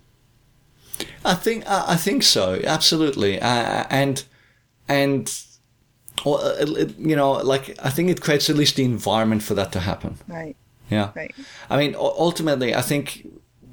I 1.25 1.35
think 1.35 1.63
I 1.69 1.97
think 1.97 2.25
so, 2.25 2.61
absolutely, 2.65 3.41
uh, 3.41 3.85
and 3.89 4.25
and 4.89 5.33
uh, 6.27 6.67
you 6.99 7.15
know, 7.15 7.33
like 7.33 7.79
I 7.81 7.91
think 7.91 8.11
it 8.11 8.21
creates 8.21 8.51
at 8.51 8.57
least 8.57 8.75
the 8.75 8.85
environment 8.85 9.45
for 9.45 9.55
that 9.55 9.71
to 9.73 9.81
happen. 9.81 10.19
Right. 10.27 10.57
Yeah, 10.91 11.11
Right. 11.15 11.35
I 11.71 11.77
mean, 11.77 11.95
ultimately, 11.95 12.75
I 12.75 12.83
think 12.83 13.25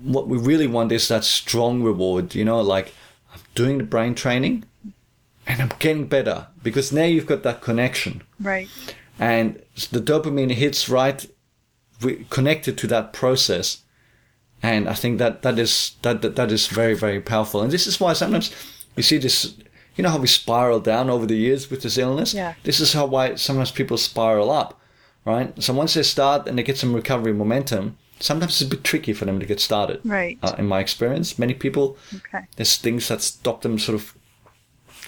what 0.03 0.27
we 0.27 0.37
really 0.37 0.67
want 0.67 0.91
is 0.91 1.07
that 1.07 1.23
strong 1.23 1.83
reward. 1.83 2.35
You 2.35 2.45
know, 2.45 2.61
like 2.61 2.93
I'm 3.33 3.39
doing 3.55 3.77
the 3.77 3.83
brain 3.83 4.15
training, 4.15 4.63
and 5.45 5.61
I'm 5.61 5.71
getting 5.79 6.05
better 6.07 6.47
because 6.63 6.91
now 6.91 7.03
you've 7.05 7.25
got 7.25 7.43
that 7.43 7.61
connection, 7.61 8.21
Right. 8.39 8.67
and 9.19 9.61
the 9.91 9.99
dopamine 10.01 10.51
hits 10.51 10.89
right, 10.89 11.25
connected 12.29 12.77
to 12.77 12.87
that 12.87 13.13
process, 13.13 13.81
and 14.61 14.87
I 14.89 14.93
think 14.93 15.17
that 15.19 15.41
that 15.41 15.57
is 15.59 15.95
that 16.01 16.21
that, 16.21 16.35
that 16.35 16.51
is 16.51 16.67
very 16.67 16.93
very 16.95 17.19
powerful. 17.21 17.61
And 17.61 17.71
this 17.71 17.87
is 17.87 17.99
why 17.99 18.13
sometimes 18.13 18.51
you 18.95 19.03
see 19.03 19.17
this. 19.17 19.55
You 19.95 20.03
know 20.03 20.11
how 20.11 20.19
we 20.19 20.27
spiral 20.27 20.79
down 20.79 21.09
over 21.09 21.25
the 21.25 21.35
years 21.35 21.71
with 21.71 21.81
this 21.81 21.97
illness. 21.97 22.31
Yeah. 22.31 22.53
This 22.63 22.79
is 22.79 22.93
how 22.93 23.07
why 23.07 23.33
sometimes 23.33 23.71
people 23.71 23.97
spiral 23.97 24.51
up, 24.51 24.79
right? 25.25 25.51
So 25.63 25.73
once 25.73 25.95
they 25.95 26.03
start 26.03 26.47
and 26.47 26.55
they 26.55 26.61
get 26.61 26.77
some 26.77 26.93
recovery 26.93 27.33
momentum, 27.33 27.97
sometimes 28.20 28.53
it's 28.61 28.61
a 28.72 28.76
bit 28.76 28.84
tricky 28.84 29.13
for 29.13 29.26
them 29.26 29.39
to 29.39 29.45
get 29.45 29.59
started. 29.59 30.01
Right. 30.03 30.38
Uh, 30.41 30.55
in 30.57 30.65
my 30.68 30.80
experience, 30.80 31.38
many 31.39 31.53
people 31.53 31.97
Okay. 32.15 32.45
there's 32.55 32.76
things 32.78 33.07
that 33.07 33.22
stop 33.22 33.61
them 33.61 33.78
sort 33.80 33.95
of 33.95 34.13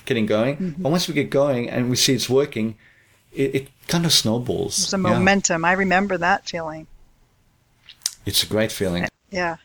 getting 0.06 0.26
going. 0.26 0.58
Mm-hmm. 0.58 0.84
But 0.84 0.90
once 0.90 1.08
we 1.08 1.14
get 1.14 1.30
going 1.30 1.70
and 1.70 1.90
we 1.90 1.96
see 1.96 2.14
it's 2.14 2.30
working, 2.30 2.76
it, 3.32 3.56
it 3.56 3.68
kind 3.88 4.06
of 4.06 4.14
snowballs. 4.14 4.84
It's 4.84 4.94
a 4.94 4.98
Yeah. 4.98 5.02
momentum. 5.02 5.66
I 5.66 5.74
remember 5.74 6.18
that 6.18 6.48
feeling. 6.50 6.88
It's 8.26 8.44
a 8.44 8.48
great 8.48 8.72
feeling. 8.72 9.08
Yeah. 9.32 9.58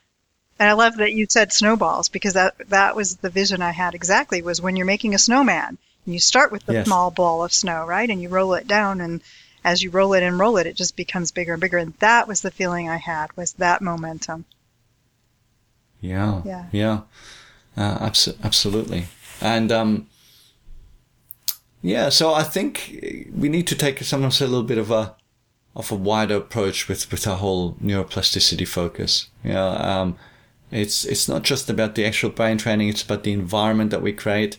And 0.59 0.69
I 0.69 0.73
love 0.75 0.97
that 0.99 1.13
you 1.13 1.27
said 1.29 1.53
snowballs 1.53 2.09
because 2.09 2.35
that 2.35 2.55
that 2.69 2.95
was 2.95 3.17
the 3.17 3.31
vision 3.31 3.61
I 3.63 3.73
had 3.73 3.95
exactly 3.95 4.41
was 4.43 4.61
when 4.61 4.77
you're 4.77 4.87
making 4.87 5.15
a 5.15 5.19
snowman. 5.19 5.79
You 6.07 6.21
start 6.21 6.53
with 6.53 6.65
the 6.67 6.75
Yes. 6.75 6.87
small 6.87 7.11
ball 7.11 7.43
of 7.45 7.53
snow, 7.53 7.85
right? 7.87 8.09
And 8.09 8.21
you 8.23 8.29
roll 8.29 8.55
it 8.55 8.69
down 8.69 9.01
and 9.01 9.23
as 9.65 9.83
you 9.83 9.91
roll 9.91 10.13
it 10.13 10.23
and 10.23 10.39
roll 10.39 10.57
it, 10.57 10.67
it 10.67 10.77
just 10.77 10.97
becomes 10.97 11.33
bigger 11.33 11.55
and 11.55 11.61
bigger. 11.61 11.79
And 11.79 11.95
that 11.99 12.29
was 12.29 12.43
the 12.43 12.51
feeling 12.51 12.89
I 12.89 12.99
had 12.99 13.35
was 13.37 13.55
that 13.55 13.83
momentum. 13.83 14.45
Yeah. 16.01 16.43
Yeah. 16.45 16.67
Yeah. 16.71 17.01
Uh, 17.77 17.99
abso- 17.99 18.37
absolutely. 18.45 19.07
And 19.41 19.73
um, 19.73 20.07
yeah, 21.83 22.09
so 22.09 22.35
I 22.35 22.43
think 22.43 23.31
we 23.35 23.49
need 23.49 23.67
to 23.69 23.75
take 23.75 24.03
sometimes 24.03 24.41
a 24.41 24.47
little 24.47 24.63
bit 24.63 24.79
of 24.79 24.91
a 24.91 25.17
of 25.77 25.91
a 25.91 25.97
wider 25.97 26.37
approach 26.37 26.89
with, 26.89 27.11
with 27.11 27.27
our 27.27 27.37
whole 27.37 27.75
neuroplasticity 27.83 28.69
focus. 28.69 29.29
Yeah. 29.43 29.67
Um, 29.67 30.17
it's 30.71 31.05
it's 31.05 31.29
not 31.29 31.43
just 31.43 31.71
about 31.71 31.95
the 31.95 32.05
actual 32.05 32.31
brain 32.31 32.59
training; 32.59 32.89
it's 32.89 33.03
about 33.03 33.23
the 33.23 33.33
environment 33.33 33.91
that 33.91 34.03
we 34.03 34.13
create, 34.13 34.59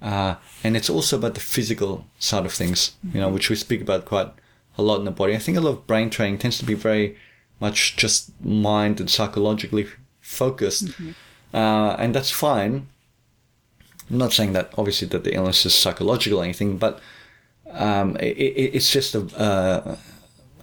uh, 0.00 0.36
and 0.64 0.76
it's 0.76 0.88
also 0.88 1.18
about 1.18 1.34
the 1.34 1.40
physical 1.40 2.06
side 2.18 2.46
of 2.46 2.52
things. 2.52 2.92
You 3.12 3.20
know, 3.20 3.28
which 3.28 3.50
we 3.50 3.56
speak 3.56 3.82
about 3.82 4.06
quite 4.06 4.32
a 4.80 4.82
lot 4.82 4.98
in 4.98 5.04
the 5.04 5.10
body. 5.10 5.34
I 5.34 5.38
think 5.38 5.56
a 5.56 5.60
lot 5.60 5.70
of 5.70 5.86
brain 5.86 6.10
training 6.10 6.38
tends 6.38 6.58
to 6.58 6.64
be 6.64 6.74
very 6.74 7.16
much 7.60 7.96
just 7.96 8.32
mind 8.44 9.00
and 9.00 9.10
psychologically 9.10 9.86
focused, 10.20 10.88
uh, 11.54 11.96
and 11.98 12.14
that's 12.14 12.30
fine. 12.30 12.88
I'm 14.10 14.18
not 14.18 14.32
saying 14.32 14.54
that 14.54 14.72
obviously 14.76 15.06
that 15.08 15.24
the 15.24 15.34
illness 15.34 15.64
is 15.64 15.74
psychological 15.74 16.40
or 16.40 16.44
anything, 16.44 16.78
but 16.78 17.00
um, 17.70 18.16
it, 18.16 18.36
it, 18.36 18.74
it's 18.76 18.90
just 18.90 19.14
a 19.14 19.20
uh, 19.38 19.96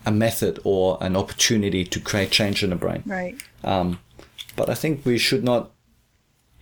a 0.06 0.12
method 0.12 0.60
or 0.64 0.98
an 1.02 1.16
opportunity 1.16 1.84
to 1.84 2.00
create 2.00 2.32
change 2.32 2.64
in 2.64 2.70
the 2.70 2.76
brain. 2.76 3.04
Right. 3.06 3.36
Um, 3.64 4.00
but 4.56 4.70
I 4.70 4.74
think 4.74 5.06
we 5.06 5.18
should 5.18 5.44
not 5.44 5.72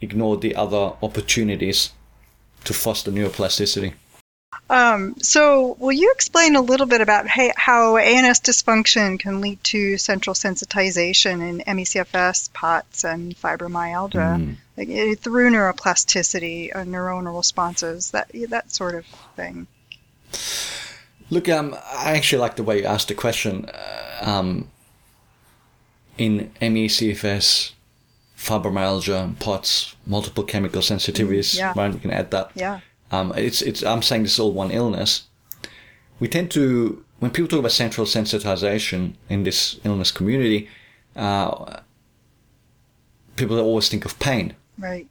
ignore 0.01 0.37
the 0.37 0.55
other 0.55 0.93
opportunities 1.01 1.91
to 2.65 2.73
foster 2.73 3.11
neuroplasticity. 3.11 3.93
Um, 4.67 5.15
so, 5.21 5.75
will 5.79 5.91
you 5.91 6.11
explain 6.15 6.55
a 6.55 6.61
little 6.61 6.87
bit 6.87 7.01
about 7.01 7.27
how 7.27 7.97
ANS 7.97 8.39
dysfunction 8.39 9.19
can 9.19 9.39
lead 9.39 9.63
to 9.65 9.97
central 9.97 10.33
sensitization 10.33 11.47
in 11.47 11.61
ME/CFS, 11.67 12.49
POTS, 12.53 13.03
and 13.03 13.39
fibromyalgia, 13.39 14.39
Mm. 14.39 14.55
like, 14.75 14.89
eh, 14.89 15.13
through 15.21 15.51
neuroplasticity, 15.51 16.75
uh, 16.75 16.79
neuronal 16.79 17.37
responses, 17.37 18.09
that 18.11 18.31
that 18.49 18.71
sort 18.71 18.95
of 18.95 19.05
thing? 19.35 19.67
Look, 21.29 21.47
um, 21.47 21.75
I 21.93 22.15
actually 22.15 22.39
like 22.39 22.55
the 22.55 22.63
way 22.63 22.79
you 22.79 22.85
asked 22.85 23.09
the 23.09 23.15
question. 23.15 23.69
Uh, 23.69 24.29
um, 24.29 24.69
in 26.17 26.51
ME/CFS, 26.59 27.73
fibromyalgia, 28.37 29.37
POTS, 29.39 29.95
multiple 30.05 30.43
chemical 30.43 30.81
sensitivities, 30.81 31.55
yeah. 31.57 31.73
right? 31.75 31.93
You 31.93 31.99
can 31.99 32.11
add 32.11 32.31
that. 32.31 32.51
Yeah. 32.55 32.79
Um, 33.15 33.33
it's 33.35 33.61
it's. 33.61 33.83
I'm 33.83 34.01
saying 34.01 34.23
this 34.23 34.33
is 34.33 34.39
all 34.39 34.51
one 34.51 34.71
illness. 34.71 35.23
We 36.19 36.27
tend 36.27 36.51
to 36.51 37.03
when 37.19 37.31
people 37.31 37.47
talk 37.47 37.59
about 37.59 37.71
central 37.71 38.05
sensitization 38.07 39.13
in 39.29 39.43
this 39.43 39.79
illness 39.83 40.11
community, 40.11 40.67
uh, 41.15 41.79
people 43.35 43.59
always 43.59 43.89
think 43.89 44.05
of 44.05 44.17
pain, 44.19 44.53
Right. 44.77 45.07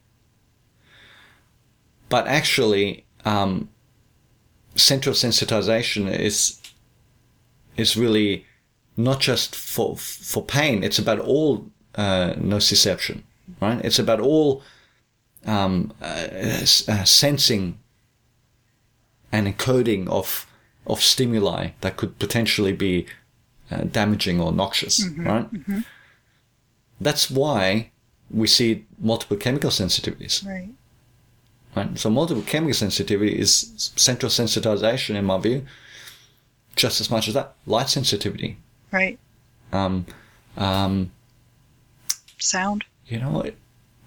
but 2.09 2.27
actually, 2.27 3.05
um, 3.25 3.69
central 4.75 5.15
sensitization 5.15 6.11
is 6.19 6.61
is 7.77 7.97
really 7.97 8.45
not 8.97 9.19
just 9.19 9.55
for 9.55 9.97
for 9.97 10.43
pain. 10.43 10.83
It's 10.83 10.99
about 10.99 11.19
all 11.19 11.65
uh, 11.95 12.33
nociception, 12.37 13.23
right? 13.61 13.83
It's 13.83 13.99
about 13.99 14.19
all 14.19 14.61
um, 15.45 15.91
uh, 16.01 16.27
uh, 16.87 17.03
sensing 17.05 17.77
and 19.31 19.47
encoding 19.47 20.07
of 20.07 20.45
of 20.87 21.01
stimuli 21.01 21.69
that 21.81 21.97
could 21.97 22.19
potentially 22.19 22.71
be 22.73 23.05
uh, 23.71 23.77
damaging 23.83 24.39
or 24.39 24.51
noxious, 24.51 25.03
right? 25.17 25.47
That's 27.01 27.29
why 27.31 27.91
we 28.29 28.47
see 28.47 28.85
multiple 28.99 29.37
chemical 29.37 29.69
sensitivities. 29.71 30.45
Right. 30.45 30.69
Right? 31.75 31.97
So 31.99 32.09
multiple 32.09 32.43
chemical 32.43 32.73
sensitivity 32.73 33.37
is 33.37 33.91
central 33.95 34.29
sensitization, 34.29 35.15
in 35.15 35.25
my 35.25 35.37
view, 35.39 35.65
just 36.75 37.01
as 37.01 37.09
much 37.09 37.27
as 37.27 37.33
that 37.33 37.53
light 37.65 37.89
sensitivity. 37.89 38.57
Right. 38.91 39.19
Um, 39.73 40.05
um, 40.57 41.11
Sound. 42.37 42.85
you 43.07 43.19
know, 43.19 43.49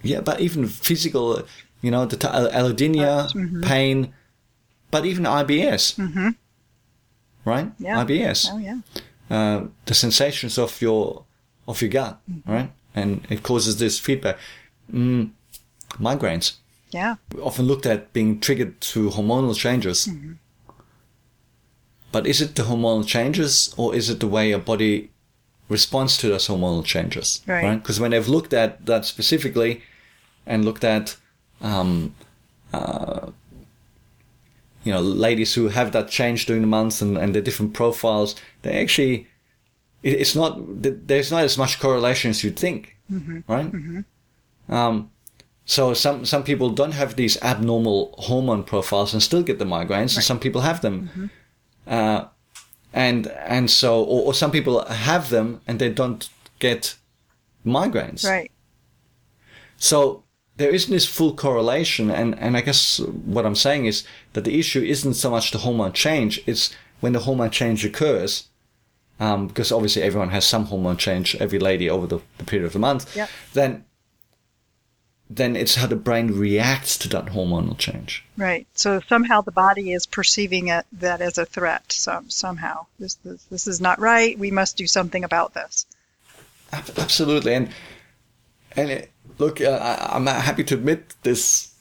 yeah, 0.03 0.21
but 0.21 0.41
even 0.41 0.67
physical, 0.69 1.43
you 1.83 1.91
know, 1.91 2.07
the 2.07 2.17
t- 2.17 2.27
uh, 2.29 2.49
allodynia, 2.51 3.31
Mm-hmm. 3.33 3.63
pain, 3.63 4.15
but 4.91 5.05
even 5.05 5.25
IBS, 5.25 5.97
Mm-hmm. 5.97 6.29
right? 7.45 7.71
Yeah. 7.79 8.05
IBS, 8.05 8.49
Oh 8.53 8.59
yeah. 8.59 8.79
uh, 9.31 9.67
the 9.87 9.95
sensations 9.95 10.59
of 10.59 10.81
your 10.83 11.25
of 11.67 11.81
your 11.83 11.91
gut, 11.91 12.19
Mm-hmm. 12.31 12.53
right? 12.53 12.71
And 12.95 13.27
it 13.31 13.43
causes 13.43 13.77
this 13.79 13.99
feedback. 14.01 14.37
Mm, 14.93 15.31
migraines. 16.01 16.57
Yeah. 16.91 17.17
often 17.43 17.67
looked 17.67 17.85
at 17.87 18.13
being 18.15 18.41
triggered 18.41 18.81
to 18.93 19.11
hormonal 19.11 19.55
changes. 19.55 20.07
Mm-hmm. 20.07 20.33
But 22.13 22.27
is 22.27 22.41
it 22.41 22.55
the 22.55 22.63
hormonal 22.63 23.07
changes 23.07 23.75
or 23.77 23.95
is 23.95 24.09
it 24.09 24.21
the 24.21 24.27
way 24.27 24.49
your 24.49 24.59
body 24.59 25.11
responds 25.69 26.17
to 26.19 26.29
those 26.29 26.49
hormonal 26.49 26.83
changes? 26.85 27.43
Right. 27.47 27.77
Because 27.77 28.01
when 28.01 28.13
they've 28.13 28.27
looked 28.29 28.55
at 28.55 28.87
that 28.87 29.05
specifically 29.05 29.83
and 30.47 30.65
looked 30.65 30.85
at, 30.85 31.17
um, 31.61 32.15
uh, 32.73 33.31
you 34.89 34.95
know, 34.95 35.03
ladies 35.29 35.55
who 35.57 35.69
have 35.69 35.93
that 35.93 36.09
change 36.09 36.47
during 36.47 36.63
the 36.63 36.69
month 36.79 37.03
and, 37.03 37.19
and 37.19 37.35
the 37.35 37.43
different 37.43 37.75
profiles, 37.75 38.35
they 38.63 38.81
actually, 38.83 39.27
it, 40.03 40.15
it's 40.23 40.35
not, 40.35 40.53
there's 41.09 41.31
not 41.31 41.45
as 41.45 41.59
much 41.59 41.79
correlation 41.79 42.31
as 42.31 42.43
you'd 42.43 42.59
think, 42.59 42.97
right? 43.49 43.71
Um, 44.69 45.11
so 45.65 45.95
some 45.95 46.25
some 46.25 46.43
people 46.45 46.71
don't 46.71 46.95
have 46.95 47.17
these 47.17 47.37
abnormal 47.43 48.15
hormone 48.19 48.65
profiles 48.65 49.13
and 49.13 49.23
still 49.23 49.43
get 49.43 49.59
the 49.59 49.67
migraines, 49.67 50.17
and 50.17 50.25
some 50.25 50.41
people 50.41 50.63
have 50.63 50.81
them. 50.81 51.11
Uh, 51.87 52.21
and 52.95 53.27
and 53.47 53.71
so 53.71 54.03
or, 54.03 54.21
or 54.27 54.35
some 54.35 54.51
people 54.51 54.85
have 54.87 55.29
them 55.29 55.61
and 55.67 55.79
they 55.79 55.91
don't 55.91 56.31
get 56.59 56.97
migraines. 57.67 58.25
Right. 58.25 58.51
So 59.77 60.25
there 60.59 60.71
isn't 60.71 60.91
this 60.91 61.07
full 61.07 61.35
correlation, 61.35 62.11
and, 62.11 62.39
and 62.39 62.57
I 62.57 62.61
guess 62.61 62.99
what 62.99 63.47
I'm 63.47 63.55
saying 63.55 63.87
is 63.87 64.05
that 64.33 64.45
the 64.45 64.59
issue 64.59 64.83
isn't 64.83 65.15
so 65.15 65.31
much 65.31 65.53
the 65.53 65.59
hormone 65.59 65.93
change; 65.93 66.41
it's 66.47 66.75
when 67.01 67.13
the 67.13 67.21
hormone 67.21 67.51
change 67.51 67.85
occurs, 67.85 68.49
um, 69.21 69.47
because 69.47 69.71
obviously 69.73 70.03
everyone 70.03 70.31
has 70.31 70.45
some 70.45 70.67
hormone 70.67 70.97
change, 70.97 71.37
every 71.37 71.61
lady 71.61 71.89
over 71.89 72.07
the, 72.07 72.21
the 72.39 72.45
period 72.45 72.67
of 72.67 72.73
the 72.73 72.79
month. 72.81 73.15
Yep. 73.15 73.31
Then, 73.55 73.85
then 75.31 75.55
it's 75.55 75.77
how 75.77 75.87
the 75.87 75.97
brain 75.97 76.33
reacts 76.37 76.99
to 76.99 77.09
that 77.11 77.27
hormonal 77.27 77.79
change. 77.79 78.25
Right. 78.37 78.67
So 78.75 79.01
somehow 79.09 79.43
the 79.43 79.53
body 79.53 79.93
is 79.93 80.07
perceiving 80.07 80.69
it 80.69 80.87
that 80.95 81.21
as 81.21 81.39
a 81.39 81.47
threat. 81.47 81.93
Some 81.93 82.31
somehow 82.31 82.87
this 82.99 83.15
this, 83.15 83.45
this 83.45 83.67
is 83.69 83.81
not 83.81 84.01
right. 84.01 84.37
We 84.37 84.51
must 84.51 84.77
do 84.77 84.89
something 84.89 85.23
about 85.23 85.55
this. 85.55 85.87
Absolutely, 86.73 87.55
and 87.55 87.71
and 88.77 88.91
it, 88.91 89.13
look, 89.39 89.61
uh, 89.61 89.71
I, 89.81 90.17
I'm 90.17 90.27
happy 90.27 90.65
to 90.65 90.75
admit 90.75 91.15
this 91.23 91.73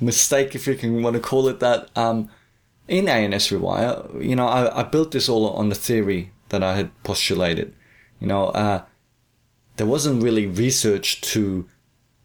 mistake, 0.00 0.54
if 0.54 0.66
you 0.66 0.74
can 0.74 1.02
want 1.02 1.14
to 1.14 1.20
call 1.20 1.48
it 1.48 1.60
that. 1.60 1.90
Um, 1.96 2.28
in 2.88 3.08
ANS 3.08 3.48
Rewire, 3.48 4.22
you 4.22 4.34
know, 4.36 4.46
I, 4.48 4.80
I 4.80 4.82
built 4.82 5.12
this 5.12 5.28
all 5.28 5.48
on 5.50 5.68
the 5.68 5.74
theory 5.74 6.32
that 6.48 6.62
I 6.62 6.74
had 6.76 6.90
postulated. 7.04 7.74
You 8.20 8.26
know, 8.26 8.46
uh, 8.46 8.82
there 9.76 9.86
wasn't 9.86 10.22
really 10.22 10.46
research 10.46 11.20
to 11.32 11.66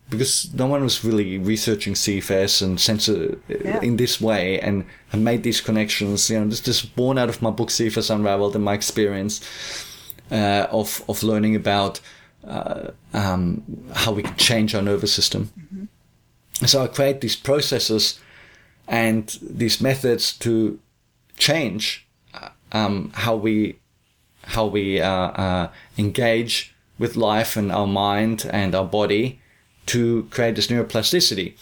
because 0.09 0.53
no 0.53 0.65
one 0.67 0.83
was 0.83 1.03
really 1.03 1.37
researching 1.37 1.93
CFS 1.93 2.61
and 2.61 2.79
sensor 2.79 3.37
Yeah. 3.49 3.81
in 3.81 3.97
this 3.97 4.21
way 4.21 4.59
and 4.59 4.85
have 5.09 5.19
made 5.21 5.43
these 5.43 5.59
connections. 5.61 6.29
You 6.29 6.39
know, 6.39 6.47
this 6.47 6.65
is 6.67 6.81
born 6.81 7.17
out 7.17 7.29
of 7.29 7.41
my 7.41 7.51
book 7.51 7.69
CFS 7.69 8.09
Unravelled 8.09 8.55
and 8.55 8.63
my 8.63 8.73
experience 8.73 9.41
uh, 10.31 10.67
of 10.71 11.03
of 11.09 11.23
learning 11.23 11.55
about 11.55 11.99
uh, 12.43 12.91
um, 13.13 13.63
how 13.93 14.11
we 14.11 14.23
can 14.23 14.35
change 14.35 14.75
our 14.75 14.81
nervous 14.81 15.13
system. 15.13 15.51
So 16.65 16.83
I 16.83 16.87
create 16.87 17.21
these 17.21 17.35
processes 17.35 18.19
and 18.87 19.37
these 19.41 19.81
methods 19.81 20.33
to 20.39 20.79
change 21.37 22.07
uh, 22.33 22.49
um, 22.71 23.11
how 23.13 23.35
we 23.35 23.79
how 24.43 24.65
we 24.65 25.01
uh, 25.01 25.09
uh, 25.09 25.69
engage 25.97 26.73
with 26.97 27.15
life 27.17 27.57
and 27.57 27.71
our 27.71 27.85
mind 27.87 28.49
and 28.49 28.73
our 28.73 28.85
body 28.85 29.39
to 29.87 30.27
create 30.31 30.55
this 30.55 30.67
neuroplasticity. 30.67 31.53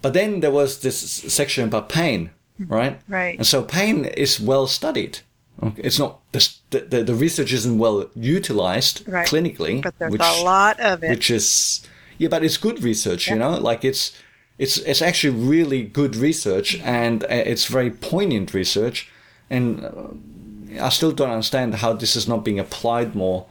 But 0.00 0.14
then 0.14 0.40
there 0.40 0.52
was 0.52 0.80
this 0.80 0.98
section 0.98 1.64
about 1.64 1.88
pain, 1.88 2.30
right? 2.58 3.00
Right. 3.08 3.36
And 3.36 3.46
so 3.46 3.62
pain 3.62 4.04
is 4.04 4.40
well 4.40 4.66
studied. 4.66 5.18
Okay? 5.62 5.82
It's 5.84 5.98
not 5.98 6.20
the, 6.32 6.40
the 6.70 7.02
the 7.04 7.14
research 7.14 7.52
isn't 7.52 7.78
well 7.78 8.08
utilized 8.14 9.02
Right. 9.06 9.26
clinically, 9.28 9.82
But 9.82 9.98
there's 9.98 10.12
which 10.12 10.22
a 10.22 10.42
lot 10.44 10.80
of 10.80 11.04
it. 11.04 11.10
which 11.10 11.30
is 11.30 11.80
yeah, 12.18 12.28
but 12.28 12.42
it's 12.44 12.56
good 12.58 12.82
research, 12.82 13.28
you 13.28 13.36
know, 13.36 13.52
like 13.70 13.84
it's 13.84 14.12
it's 14.58 14.76
it's 14.78 15.02
actually 15.02 15.34
really 15.56 15.82
good 15.82 16.16
research 16.16 16.78
and 16.84 17.24
uh, 17.24 17.28
it's 17.52 17.66
very 17.66 17.90
poignant 17.90 18.52
research, 18.54 19.08
and 19.50 19.84
uh, 19.84 20.84
I 20.86 20.90
still 20.90 21.12
don't 21.12 21.30
understand 21.30 21.74
how 21.76 21.92
this 21.94 22.16
is 22.16 22.26
not 22.28 22.44
being 22.44 22.58
applied 22.60 23.14
more. 23.14 23.46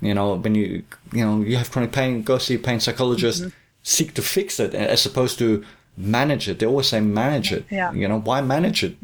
You 0.00 0.14
know, 0.14 0.34
when 0.34 0.54
you 0.54 0.82
you 1.12 1.24
know 1.24 1.40
you 1.42 1.56
have 1.56 1.70
chronic 1.70 1.92
pain, 1.92 2.22
go 2.22 2.38
see 2.38 2.54
a 2.54 2.58
pain 2.58 2.80
psychologist, 2.80 3.40
Mm-hmm. 3.42 3.50
seek 3.82 4.14
to 4.14 4.22
fix 4.22 4.60
it 4.60 4.74
as 4.74 5.06
opposed 5.06 5.38
to 5.38 5.64
manage 5.96 6.48
it. 6.50 6.58
They 6.58 6.66
always 6.66 6.88
say 6.88 7.00
manage 7.00 7.52
it. 7.52 7.64
Yeah. 7.70 7.92
You 7.92 8.06
know, 8.08 8.20
why 8.20 8.40
manage 8.40 8.84
it? 8.84 8.96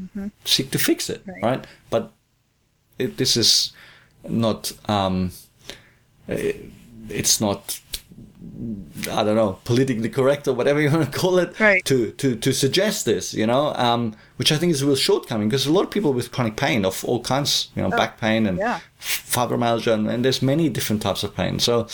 Seek 0.45 0.71
to 0.71 0.79
fix 0.79 1.09
it, 1.11 1.23
Right. 1.27 1.43
right? 1.43 1.67
But 1.91 2.13
it, 2.99 3.17
this 3.17 3.37
is 3.37 3.73
not. 4.29 4.73
Um, 4.89 5.33
it, 6.29 6.71
it's 7.09 7.41
not 7.41 7.81
I 9.11 9.25
don't 9.25 9.35
know, 9.37 9.59
politically 9.65 10.09
correct 10.09 10.47
or 10.49 10.55
whatever 10.55 10.81
you 10.81 10.91
want 10.91 11.11
to 11.13 11.19
call 11.19 11.39
it, 11.39 11.59
Right. 11.59 11.85
to, 11.87 12.13
to, 12.13 12.37
to 12.37 12.53
suggest 12.53 13.05
this, 13.05 13.35
you 13.35 13.47
know, 13.47 13.75
um, 13.75 14.15
which 14.37 14.53
I 14.53 14.57
think 14.57 14.73
is 14.73 14.81
a 14.83 14.87
real 14.87 14.97
shortcoming 14.97 15.49
because 15.49 15.67
a 15.67 15.73
lot 15.73 15.83
of 15.85 15.91
people 15.91 16.13
with 16.13 16.31
chronic 16.31 16.57
pain 16.57 16.85
of 16.85 17.05
all 17.05 17.21
kinds, 17.21 17.69
you 17.75 17.83
know, 17.83 17.91
back 17.91 18.21
pain 18.21 18.47
and 18.47 18.59
Oh, 18.59 18.63
yeah. 18.63 18.81
fibromyalgia, 19.01 19.93
and, 19.93 20.09
and 20.09 20.25
there's 20.25 20.41
many 20.43 20.69
different 20.69 21.03
types 21.03 21.23
of 21.25 21.35
pain. 21.35 21.59
So 21.59 21.89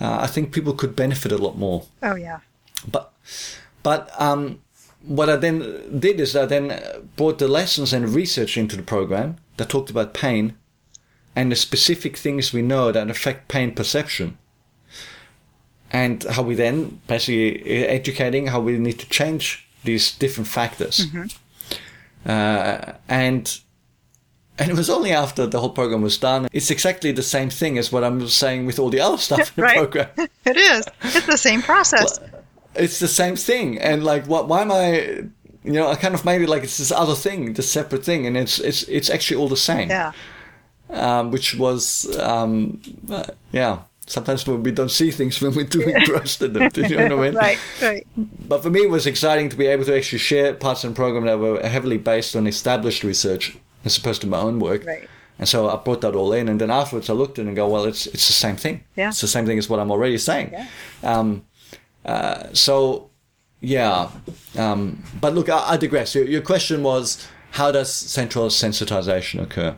uh, 0.00 0.18
I 0.20 0.26
think 0.26 0.52
people 0.52 0.72
could 0.74 0.94
benefit 0.94 1.32
a 1.32 1.38
lot 1.38 1.56
more. 1.58 1.84
Oh 2.02 2.16
yeah. 2.16 2.40
But 2.90 3.12
but 3.82 4.10
um, 4.20 4.60
what 5.06 5.28
I 5.30 5.36
then 5.36 5.98
did 5.98 6.20
is 6.20 6.36
I 6.36 6.44
then 6.44 6.80
brought 7.16 7.38
the 7.38 7.48
lessons 7.48 7.92
and 7.92 8.08
research 8.14 8.56
into 8.56 8.76
the 8.76 8.82
program 8.82 9.36
that 9.56 9.68
talked 9.68 9.90
about 9.90 10.14
pain 10.14 10.56
and 11.36 11.50
the 11.50 11.56
specific 11.56 12.16
things 12.16 12.52
we 12.52 12.62
know 12.62 12.92
that 12.92 13.10
affect 13.10 13.48
pain 13.48 13.74
perception. 13.74 14.36
and 15.90 16.24
how 16.24 16.42
we 16.42 16.54
then 16.56 17.00
basically 17.06 17.62
educating 17.86 18.48
how 18.48 18.60
we 18.60 18.78
need 18.78 18.98
to 18.98 19.08
change 19.08 19.64
these 19.84 20.10
different 20.18 20.48
factors. 20.48 21.06
Uh, 22.26 22.92
and 23.08 23.60
and 24.58 24.70
it 24.70 24.76
was 24.76 24.88
only 24.88 25.12
after 25.12 25.46
the 25.46 25.58
whole 25.60 25.70
program 25.70 26.02
was 26.02 26.16
done. 26.18 26.48
It's 26.52 26.70
exactly 26.70 27.12
the 27.12 27.22
same 27.22 27.50
thing 27.50 27.76
as 27.78 27.90
what 27.92 28.02
I'm 28.04 28.26
saying 28.28 28.66
with 28.66 28.78
all 28.78 28.88
the 28.90 29.00
other 29.00 29.18
stuff 29.18 29.40
in 29.40 29.54
the 29.56 29.62
Right. 29.62 29.76
program. 29.78 30.08
It 30.46 30.56
is. 30.56 30.86
It's 31.02 31.26
the 31.26 31.36
same 31.38 31.62
process. 31.62 32.18
It's 32.74 32.98
the 32.98 33.08
same 33.08 33.36
thing, 33.36 33.78
and 33.80 34.02
like, 34.04 34.26
what? 34.26 34.48
Why 34.48 34.62
am 34.62 34.72
I? 34.72 35.24
You 35.64 35.72
know, 35.72 35.88
I 35.88 35.96
kind 35.96 36.14
of 36.14 36.24
made 36.24 36.42
it 36.42 36.48
like 36.48 36.62
it's 36.62 36.76
this 36.76 36.92
other 36.92 37.14
thing, 37.14 37.54
this 37.54 37.70
separate 37.70 38.04
thing, 38.04 38.26
and 38.26 38.36
it's 38.36 38.58
it's 38.58 38.82
it's 38.84 39.10
actually 39.10 39.38
all 39.38 39.48
the 39.48 39.56
same. 39.56 39.88
Yeah. 39.88 40.12
Um, 40.90 41.30
which 41.30 41.54
was, 41.56 42.16
um, 42.20 42.80
uh, 43.10 43.24
yeah. 43.52 43.78
Sometimes 44.06 44.46
we 44.46 44.70
don't 44.70 44.90
see 44.90 45.10
things 45.10 45.40
when 45.40 45.54
we're 45.54 45.64
doing 45.64 45.96
engrossed 45.96 46.42
in 46.42 46.52
them, 46.52 46.68
do 46.68 46.82
you 46.82 46.96
know 46.96 47.16
what 47.16 47.26
I 47.26 47.30
mean? 47.30 47.34
Right. 47.34 47.58
Right. 47.80 48.06
But 48.46 48.62
for 48.62 48.68
me, 48.68 48.82
it 48.82 48.90
was 48.90 49.06
exciting 49.06 49.48
to 49.48 49.56
be 49.56 49.66
able 49.66 49.86
to 49.86 49.96
actually 49.96 50.18
share 50.18 50.52
parts 50.52 50.84
of 50.84 50.90
the 50.90 50.94
program 50.94 51.24
that 51.24 51.38
were 51.38 51.66
heavily 51.66 51.96
based 51.96 52.36
on 52.36 52.46
established 52.46 53.02
research 53.02 53.56
as 53.86 53.96
opposed 53.96 54.20
to 54.20 54.26
my 54.26 54.38
own 54.38 54.60
work. 54.60 54.84
Right. 54.84 55.08
And 55.38 55.48
so 55.48 55.70
I 55.70 55.76
brought 55.76 56.02
that 56.02 56.14
all 56.14 56.32
in, 56.34 56.48
and 56.48 56.60
then 56.60 56.70
afterwards 56.70 57.08
I 57.08 57.14
looked 57.14 57.38
at 57.38 57.46
it 57.46 57.48
and 57.48 57.56
go, 57.56 57.66
well, 57.66 57.84
it's 57.86 58.06
it's 58.06 58.26
the 58.26 58.34
same 58.34 58.56
thing. 58.56 58.84
Yeah. 58.94 59.08
It's 59.08 59.22
the 59.22 59.26
same 59.26 59.46
thing 59.46 59.58
as 59.58 59.68
what 59.68 59.80
I'm 59.80 59.90
already 59.90 60.18
saying. 60.18 60.50
Yeah. 60.52 60.66
Um, 61.02 61.46
uh, 62.04 62.48
so, 62.52 63.10
yeah. 63.64 64.10
Um, 64.56 65.02
but 65.20 65.34
look, 65.34 65.48
I, 65.48 65.70
I 65.70 65.76
digress. 65.76 66.14
Your, 66.14 66.24
your 66.24 66.42
question 66.42 66.82
was, 66.82 67.26
how 67.52 67.72
does 67.72 67.92
central 67.92 68.48
sensitization 68.48 69.42
occur? 69.42 69.76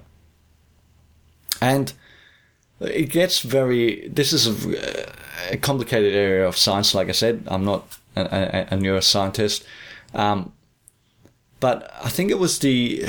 And 1.61 1.93
it 2.81 3.11
gets 3.11 3.41
very. 3.41 4.09
This 4.09 4.33
is 4.33 4.47
a, 4.47 5.13
a 5.53 5.57
complicated 5.57 6.15
area 6.15 6.47
of 6.47 6.57
science. 6.57 6.95
Like 6.95 7.09
I 7.09 7.13
said, 7.13 7.45
I'm 7.47 7.65
not 7.65 7.99
a, 8.15 8.23
a, 8.23 8.61
a 8.75 8.79
neuroscientist, 8.79 9.65
um, 10.15 10.53
but 11.61 11.91
I 12.03 12.09
think 12.09 12.31
it 12.31 12.39
was 12.39 12.59
the. 12.59 13.05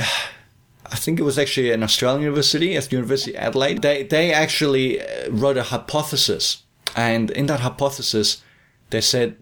I 0.90 0.96
think 0.96 1.20
it 1.20 1.22
was 1.22 1.38
actually 1.38 1.70
an 1.70 1.82
Australian 1.82 2.22
university, 2.22 2.74
at 2.74 2.90
University 2.90 3.34
of 3.36 3.42
Adelaide. 3.42 3.82
They 3.82 4.04
they 4.04 4.32
actually 4.32 5.02
uh, 5.02 5.30
wrote 5.30 5.58
a 5.58 5.64
hypothesis, 5.64 6.62
and 6.96 7.30
in 7.30 7.44
that 7.46 7.60
hypothesis, 7.60 8.42
they 8.88 9.02
said 9.02 9.36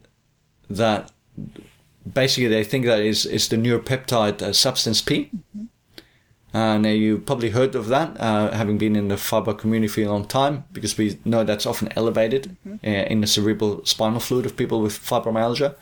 that 0.68 1.12
basically 2.12 2.48
they 2.48 2.64
think 2.64 2.86
that 2.86 3.00
is 3.00 3.26
is 3.26 3.48
the 3.48 3.56
neuropeptide 3.56 4.42
uh, 4.42 4.52
substance 4.52 5.02
P. 5.02 5.30
Uh, 6.54 6.78
now 6.78 6.88
you 6.88 7.18
probably 7.18 7.50
heard 7.50 7.74
of 7.74 7.88
that, 7.88 8.18
uh, 8.18 8.50
having 8.52 8.78
been 8.78 8.96
in 8.96 9.08
the 9.08 9.16
fibro 9.16 9.56
community 9.58 9.88
for 9.88 10.00
a 10.00 10.08
long 10.08 10.24
time, 10.24 10.64
because 10.72 10.96
we 10.96 11.18
know 11.22 11.44
that's 11.44 11.66
often 11.66 11.92
elevated 11.96 12.56
uh, 12.66 12.88
in 12.88 13.20
the 13.20 13.26
cerebral 13.26 13.84
spinal 13.84 14.20
fluid 14.20 14.46
of 14.46 14.56
people 14.56 14.80
with 14.80 14.98
fibromyalgia. 14.98 15.74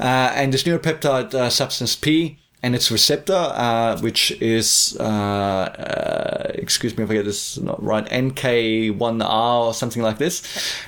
Uh, 0.00 0.32
and 0.34 0.52
this 0.52 0.64
neuropeptide 0.64 1.32
uh, 1.34 1.48
substance 1.48 1.94
P 1.94 2.38
and 2.64 2.74
its 2.74 2.90
receptor, 2.90 3.32
uh, 3.54 3.98
which 4.00 4.32
is, 4.40 4.96
uh, 5.00 5.04
uh, 5.04 6.50
excuse 6.54 6.96
me 6.96 7.04
if 7.04 7.10
I 7.10 7.14
get 7.14 7.24
this 7.24 7.58
not 7.58 7.82
right, 7.82 8.06
NK1R 8.06 9.66
or 9.66 9.74
something 9.74 10.02
like 10.02 10.18
this. 10.18 10.42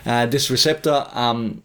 Uh, 0.07 0.27
this 0.27 0.51
receptor, 0.51 1.07
um, 1.13 1.63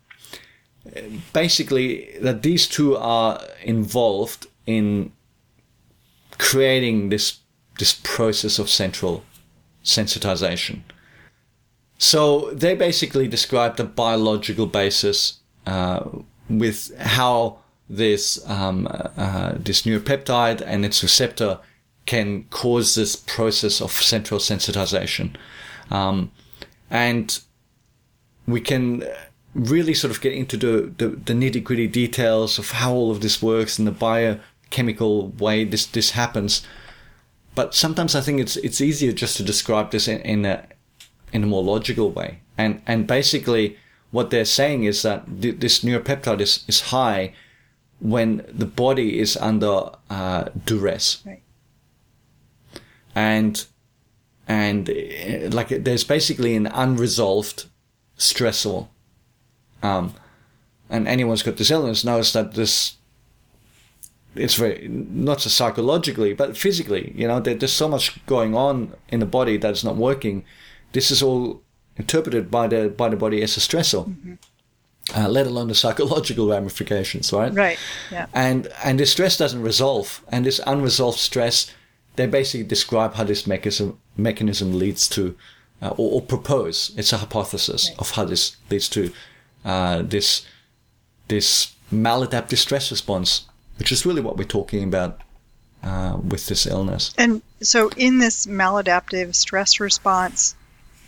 basically, 1.34 2.18
that 2.22 2.44
these 2.44 2.68
two 2.68 2.98
are 2.98 3.42
involved 3.64 4.48
in 4.66 5.12
creating 6.38 7.10
this 7.10 7.40
this 7.78 7.94
process 8.04 8.60
of 8.60 8.70
central 8.70 9.24
sensitization. 9.84 10.82
So 11.98 12.52
they 12.52 12.76
basically 12.76 13.28
describe 13.28 13.78
the 13.78 13.84
biological 13.84 14.66
basis 14.66 15.40
uh, 15.66 16.04
with 16.50 16.98
how 17.00 17.60
this 17.90 18.40
um, 18.50 18.88
uh, 18.92 19.54
this 19.58 19.84
neuropeptide 19.84 20.62
and 20.66 20.86
its 20.86 21.04
receptor 21.04 21.60
can 22.06 22.44
cause 22.46 22.96
this 22.96 23.16
process 23.16 23.82
of 23.82 23.92
central 23.92 24.40
sensitization, 24.40 25.36
um, 25.92 26.32
and 26.90 27.40
we 28.48 28.62
can 28.62 29.04
really 29.56 29.94
sort 29.94 30.12
of 30.12 30.22
get 30.22 30.34
into 30.34 30.58
the, 30.58 30.94
the, 30.98 31.08
the 31.16 31.34
nitty 31.34 31.64
gritty 31.64 31.88
details 31.88 32.60
of 32.60 32.72
how 32.72 32.94
all 32.94 33.12
of 33.12 33.22
this 33.22 33.42
works 33.42 33.80
and 33.80 33.88
the 33.88 33.92
biochemical 33.92 35.30
way 35.30 35.64
this 35.64 35.86
this 35.86 36.12
happens. 36.12 36.66
But 37.56 37.74
sometimes 37.74 38.16
I 38.16 38.22
think 38.22 38.40
it's 38.40 38.58
it's 38.58 38.82
easier 38.82 39.12
just 39.12 39.38
to 39.38 39.44
describe 39.44 39.92
this 39.92 40.08
in, 40.08 40.22
in 40.22 40.46
a 40.46 40.66
in 41.34 41.44
a 41.44 41.48
more 41.48 41.64
logical 41.64 42.12
way. 42.12 42.42
And 42.58 42.82
and 42.86 43.08
basically 43.08 43.78
what 44.12 44.30
they're 44.30 44.46
saying 44.46 44.84
is 44.84 45.02
that 45.04 45.42
th- 45.42 45.60
this 45.60 45.84
neuropeptide 45.84 46.42
is, 46.42 46.64
is 46.68 46.82
high 46.82 47.34
when 48.00 48.46
the 48.48 48.66
body 48.66 49.20
is 49.20 49.38
under 49.38 49.92
uh, 50.10 50.46
duress. 50.66 51.22
Right. 51.26 51.42
And 53.14 53.66
and 54.48 54.90
uh, 54.90 55.50
like 55.56 55.70
there's 55.70 56.04
basically 56.04 56.56
an 56.56 56.68
unresolved 56.68 57.66
stressor. 58.18 58.88
Um, 59.84 60.14
and 60.90 61.08
anyone's 61.08 61.44
got 61.44 61.58
this 61.58 61.72
illness 61.72 62.04
knows 62.04 62.34
that 62.34 62.54
this 62.56 62.96
it's 64.36 64.56
very 64.56 64.88
not 64.90 65.40
just 65.40 65.56
psychologically 65.56 66.34
but 66.34 66.56
physically 66.58 67.14
you 67.16 67.28
know 67.28 67.40
there, 67.40 67.56
there's 67.56 67.74
so 67.74 67.88
much 67.88 68.24
going 68.26 68.56
on 68.56 68.94
in 69.10 69.20
the 69.20 69.26
body 69.26 69.58
that's 69.58 69.84
not 69.84 69.96
working 69.96 70.44
this 70.92 71.12
is 71.12 71.22
all 71.24 71.62
interpreted 71.98 72.50
by 72.52 72.68
the 72.68 72.90
by 72.90 73.10
the 73.10 73.16
body 73.16 73.42
as 73.42 73.58
a 73.58 73.60
stressor 73.60 74.38
uh, 75.16 75.28
let 75.28 75.48
alone 75.48 75.68
the 75.68 75.76
psychological 75.76 76.48
ramifications 76.48 77.34
right 77.34 77.54
Right. 77.54 77.78
Yeah. 78.12 78.28
and 78.34 78.68
and 78.84 79.00
this 79.00 79.12
stress 79.12 79.38
doesn't 79.38 79.62
resolve 79.62 80.22
and 80.32 80.46
this 80.46 80.60
unresolved 80.68 81.20
stress 81.20 81.72
they 82.16 82.28
basically 82.28 82.68
describe 82.68 83.14
how 83.16 83.24
this 83.24 83.48
mechanism 83.48 83.98
mechanism 84.18 84.78
leads 84.78 85.08
to 85.10 85.36
uh, 85.82 85.90
or, 85.98 86.14
or 86.16 86.22
propose 86.22 86.92
it's 86.98 87.14
a 87.14 87.18
hypothesis 87.18 87.90
of 87.98 88.12
how 88.12 88.26
this 88.26 88.58
leads 88.70 88.90
to 88.90 89.12
uh, 89.66 90.02
this 90.02 90.46
this 91.28 91.74
maladaptive 91.92 92.58
stress 92.58 92.92
response 92.92 93.46
which 93.78 93.92
is 93.92 94.06
really 94.06 94.22
what 94.22 94.38
we're 94.38 94.44
talking 94.44 94.84
about 94.84 95.22
uh, 95.84 96.18
with 96.28 96.48
this 96.48 96.66
illness 96.66 97.14
And 97.18 97.42
so, 97.62 97.90
in 97.98 98.20
this 98.20 98.46
maladaptive 98.46 99.36
stress 99.36 99.80
response, 99.80 100.56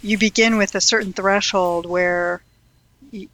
you 0.02 0.18
begin 0.18 0.58
with 0.58 0.76
a 0.76 0.82
certain 0.82 1.14
threshold 1.14 1.86
where 1.86 2.42
y- 3.14 3.28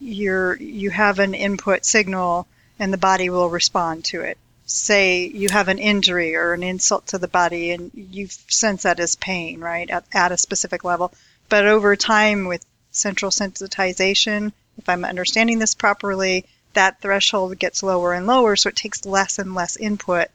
you're 0.00 0.56
you 0.56 0.90
have 0.90 1.18
an 1.18 1.34
input 1.34 1.84
signal, 1.84 2.46
and 2.78 2.92
the 2.92 2.98
body 2.98 3.28
will 3.30 3.50
respond 3.50 4.04
to 4.06 4.20
it. 4.22 4.38
Say 4.64 5.26
you 5.26 5.50
have 5.50 5.68
an 5.68 5.78
injury 5.78 6.34
or 6.34 6.54
an 6.54 6.62
insult 6.62 7.08
to 7.08 7.18
the 7.18 7.28
body, 7.28 7.72
and 7.72 7.90
you 7.94 8.28
sense 8.48 8.84
that 8.84 9.00
as 9.00 9.16
pain, 9.16 9.60
right, 9.60 9.90
at, 9.90 10.04
at 10.12 10.32
a 10.32 10.38
specific 10.38 10.84
level. 10.84 11.12
But 11.48 11.66
over 11.66 11.94
time, 11.96 12.46
with 12.46 12.64
central 12.90 13.30
sensitization, 13.30 14.52
if 14.82 14.88
I'm 14.88 15.04
understanding 15.04 15.58
this 15.60 15.74
properly, 15.74 16.44
that 16.74 17.00
threshold 17.00 17.58
gets 17.58 17.82
lower 17.82 18.12
and 18.12 18.26
lower, 18.26 18.56
so 18.56 18.68
it 18.68 18.76
takes 18.76 19.06
less 19.06 19.38
and 19.38 19.54
less 19.54 19.76
input 19.76 20.28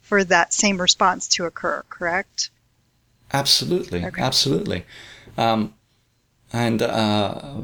for 0.00 0.24
that 0.24 0.52
same 0.52 0.80
response 0.80 1.28
to 1.28 1.44
occur, 1.44 1.84
correct? 1.88 2.50
Absolutely, 3.32 4.04
Okay. 4.04 4.20
absolutely. 4.20 4.84
Um, 5.38 5.74
and 6.52 6.82
uh, 6.82 7.60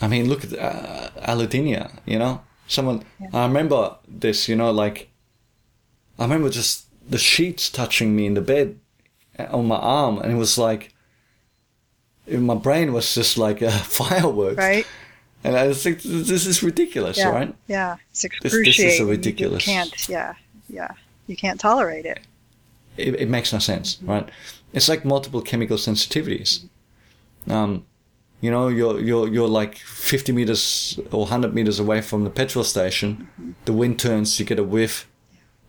I 0.00 0.06
mean, 0.08 0.28
look 0.28 0.44
at 0.44 0.52
uh, 0.56 1.10
allodynia. 1.22 1.90
You 2.06 2.18
know, 2.18 2.42
someone. 2.68 3.02
I 3.32 3.46
remember 3.46 3.96
this. 4.06 4.48
You 4.48 4.56
know, 4.56 4.70
like 4.70 5.08
I 6.18 6.22
remember 6.24 6.50
just 6.50 6.84
the 7.10 7.18
sheets 7.18 7.68
touching 7.70 8.14
me 8.14 8.26
in 8.26 8.34
the 8.34 8.40
bed 8.40 8.78
uh, 9.38 9.46
on 9.50 9.66
my 9.66 9.76
arm, 9.76 10.18
and 10.18 10.30
it 10.30 10.36
was 10.36 10.56
like 10.56 10.92
in 12.26 12.46
my 12.46 12.54
brain 12.54 12.92
was 12.92 13.12
just 13.14 13.36
like 13.36 13.60
a 13.60 13.70
fireworks. 13.98 14.56
Right? 14.58 14.86
And 15.44 15.56
I 15.56 15.66
was 15.68 15.84
like, 15.86 16.02
this 16.02 16.46
is 16.46 16.62
ridiculous, 16.62 17.16
Yeah. 17.18 17.30
right? 17.30 17.54
Yeah. 17.66 17.96
It's 18.10 18.24
is 18.24 18.30
a 18.30 18.46
excruciating. 18.46 19.06
You- 19.06 19.10
ridiculous- 19.10 19.66
You 19.66 19.72
can't, 19.72 20.08
yeah, 20.08 20.34
yeah. 20.68 20.88
You 21.26 21.36
can't 21.36 21.58
tolerate 21.60 22.04
it. 22.06 22.20
it, 22.96 23.14
it 23.20 23.28
makes 23.28 23.52
no 23.52 23.58
sense, 23.58 23.98
right? 24.02 24.28
It's 24.72 24.88
like 24.88 25.04
multiple 25.04 25.40
chemical 25.42 25.76
sensitivities. 25.78 26.64
Um, 27.48 27.84
you 28.42 28.50
know, 28.50 28.68
you're 28.68 29.00
you're 29.00 29.28
you're 29.28 29.48
like 29.48 29.76
50 29.78 30.32
meters 30.32 30.98
or 31.10 31.20
100 31.20 31.54
meters 31.54 31.78
away 31.78 32.00
from 32.02 32.24
the 32.24 32.30
petrol 32.30 32.64
station. 32.64 33.28
The 33.64 33.72
wind 33.72 33.98
turns, 33.98 34.38
you 34.38 34.46
get 34.46 34.58
a 34.58 34.64
whiff, 34.64 35.06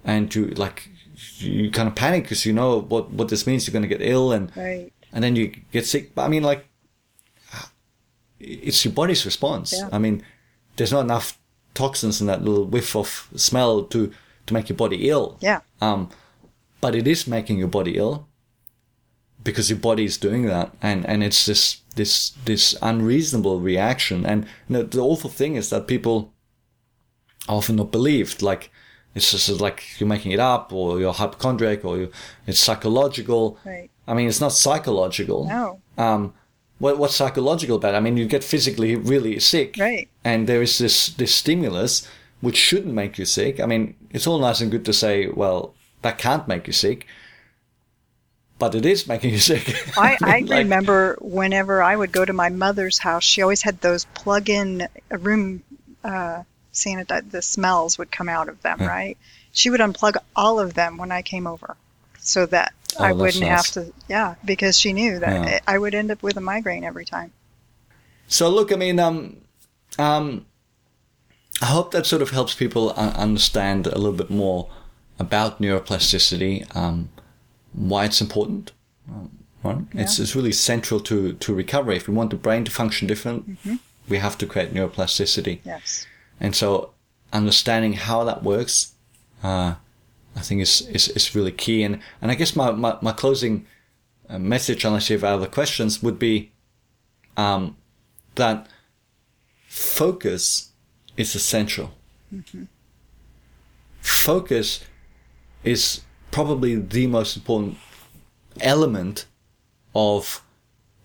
and 0.06 0.34
you 0.36 0.48
like 0.58 0.90
you 1.38 1.70
kind 1.72 1.88
of 1.88 1.96
panic 1.96 2.24
because 2.24 2.46
you 2.46 2.54
know 2.54 2.80
what 2.82 3.12
what 3.12 3.28
this 3.30 3.46
means. 3.48 3.68
You're 3.68 3.74
going 3.74 3.90
to 3.90 3.98
get 3.98 4.02
ill, 4.02 4.32
and 4.32 4.52
Right. 4.56 4.92
and 5.14 5.24
then 5.24 5.36
you 5.36 5.54
get 5.72 5.86
sick. 5.86 6.16
But 6.16 6.24
I 6.24 6.28
mean, 6.30 6.44
like, 6.44 6.66
it's 8.44 8.84
your 8.86 8.94
body's 8.94 9.26
response. 9.26 9.74
Yeah. 9.74 9.90
I 9.92 9.98
mean, 9.98 10.24
there's 10.76 10.92
not 10.92 11.02
enough 11.02 11.38
toxins 11.74 12.22
in 12.22 12.28
that 12.28 12.44
little 12.44 12.66
whiff 12.66 12.96
of 12.96 13.30
smell 13.36 13.84
to 13.84 14.12
to 14.48 14.54
make 14.54 14.70
your 14.70 14.78
body 14.78 15.10
ill. 15.10 15.38
Yeah. 15.40 15.62
Um, 15.80 16.10
but 16.82 16.96
it 16.96 17.08
is 17.08 17.28
making 17.28 17.58
your 17.58 17.68
body 17.68 17.98
ill 17.98 18.28
because 19.44 19.70
your 19.70 19.80
body 19.80 20.06
is 20.06 20.18
doing 20.18 20.46
that, 20.46 20.72
and 20.82 21.06
and 21.06 21.24
it's 21.24 21.46
this 21.46 21.82
this 21.96 22.32
this 22.46 22.76
unreasonable 22.82 23.60
reaction. 23.60 24.26
And 24.26 24.46
you 24.68 24.78
know, 24.78 24.84
the 24.84 25.00
awful 25.02 25.30
thing 25.30 25.56
is 25.56 25.70
that 25.70 25.88
people 25.88 26.34
are 27.48 27.58
often 27.58 27.76
not 27.76 27.92
believed. 27.92 28.42
Like 28.42 28.72
it's 29.14 29.32
just 29.32 29.62
like 29.62 30.00
you're 30.00 30.10
making 30.10 30.32
it 30.32 30.40
up, 30.40 30.72
or 30.74 31.00
you're 31.00 31.14
hypochondriac, 31.14 31.86
or 31.86 31.98
you 31.98 32.12
it's 32.48 32.60
psychological. 32.60 33.58
Right. 33.66 33.90
I 34.08 34.14
mean, 34.14 34.28
it's 34.28 34.42
not 34.42 34.52
psychological. 34.52 35.46
No. 35.46 35.82
Um, 35.98 36.34
what, 36.82 36.98
what's 36.98 37.16
psychological 37.16 37.76
about 37.78 37.94
it? 37.94 37.98
I 37.98 38.02
mean, 38.02 38.18
you 38.18 38.26
get 38.26 38.44
physically 38.44 38.96
really 38.96 39.40
sick, 39.40 39.76
Right. 39.80 40.08
and 40.24 40.48
there 40.50 40.62
is 40.62 40.78
this 40.78 41.10
this 41.22 41.34
stimulus 41.34 42.08
which 42.42 42.58
shouldn't 42.58 42.94
make 42.96 43.18
you 43.20 43.26
sick. 43.26 43.60
I 43.60 43.66
mean, 43.68 43.96
it's 44.10 44.26
all 44.28 44.40
nice 44.40 44.62
and 44.62 44.72
good 44.72 44.84
to 44.86 44.94
say, 44.94 45.28
well, 45.28 45.74
that 46.02 46.18
can't 46.18 46.48
make 46.48 46.66
you 46.68 46.74
sick, 46.74 47.06
but 48.58 48.76
it 48.76 48.86
is 48.86 49.08
making 49.08 49.32
you 49.32 49.40
sick. 49.52 49.64
I, 49.98 50.18
I 50.24 50.40
like- 50.48 50.50
remember 50.64 51.18
whenever 51.22 51.82
I 51.84 51.96
would 51.96 52.12
go 52.12 52.26
to 52.26 52.34
my 52.34 52.50
mother's 52.50 52.98
house, 53.00 53.24
she 53.24 53.42
always 53.42 53.62
had 53.62 53.82
those 53.82 54.06
plug-in 54.14 54.82
uh, 54.82 55.18
room 55.20 55.62
uh, 56.04 56.44
sanitize. 56.74 57.30
The 57.32 57.42
smells 57.42 57.98
would 57.98 58.12
come 58.12 58.30
out 58.30 58.50
of 58.50 58.62
them, 58.64 58.80
right? 58.80 59.18
She 59.52 59.70
would 59.70 59.80
unplug 59.82 60.16
all 60.36 60.60
of 60.60 60.74
them 60.74 60.98
when 60.98 61.12
I 61.12 61.22
came 61.22 61.46
over, 61.46 61.76
so 62.20 62.46
that 62.48 62.74
Oh, 63.00 63.04
I 63.04 63.12
wouldn't 63.14 63.42
nice. 63.42 63.50
have 63.50 63.86
to. 63.86 63.94
Yeah, 64.08 64.36
because 64.44 64.80
she 64.80 64.94
knew 64.94 65.20
that 65.20 65.48
Yeah. 65.48 65.60
I 65.68 65.78
would 65.78 65.94
end 65.96 66.12
up 66.12 66.22
with 66.24 66.38
a 66.38 66.42
migraine 66.42 66.84
every 66.84 67.06
time. 67.06 67.32
So 68.28 68.50
look, 68.50 68.72
I 68.72 68.76
mean, 68.76 69.00
um, 69.00 69.38
um, 70.00 70.46
I 71.62 71.66
hope 71.66 71.92
that 71.92 72.06
sort 72.06 72.22
of 72.22 72.32
helps 72.32 72.54
people 72.56 72.92
understand 72.92 73.88
a 73.88 73.98
little 73.98 74.14
bit 74.14 74.30
more 74.30 74.70
about 75.20 75.62
neuroplasticity, 75.62 76.74
um, 76.76 77.10
why 77.74 78.06
it's 78.06 78.22
important. 78.22 78.72
Um, 79.10 79.30
right? 79.64 79.78
It's 79.94 80.18
it's 80.20 80.36
really 80.36 80.52
central 80.52 81.00
to 81.02 81.34
to 81.34 81.54
recovery. 81.54 81.98
If 81.98 82.08
we 82.08 82.14
want 82.14 82.30
the 82.32 82.36
brain 82.38 82.64
to 82.66 82.72
function 82.72 83.08
different, 83.08 83.58
we 84.10 84.18
have 84.18 84.38
to 84.40 84.46
create 84.48 84.74
neuroplasticity. 84.74 85.60
Yes. 85.64 86.08
And 86.40 86.56
so 86.56 86.92
understanding 87.32 87.94
how 87.94 88.24
that 88.24 88.44
works, 88.44 88.94
uh, 89.44 89.76
I 90.36 90.42
think 90.42 90.62
is, 90.62 90.82
is, 90.88 91.10
is 91.10 91.36
really 91.36 91.52
key. 91.52 91.84
And, 91.84 92.00
and 92.22 92.32
I 92.32 92.36
guess 92.36 92.56
my, 92.56 92.72
my, 92.72 92.98
my 93.02 93.12
closing 93.12 93.66
uh, 94.30 94.40
message, 94.40 94.86
unless 94.86 95.10
you 95.10 95.18
have 95.18 95.24
other 95.24 95.48
questions, 95.48 96.02
would 96.02 96.18
be 96.18 96.52
um, 97.38 97.76
that 98.36 98.68
focus 99.68 100.72
is 101.18 101.36
essential. 101.36 101.92
Focus 104.02 104.84
is 105.64 106.02
probably 106.32 106.76
the 106.76 107.08
most 107.08 107.36
important 107.36 107.78
element 108.60 109.26
of 109.94 110.44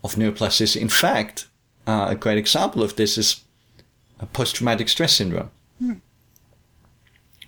of 0.03 0.15
neuroplasticity. 0.15 0.79
In 0.79 0.89
fact, 0.89 1.47
uh, 1.85 2.07
a 2.09 2.15
great 2.15 2.37
example 2.37 2.83
of 2.83 2.95
this 2.95 3.17
is 3.17 3.43
a 4.19 4.25
post-traumatic 4.25 4.87
stress 4.89 5.13
syndrome, 5.13 5.51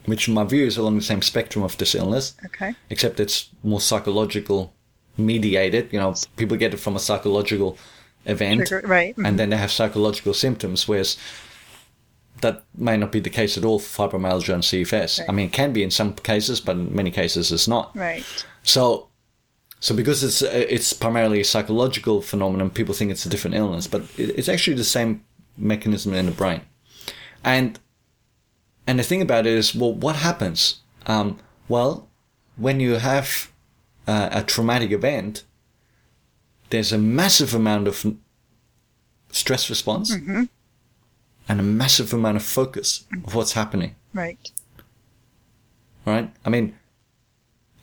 which 0.05 0.27
in 0.27 0.33
my 0.33 0.43
view 0.43 0.65
is 0.65 0.77
along 0.77 0.95
the 0.97 1.03
same 1.03 1.21
spectrum 1.21 1.63
of 1.63 1.77
this 1.77 1.95
illness, 1.95 2.33
Okay. 2.45 2.73
except 2.89 3.19
it's 3.19 3.49
more 3.63 3.81
psychological 3.81 4.73
mediated. 5.17 5.91
You 5.91 5.99
know, 5.99 6.15
people 6.37 6.57
get 6.57 6.73
it 6.73 6.77
from 6.77 6.95
a 6.95 6.99
psychological 6.99 7.77
event, 8.25 8.67
Trigger, 8.67 8.87
right. 8.87 9.15
mhm. 9.15 9.27
and 9.27 9.39
then 9.39 9.49
they 9.49 9.57
have 9.57 9.71
psychological 9.71 10.33
symptoms, 10.33 10.87
whereas 10.87 11.17
that 12.41 12.63
may 12.77 12.95
not 12.95 13.11
be 13.11 13.19
the 13.19 13.29
case 13.29 13.57
at 13.57 13.65
all 13.65 13.79
for 13.79 14.07
fibromyalgia 14.09 14.53
and 14.53 14.63
CFS. 14.63 15.19
I 15.27 15.31
mean, 15.33 15.47
it 15.47 15.53
can 15.53 15.73
be 15.73 15.83
in 15.83 15.91
some 15.91 16.13
cases, 16.13 16.61
but 16.61 16.77
in 16.77 16.95
many 16.95 17.11
cases 17.11 17.51
it's 17.51 17.67
not. 17.67 17.91
Right. 17.95 18.23
So, 18.63 19.09
so 19.81 19.93
because 19.95 20.23
it's 20.23 20.41
uh, 20.41 20.65
it's 20.69 20.93
primarily 20.93 21.41
a 21.41 21.45
psychological 21.45 22.21
phenomenon, 22.21 22.69
people 22.69 22.93
think 22.93 23.11
it's 23.11 23.25
a 23.25 23.29
different 23.29 23.55
illness, 23.55 23.87
but 23.87 24.03
it's 24.17 24.47
actually 24.49 24.77
the 24.77 24.83
same 24.85 25.23
mechanism 25.57 26.13
in 26.13 26.25
the 26.27 26.31
brain. 26.31 26.61
And 27.43 27.77
and 28.89 28.97
the 28.99 29.03
thing 29.03 29.21
about 29.21 29.45
it 29.45 29.53
is, 29.53 29.75
well, 29.75 29.93
what 29.93 30.15
happens? 30.17 30.81
Um, 31.05 31.37
well, 31.67 32.07
when 32.57 32.79
you 32.79 32.93
have 32.95 33.51
uh, 34.07 34.29
a 34.31 34.43
traumatic 34.43 34.91
event, 34.91 35.43
there's 36.71 36.91
a 36.91 36.97
massive 36.97 37.53
amount 37.53 37.87
of 37.87 37.95
stress 39.31 39.69
response 39.69 40.11
and 41.47 41.59
a 41.59 41.63
massive 41.63 42.13
amount 42.13 42.37
of 42.37 42.43
focus 42.43 43.05
of 43.25 43.35
what's 43.35 43.53
happening 43.53 43.95
Right. 44.13 44.51
right? 46.05 46.31
I 46.45 46.49
mean, 46.49 46.75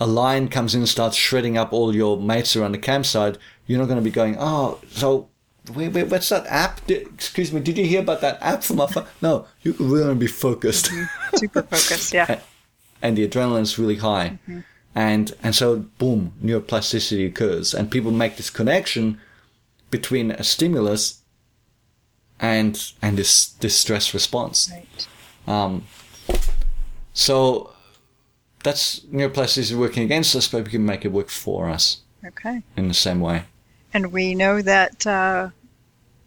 a 0.00 0.06
lion 0.06 0.48
comes 0.48 0.74
in 0.74 0.80
and 0.80 0.88
starts 0.88 1.16
shredding 1.16 1.56
up 1.56 1.72
all 1.72 1.94
your 1.94 2.16
mates 2.20 2.56
around 2.56 2.72
the 2.72 2.78
campsite. 2.78 3.38
You're 3.66 3.78
not 3.78 3.86
going 3.86 3.98
to 3.98 4.04
be 4.04 4.10
going, 4.10 4.36
oh, 4.38 4.80
so 4.90 5.28
wait, 5.74 5.92
wait, 5.92 6.08
what's 6.08 6.28
that 6.30 6.46
app? 6.46 6.86
Did, 6.86 7.06
excuse 7.14 7.52
me, 7.52 7.60
did 7.60 7.76
you 7.78 7.84
hear 7.86 8.00
about 8.00 8.20
that 8.20 8.38
app 8.40 8.62
from 8.62 8.76
my 8.76 8.86
phone? 8.86 9.06
No, 9.22 9.46
you're 9.62 9.74
really 9.74 10.02
going 10.04 10.14
to 10.14 10.20
be 10.20 10.26
focused, 10.26 10.90
Super 11.34 11.62
focused. 11.62 12.12
Yeah. 12.12 12.40
and 13.02 13.16
the 13.16 13.26
adrenaline's 13.26 13.78
really 13.78 13.96
high, 13.96 14.38
and 14.94 15.34
and 15.42 15.54
so 15.54 15.76
boom, 15.98 16.32
neuroplasticity 16.42 17.26
occurs, 17.26 17.74
and 17.74 17.90
people 17.90 18.10
make 18.10 18.36
this 18.36 18.50
connection 18.50 19.20
between 19.90 20.30
a 20.32 20.42
stimulus 20.44 21.22
and 22.40 22.92
and 23.02 23.16
this 23.16 23.46
this 23.46 23.76
stress 23.76 24.12
response. 24.14 24.70
Right. 24.72 25.08
Um, 25.46 25.84
so 27.12 27.72
that's 28.62 29.00
neuroplasticity 29.00 29.76
working 29.78 30.02
against 30.02 30.34
us, 30.34 30.48
but 30.48 30.64
we 30.64 30.70
can 30.70 30.84
make 30.84 31.04
it 31.04 31.12
work 31.12 31.28
for 31.28 31.68
us 31.68 32.00
Okay. 32.26 32.62
in 32.76 32.88
the 32.88 32.94
same 32.94 33.20
way. 33.20 33.44
And 33.96 34.12
we 34.12 34.34
know 34.34 34.60
that 34.60 35.06
uh, 35.06 35.48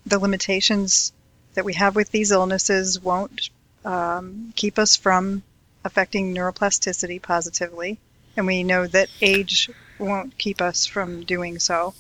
the 0.04 0.18
limitations 0.18 1.14
that 1.54 1.64
we 1.64 1.76
have 1.76 1.96
with 1.96 2.10
these 2.10 2.32
illnesses 2.32 3.00
won't 3.00 3.52
um, 3.86 4.54
keep 4.56 4.80
us 4.80 4.96
from 4.96 5.44
affecting 5.86 6.34
neuroplasticity 6.34 7.22
positively. 7.22 8.00
And 8.36 8.48
we 8.48 8.64
know 8.64 8.88
that 8.88 9.10
age 9.22 9.70
won't 10.00 10.36
keep 10.40 10.64
us 10.64 10.88
from 10.88 11.26
doing 11.26 11.60
so. 11.60 11.94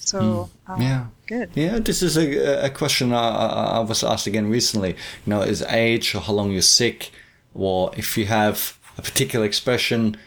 So, 0.00 0.50
uh, 0.68 0.76
Yeah. 0.78 1.06
good. 1.26 1.48
Yeah, 1.54 1.78
this 1.78 2.02
is 2.02 2.18
a, 2.18 2.66
a 2.66 2.68
question 2.68 3.14
I, 3.14 3.78
I 3.78 3.80
was 3.80 4.04
asked 4.04 4.26
again 4.26 4.50
recently. 4.50 4.90
You 5.24 5.30
know, 5.30 5.40
is 5.40 5.62
age 5.62 6.14
or 6.14 6.20
how 6.20 6.34
long 6.34 6.50
you're 6.50 6.60
sick, 6.60 7.10
or 7.54 7.90
if 7.96 8.18
you 8.18 8.26
have 8.26 8.78
a 8.98 9.02
particular 9.02 9.46
expression 9.46 10.18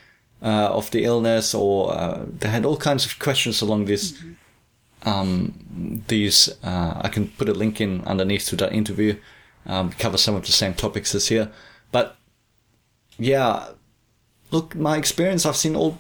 uh, 0.41 0.70
of 0.80 0.89
the 0.89 1.03
illness, 1.03 1.53
or 1.53 1.93
uh, 1.93 2.26
they 2.39 2.49
had 2.49 2.66
all 2.66 2.78
kinds 2.78 3.05
of 3.05 3.20
questions 3.20 3.62
along 3.62 3.86
this. 3.86 4.16
Um, 5.03 6.03
these 6.07 6.49
uh, 6.63 7.01
I 7.01 7.09
can 7.09 7.29
put 7.29 7.49
a 7.49 7.53
link 7.53 7.79
in 7.79 8.03
underneath 8.05 8.47
to 8.47 8.55
that 8.57 8.73
interview. 8.73 9.17
Um, 9.65 9.91
cover 9.91 10.17
some 10.17 10.35
of 10.35 10.45
the 10.45 10.51
same 10.51 10.73
topics 10.73 11.13
as 11.13 11.27
here, 11.27 11.51
but 11.91 12.15
yeah, 13.19 13.69
look, 14.51 14.75
my 14.75 14.97
experience. 14.97 15.45
I've 15.45 15.57
seen 15.57 15.75
all 15.75 15.99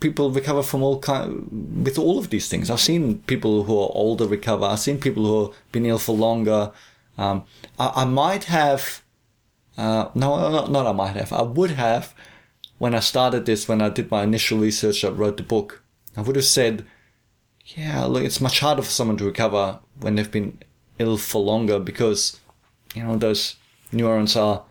people 0.00 0.30
recover 0.30 0.62
from 0.62 0.82
all 0.82 0.98
kind 0.98 1.84
with 1.84 1.98
all 1.98 2.18
of 2.18 2.30
these 2.30 2.48
things. 2.48 2.70
I've 2.70 2.80
seen 2.80 3.20
people 3.20 3.64
who 3.64 3.78
are 3.78 3.90
older 3.92 4.26
recover. 4.26 4.66
I've 4.66 4.80
seen 4.80 4.98
people 4.98 5.24
who 5.24 5.46
have 5.46 5.72
been 5.72 5.86
ill 5.86 5.98
for 5.98 6.14
longer. 6.14 6.72
Um, 7.18 7.44
I, 7.78 7.92
I 8.02 8.04
might 8.04 8.44
have, 8.44 9.02
uh, 9.78 10.10
no, 10.14 10.50
not, 10.50 10.70
not 10.70 10.86
I 10.86 10.92
might 10.92 11.16
have. 11.16 11.32
I 11.32 11.42
would 11.42 11.72
have 11.72 12.14
when 12.78 12.94
I 12.94 13.00
started 13.00 13.46
this. 13.46 13.68
When 13.68 13.80
I 13.80 13.88
did 13.88 14.10
my 14.10 14.22
initial 14.24 14.58
research, 14.58 15.04
I 15.04 15.08
wrote 15.08 15.36
the 15.36 15.42
book. 15.42 15.82
I 16.16 16.22
would 16.22 16.36
have 16.36 16.44
said, 16.44 16.84
yeah, 17.66 18.04
look, 18.04 18.24
it's 18.24 18.40
much 18.40 18.60
harder 18.60 18.82
for 18.82 18.90
someone 18.90 19.16
to 19.18 19.24
recover 19.24 19.80
when 20.00 20.16
they've 20.16 20.30
been 20.30 20.58
ill 20.98 21.16
for 21.16 21.42
longer 21.42 21.78
because, 21.78 22.40
you 22.94 23.02
know, 23.02 23.16
those 23.16 23.56
neurons 23.92 24.36
are 24.36 24.64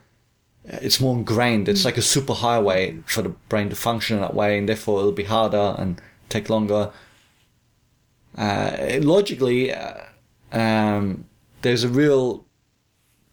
it's 0.67 0.99
more 0.99 1.15
ingrained. 1.15 1.69
It's 1.69 1.85
like 1.85 1.97
a 1.97 2.01
super 2.01 2.33
highway 2.33 2.97
for 3.05 3.21
the 3.21 3.29
brain 3.29 3.69
to 3.69 3.75
function 3.75 4.19
that 4.19 4.33
way, 4.33 4.57
and 4.57 4.67
therefore 4.67 4.99
it'll 4.99 5.11
be 5.11 5.25
harder 5.25 5.75
and 5.77 6.01
take 6.29 6.49
longer. 6.49 6.91
Uh, 8.37 8.97
logically, 9.01 9.73
uh, 9.73 9.93
um, 10.51 11.25
there's 11.61 11.83
a 11.83 11.89
real 11.89 12.45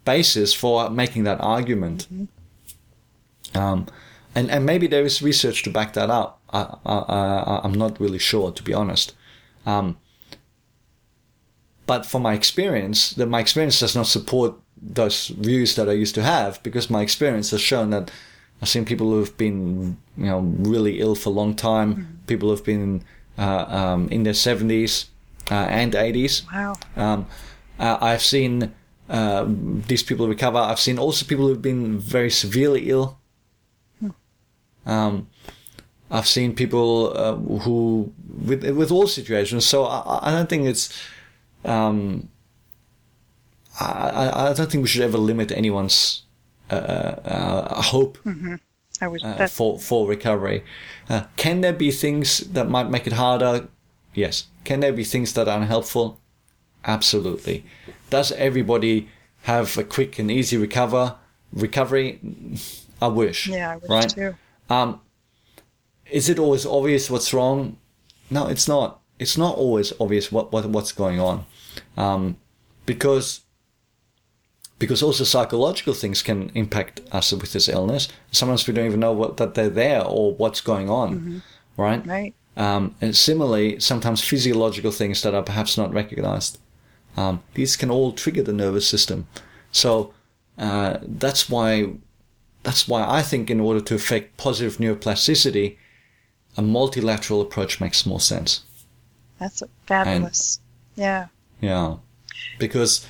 basis 0.05 0.53
for 0.53 0.91
making 0.91 1.25
that 1.25 1.41
argument, 1.41 2.07
um, 3.55 3.87
and 4.35 4.51
and 4.51 4.67
maybe 4.67 4.87
there 4.87 5.05
is 5.05 5.23
research 5.23 5.63
to 5.63 5.71
back 5.71 5.95
that 5.95 6.11
up. 6.11 6.41
I, 6.53 6.77
I, 6.85 6.95
I, 6.95 7.61
I'm 7.65 7.75
not 7.75 7.99
really 7.99 8.19
sure, 8.19 8.53
to 8.53 8.63
be 8.63 8.75
honest. 8.75 9.15
Um, 9.67 9.97
but 11.87 12.07
from 12.07 12.23
my 12.23 12.35
experience, 12.35 13.11
that 13.11 13.27
my 13.27 13.41
experience 13.41 13.81
does 13.81 13.95
not 13.95 14.07
support 14.07 14.55
those 14.81 15.29
views 15.29 15.77
that 15.77 15.89
I 15.89 15.93
used 15.93 16.15
to 16.17 16.23
have 16.23 16.63
because 16.63 16.91
my 16.91 17.03
experience 17.03 17.51
has 17.51 17.61
shown 17.61 17.91
that 17.91 18.11
I've 18.61 18.69
seen 18.69 18.85
people 18.85 19.11
who 19.11 19.19
have 19.19 19.37
been, 19.37 19.97
you 20.17 20.27
know, 20.27 20.41
really 20.41 21.01
ill 21.01 21.15
for 21.15 21.31
a 21.31 21.33
long 21.33 21.55
time, 21.55 22.21
people 22.27 22.49
who 22.49 22.55
have 22.55 22.65
been 22.65 23.03
uh, 23.37 23.65
um, 23.69 24.09
in 24.09 24.23
their 24.23 24.33
70s 24.35 25.07
uh, 25.51 25.55
and 25.55 25.93
80s. 25.93 26.45
Wow. 26.53 26.77
Um, 26.97 27.27
uh, 27.79 27.99
I've 28.01 28.23
seen 28.23 28.73
uh, 29.09 29.45
these 29.49 30.03
people 30.03 30.29
recover. 30.29 30.59
I've 30.59 30.81
seen 30.81 30.99
also 30.99 31.27
people 31.27 31.49
who've 31.49 31.61
been 31.63 31.99
very 31.99 32.31
severely 32.31 32.89
ill. 32.89 33.19
Um, 34.85 35.29
I've 36.13 36.29
seen 36.29 36.55
people 36.55 37.13
uh, 37.17 37.37
who, 37.65 38.13
with 38.47 38.65
with 38.77 38.93
all 38.93 39.07
situations. 39.07 39.65
So 39.65 39.85
I, 39.85 40.29
I 40.29 40.31
don't 40.31 40.49
think 40.49 40.67
it's 40.67 40.93
um, 41.65 42.29
I, 43.81 44.11
I, 44.11 44.51
I 44.51 44.53
don't 44.53 44.71
think 44.71 44.83
we 44.83 44.89
should 44.89 45.03
ever 45.03 45.19
limit 45.19 45.51
anyone's 45.51 46.23
uh, 46.71 46.75
uh, 46.75 47.83
hope 47.83 48.19
I 49.01 49.09
was 49.09 49.25
uh, 49.25 49.47
for 49.47 49.79
for 49.79 50.07
recovery. 50.07 50.65
Uh, 51.09 51.25
can 51.37 51.63
there 51.63 51.73
be 51.73 51.91
things 51.91 52.39
that 52.39 52.69
might 52.69 52.91
make 52.91 53.07
it 53.07 53.15
harder? 53.15 53.69
Yes. 54.15 54.49
Can 54.65 54.81
there 54.81 54.93
be 54.93 55.05
things 55.05 55.33
that 55.33 55.49
are 55.49 55.57
unhelpful? 55.57 56.21
Absolutely. 56.85 57.65
Does 58.11 58.33
everybody 58.33 59.09
have 59.43 59.79
a 59.79 59.85
quick 59.85 60.19
and 60.19 60.31
easy 60.31 60.57
recover 60.57 61.17
recovery? 61.53 62.21
I 63.01 63.09
wish. 63.09 63.49
yeah, 63.49 63.73
I 63.73 63.77
wish 63.77 63.91
right. 63.91 64.09
too. 64.11 64.35
Um, 64.69 65.01
is 66.13 66.29
it 66.29 66.39
always 66.39 66.65
obvious 66.67 67.11
what's 67.11 67.33
wrong? 67.33 67.79
No, 68.31 68.47
it's 68.47 68.69
not. 68.69 69.01
It's 69.19 69.37
not 69.39 69.57
always 69.57 69.93
obvious 70.01 70.31
what, 70.33 70.53
what 70.53 70.67
what's 70.67 70.93
going 70.93 71.21
on, 71.21 71.45
um, 71.97 72.37
because 72.87 73.41
because 74.79 75.03
also 75.03 75.25
psychological 75.25 75.95
things 75.95 76.23
can 76.23 76.51
impact 76.55 77.01
us 77.13 77.33
with 77.33 77.53
this 77.53 77.69
illness. 77.69 78.09
Sometimes 78.33 78.67
we 78.67 78.75
don't 78.75 78.87
even 78.87 79.01
know 79.01 79.13
what 79.13 79.37
that 79.37 79.55
they're 79.55 79.71
there 79.71 80.05
or 80.05 80.35
what's 80.35 80.61
going 80.61 80.91
on, 80.91 81.43
right? 81.77 82.07
Right. 82.07 82.35
Um, 82.57 82.95
and 83.01 83.17
similarly, 83.17 83.81
sometimes 83.81 84.23
physiological 84.23 84.91
things 84.91 85.23
that 85.23 85.35
are 85.35 85.43
perhaps 85.43 85.79
not 85.79 85.93
recognized. 85.93 86.59
Um, 87.17 87.43
these 87.55 87.77
can 87.77 87.91
all 87.91 88.13
trigger 88.13 88.43
the 88.43 88.53
nervous 88.53 88.87
system. 88.87 89.27
So 89.71 90.13
uh, 90.59 90.99
that's 91.03 91.49
why 91.49 91.95
that's 92.63 92.87
why 92.87 93.09
I 93.09 93.23
think 93.23 93.51
in 93.51 93.61
order 93.61 93.81
to 93.81 93.95
affect 93.95 94.37
positive 94.37 94.79
neuroplasticity, 94.79 95.77
a 96.57 96.63
multilateral 96.63 97.41
approach 97.41 97.81
makes 97.81 98.05
more 98.07 98.21
sense. 98.21 98.63
That's 99.39 99.63
fabulous. 99.87 100.61
yeah. 100.97 101.27
Yeah, 101.61 101.97
because 102.59 103.07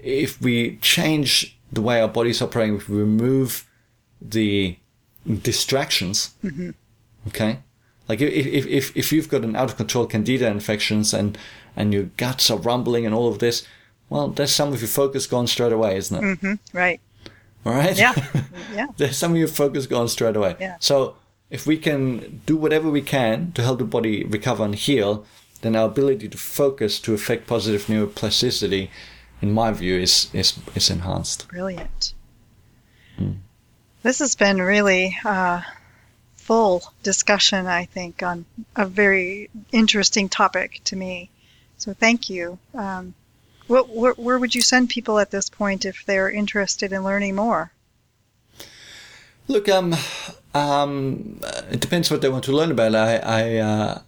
if 0.00 0.40
we 0.40 0.76
change 0.82 1.56
the 1.72 1.80
way 1.80 2.00
our 2.00 2.08
bodies 2.08 2.42
operate, 2.42 2.72
if 2.74 2.88
we 2.88 2.98
remove 2.98 3.64
the 4.20 4.76
distractions, 5.42 6.34
okay, 7.28 7.58
like 8.08 8.20
if, 8.20 8.46
if 8.46 8.66
if 8.66 8.96
if 8.96 9.12
you've 9.12 9.28
got 9.28 9.44
an 9.44 9.54
out 9.56 9.70
of 9.70 9.76
control 9.76 10.06
candida 10.06 10.46
infections 10.48 11.14
and 11.14 11.38
and 11.76 11.92
your 11.92 12.04
guts 12.16 12.50
are 12.50 12.58
rumbling 12.58 13.06
and 13.06 13.14
all 13.14 13.28
of 13.28 13.38
this, 13.38 13.66
well, 14.10 14.28
there's 14.28 14.52
some 14.52 14.72
of 14.72 14.80
your 14.80 14.88
focus 14.88 15.26
gone 15.26 15.46
straight 15.46 15.72
away, 15.72 15.96
isn't 15.96 16.16
it? 16.16 16.22
Mm-hmm. 16.38 16.76
Right. 16.76 17.00
All 17.64 17.72
right. 17.72 17.96
Yeah. 17.96 18.14
Yeah. 18.74 18.86
there's 18.96 19.18
some 19.18 19.32
of 19.32 19.36
your 19.38 19.48
focus 19.48 19.86
gone 19.86 20.08
straight 20.08 20.34
away. 20.34 20.56
Yeah. 20.58 20.76
So 20.80 21.14
if 21.52 21.66
we 21.66 21.76
can 21.76 22.40
do 22.46 22.56
whatever 22.56 22.90
we 22.90 23.02
can 23.02 23.52
to 23.52 23.62
help 23.62 23.78
the 23.78 23.84
body 23.84 24.24
recover 24.24 24.64
and 24.64 24.74
heal, 24.74 25.24
then 25.60 25.76
our 25.76 25.86
ability 25.86 26.26
to 26.28 26.38
focus 26.38 26.98
to 27.00 27.12
affect 27.12 27.46
positive 27.46 27.84
neuroplasticity, 27.86 28.88
in 29.42 29.52
my 29.52 29.70
view, 29.70 29.96
is 30.00 30.30
is 30.32 30.58
is 30.74 30.90
enhanced. 30.90 31.46
Brilliant. 31.48 32.14
This 34.02 34.18
has 34.18 34.34
been 34.34 34.60
really 34.60 35.16
uh, 35.24 35.60
full 36.34 36.82
discussion, 37.02 37.66
I 37.66 37.84
think, 37.84 38.22
on 38.22 38.46
a 38.74 38.86
very 38.86 39.50
interesting 39.70 40.28
topic 40.28 40.80
to 40.84 40.96
me. 40.96 41.30
So 41.76 41.92
thank 41.92 42.30
you. 42.30 42.58
Um, 42.74 43.14
what, 43.68 43.90
where, 43.90 44.14
where 44.14 44.38
would 44.38 44.54
you 44.54 44.62
send 44.62 44.88
people 44.88 45.18
at 45.18 45.30
this 45.30 45.50
point 45.50 45.84
if 45.84 46.04
they're 46.04 46.30
interested 46.30 46.92
in 46.92 47.04
learning 47.04 47.36
more? 47.36 47.70
Look, 49.46 49.68
um, 49.68 49.94
um, 50.54 51.40
it 51.70 51.80
depends 51.80 52.10
what 52.10 52.20
they 52.20 52.28
want 52.28 52.44
to 52.44 52.52
learn 52.52 52.70
about. 52.70 52.94
I, 52.94 53.16
I, 53.16 53.56
uh, 53.56 54.02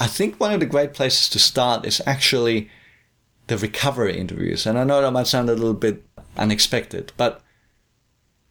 I 0.00 0.06
think 0.06 0.38
one 0.40 0.52
of 0.52 0.60
the 0.60 0.66
great 0.66 0.94
places 0.94 1.28
to 1.30 1.38
start 1.38 1.86
is 1.86 2.02
actually 2.06 2.68
the 3.46 3.56
recovery 3.56 4.18
interviews. 4.18 4.66
And 4.66 4.78
I 4.78 4.84
know 4.84 5.00
that 5.00 5.12
might 5.12 5.26
sound 5.26 5.48
a 5.48 5.54
little 5.54 5.74
bit 5.74 6.04
unexpected, 6.36 7.12
but 7.16 7.40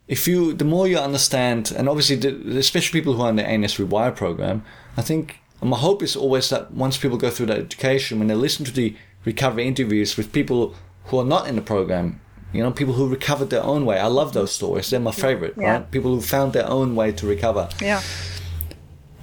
if 0.08 0.28
you, 0.28 0.54
the 0.54 0.66
more 0.66 0.88
you 0.88 0.98
understand, 0.98 1.74
and 1.76 1.90
obviously, 1.90 2.16
the, 2.16 2.58
especially 2.58 3.00
people 3.00 3.14
who 3.14 3.24
are 3.24 3.30
in 3.30 3.38
the 3.38 3.46
ANS 3.46 3.76
Rewire 3.76 4.16
program, 4.16 4.64
I 4.98 5.02
think 5.02 5.40
my 5.62 5.78
hope 5.78 6.04
is 6.04 6.16
always 6.16 6.50
that 6.50 6.72
once 6.72 6.98
people 6.98 7.18
go 7.18 7.30
through 7.32 7.48
that 7.48 7.58
education, 7.58 8.20
when 8.20 8.28
they 8.28 8.36
listen 8.36 8.66
to 8.66 8.72
the 8.72 8.96
recovery 9.24 9.68
interviews 9.68 10.16
with 10.16 10.32
people 10.32 10.76
who 11.06 11.20
are 11.20 11.26
not 11.26 11.48
in 11.48 11.56
the 11.56 11.62
program, 11.62 12.22
you 12.56 12.64
know, 12.64 12.72
people 12.72 12.94
who 12.94 13.08
recovered 13.08 13.50
their 13.50 13.64
own 13.64 13.86
way. 13.86 14.00
I 14.00 14.08
love 14.08 14.34
those 14.34 14.52
stories. 14.52 14.90
They're 14.90 15.00
my 15.00 15.12
favorite, 15.12 15.56
Yeah. 15.58 15.72
right? 15.72 15.92
People 15.92 16.12
who 16.16 16.22
found 16.22 16.54
their 16.54 16.68
own 16.70 16.96
way 16.96 17.12
to 17.12 17.28
recover 17.28 17.70
Yeah. 17.82 18.02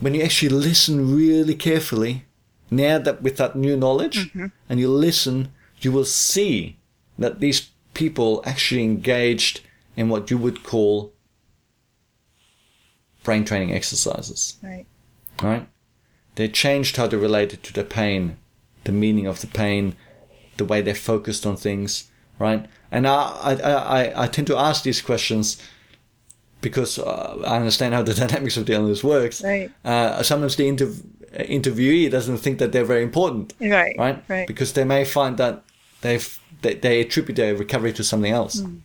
when 0.01 0.15
you 0.15 0.23
actually 0.23 0.51
listen 0.51 1.15
really 1.17 1.55
carefully, 1.55 2.25
now 2.71 2.99
that 2.99 3.23
with 3.23 3.37
that 3.39 3.57
new 3.57 3.77
knowledge, 3.77 4.19
mm-hmm. 4.29 4.47
and 4.69 4.79
you 4.81 4.89
listen, 4.89 5.53
you 5.81 5.93
will 5.93 6.05
see 6.05 6.77
that 7.19 7.41
these 7.41 7.71
people 7.95 8.43
actually 8.45 8.83
engaged 8.85 9.61
in 9.97 10.09
what 10.09 10.31
you 10.31 10.39
would 10.39 10.63
call 10.63 11.13
brain 13.25 13.45
training 13.45 13.73
exercises, 13.73 14.57
Right. 14.63 14.87
right? 15.43 15.69
They 16.35 16.49
changed 16.49 16.97
how 16.97 17.07
they 17.07 17.17
related 17.17 17.63
to 17.65 17.73
the 17.73 17.85
pain, 17.85 18.37
the 18.85 18.93
meaning 18.93 19.27
of 19.27 19.41
the 19.41 19.47
pain, 19.47 19.95
the 20.57 20.65
way 20.65 20.81
they 20.83 20.95
focused 20.95 21.47
on 21.47 21.57
things, 21.57 22.11
right? 22.43 22.67
And 22.91 23.07
I, 23.07 23.13
I, 23.49 23.53
I, 24.01 24.25
I 24.25 24.27
tend 24.27 24.47
to 24.49 24.57
ask 24.57 24.83
these 24.83 25.01
questions 25.01 25.63
because 26.61 26.99
uh, 26.99 27.43
I 27.47 27.57
understand 27.57 27.95
how 27.95 28.03
the 28.03 28.15
dynamics 28.23 28.57
of 28.57 28.67
the 28.67 28.75
illness 28.75 29.03
works. 29.03 29.43
Right. 29.43 29.71
Uh, 29.85 30.23
sometimes 30.23 30.57
the 30.57 30.69
inter- 30.69 30.93
interviewee 31.59 32.11
doesn't 32.11 32.39
think 32.39 32.59
that 32.59 32.73
they're 32.73 32.85
very 32.95 33.03
important, 33.03 33.55
Right. 33.61 33.97
right? 33.99 34.23
Right. 34.29 34.47
Because 34.47 34.73
they 34.75 34.85
may 34.85 35.05
find 35.05 35.37
that 35.39 35.63
they've 36.03 36.39
they, 36.63 36.75
they 36.75 37.01
attribute 37.01 37.37
their 37.37 37.57
recovery 37.57 37.93
to 37.95 38.05
something 38.05 38.33
else. 38.33 38.61
Hmm. 38.61 38.79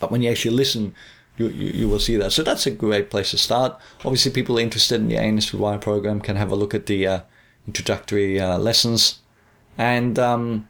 But 0.00 0.10
when 0.12 0.22
you 0.22 0.30
actually 0.30 0.54
listen, 0.56 0.94
you, 1.38 1.48
you, 1.48 1.68
you 1.80 1.88
will 1.88 1.98
see 1.98 2.16
that. 2.16 2.32
So 2.32 2.42
that's 2.42 2.66
a 2.66 2.70
great 2.70 3.10
place 3.10 3.30
to 3.32 3.38
start. 3.38 3.76
Obviously, 4.04 4.30
people 4.30 4.58
interested 4.58 5.00
in 5.00 5.08
the 5.08 5.16
ANS 5.18 5.50
Rewire 5.50 5.80
program 5.80 6.20
can 6.20 6.36
have 6.36 6.52
a 6.52 6.56
look 6.56 6.74
at 6.74 6.86
the 6.86 7.06
uh, 7.06 7.20
introductory 7.66 8.38
uh, 8.40 8.58
lessons, 8.58 9.18
and 9.76 10.18
um, 10.18 10.68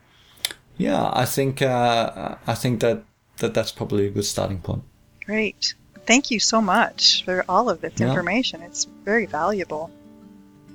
yeah, 0.78 1.10
I 1.12 1.24
think 1.26 1.60
uh, 1.62 2.36
I 2.46 2.54
think 2.54 2.80
that, 2.80 3.02
that 3.38 3.52
that's 3.54 3.72
probably 3.72 4.06
a 4.06 4.10
good 4.10 4.24
starting 4.24 4.60
point. 4.60 4.82
Great. 5.26 5.74
Thank 6.06 6.30
you 6.30 6.40
so 6.40 6.60
much 6.62 7.22
for 7.24 7.44
all 7.48 7.68
of 7.68 7.80
this 7.80 7.92
Yeah. 7.98 8.08
information. 8.08 8.62
It's 8.62 8.86
very 9.04 9.26
valuable. 9.26 9.90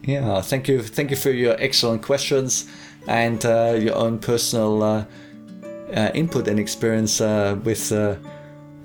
Yeah, 0.05 0.41
thank 0.41 0.67
you, 0.67 0.81
thank 0.83 1.09
you 1.11 1.17
for 1.17 1.31
your 1.31 1.55
excellent 1.59 2.01
questions 2.01 2.65
and 3.07 3.43
uh, 3.45 3.77
your 3.79 3.95
own 3.95 4.19
personal 4.19 4.83
uh, 4.83 5.05
uh, 5.95 6.11
input 6.13 6.47
and 6.47 6.59
experience 6.59 7.21
uh, 7.21 7.55
with 7.63 7.91
uh, 7.91 8.15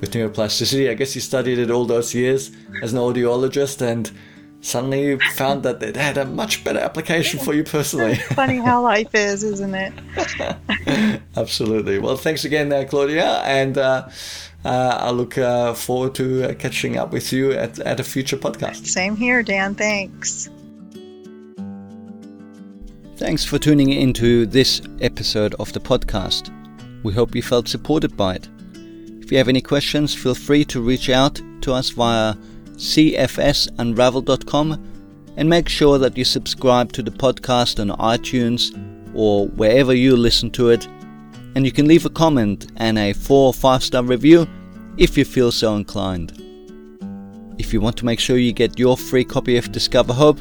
with 0.00 0.12
neuroplasticity. 0.12 0.88
I 0.90 0.94
guess 0.94 1.14
you 1.16 1.20
studied 1.20 1.58
it 1.58 1.70
all 1.70 1.84
those 1.84 2.14
years 2.14 2.52
as 2.82 2.92
an 2.92 3.00
audiologist, 3.00 3.82
and 3.82 4.10
suddenly 4.60 5.06
you 5.06 5.18
found 5.18 5.62
that 5.62 5.82
it 5.82 5.96
had 5.96 6.18
a 6.18 6.24
much 6.24 6.64
better 6.64 6.78
application 6.78 7.40
for 7.40 7.54
you 7.54 7.64
personally. 7.64 8.16
Funny 8.16 8.58
how 8.58 8.82
life 8.82 9.14
is, 9.14 9.42
isn't 9.42 9.74
it? 9.74 9.92
Absolutely. 11.36 11.98
Well, 11.98 12.16
thanks 12.16 12.44
again, 12.44 12.72
uh, 12.72 12.84
Claudia, 12.88 13.42
and 13.44 13.78
uh, 13.78 14.08
uh, 14.64 14.98
I 15.00 15.10
look 15.10 15.38
uh, 15.38 15.74
forward 15.74 16.14
to 16.16 16.50
uh, 16.50 16.54
catching 16.54 16.96
up 16.96 17.12
with 17.12 17.32
you 17.32 17.52
at, 17.52 17.78
at 17.80 18.00
a 18.00 18.04
future 18.04 18.36
podcast. 18.36 18.86
Same 18.86 19.16
here, 19.16 19.42
Dan. 19.42 19.74
Thanks. 19.74 20.50
Thanks 23.16 23.44
for 23.44 23.58
tuning 23.58 23.90
into 23.90 24.46
this 24.46 24.80
episode 25.00 25.54
of 25.58 25.72
the 25.72 25.80
podcast. 25.80 26.52
We 27.02 27.12
hope 27.12 27.34
you 27.34 27.42
felt 27.42 27.68
supported 27.68 28.16
by 28.16 28.36
it. 28.36 28.48
If 29.20 29.32
you 29.32 29.38
have 29.38 29.48
any 29.48 29.60
questions, 29.60 30.14
feel 30.14 30.34
free 30.34 30.64
to 30.66 30.80
reach 30.80 31.10
out 31.10 31.40
to 31.62 31.72
us 31.72 31.90
via 31.90 32.34
cfsunravel.com 32.78 34.84
and 35.36 35.48
make 35.48 35.68
sure 35.68 35.98
that 35.98 36.16
you 36.16 36.24
subscribe 36.24 36.92
to 36.92 37.02
the 37.02 37.10
podcast 37.10 37.80
on 37.80 37.88
iTunes 37.98 38.72
or 39.14 39.48
wherever 39.48 39.94
you 39.94 40.16
listen 40.16 40.50
to 40.52 40.70
it. 40.70 40.88
And 41.54 41.64
you 41.64 41.72
can 41.72 41.86
leave 41.86 42.06
a 42.06 42.10
comment 42.10 42.72
and 42.76 42.98
a 42.98 43.12
4 43.12 43.48
or 43.48 43.54
5 43.54 43.84
star 43.84 44.02
review 44.02 44.46
if 44.96 45.18
you 45.18 45.24
feel 45.24 45.52
so 45.52 45.76
inclined. 45.76 46.32
If 47.58 47.72
you 47.72 47.80
want 47.80 47.96
to 47.98 48.04
make 48.04 48.20
sure 48.20 48.38
you 48.38 48.52
get 48.52 48.78
your 48.78 48.96
free 48.96 49.24
copy 49.24 49.56
of 49.56 49.72
Discover 49.72 50.12
Hope 50.12 50.38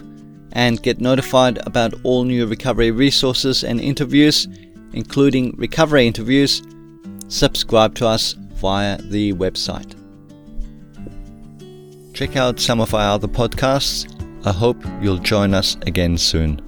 and 0.52 0.82
get 0.82 1.02
notified 1.02 1.58
about 1.66 1.94
all 2.04 2.24
new 2.24 2.46
recovery 2.46 2.92
resources 2.92 3.64
and 3.64 3.82
interviews, 3.82 4.48
including 4.94 5.56
recovery 5.58 6.08
interviews, 6.08 6.62
subscribe 7.28 7.96
to 7.96 8.08
us 8.08 8.34
via 8.34 9.02
the 9.02 9.34
website. 9.34 9.97
Check 12.18 12.36
out 12.36 12.60
some 12.60 12.82
of 12.82 12.96
our 12.96 13.12
other 13.12 13.28
podcasts. 13.28 14.12
I 14.44 14.52
hope 14.52 14.84
you'll 15.04 15.20
join 15.20 15.54
us 15.54 15.78
again 15.86 16.18
soon. 16.18 16.67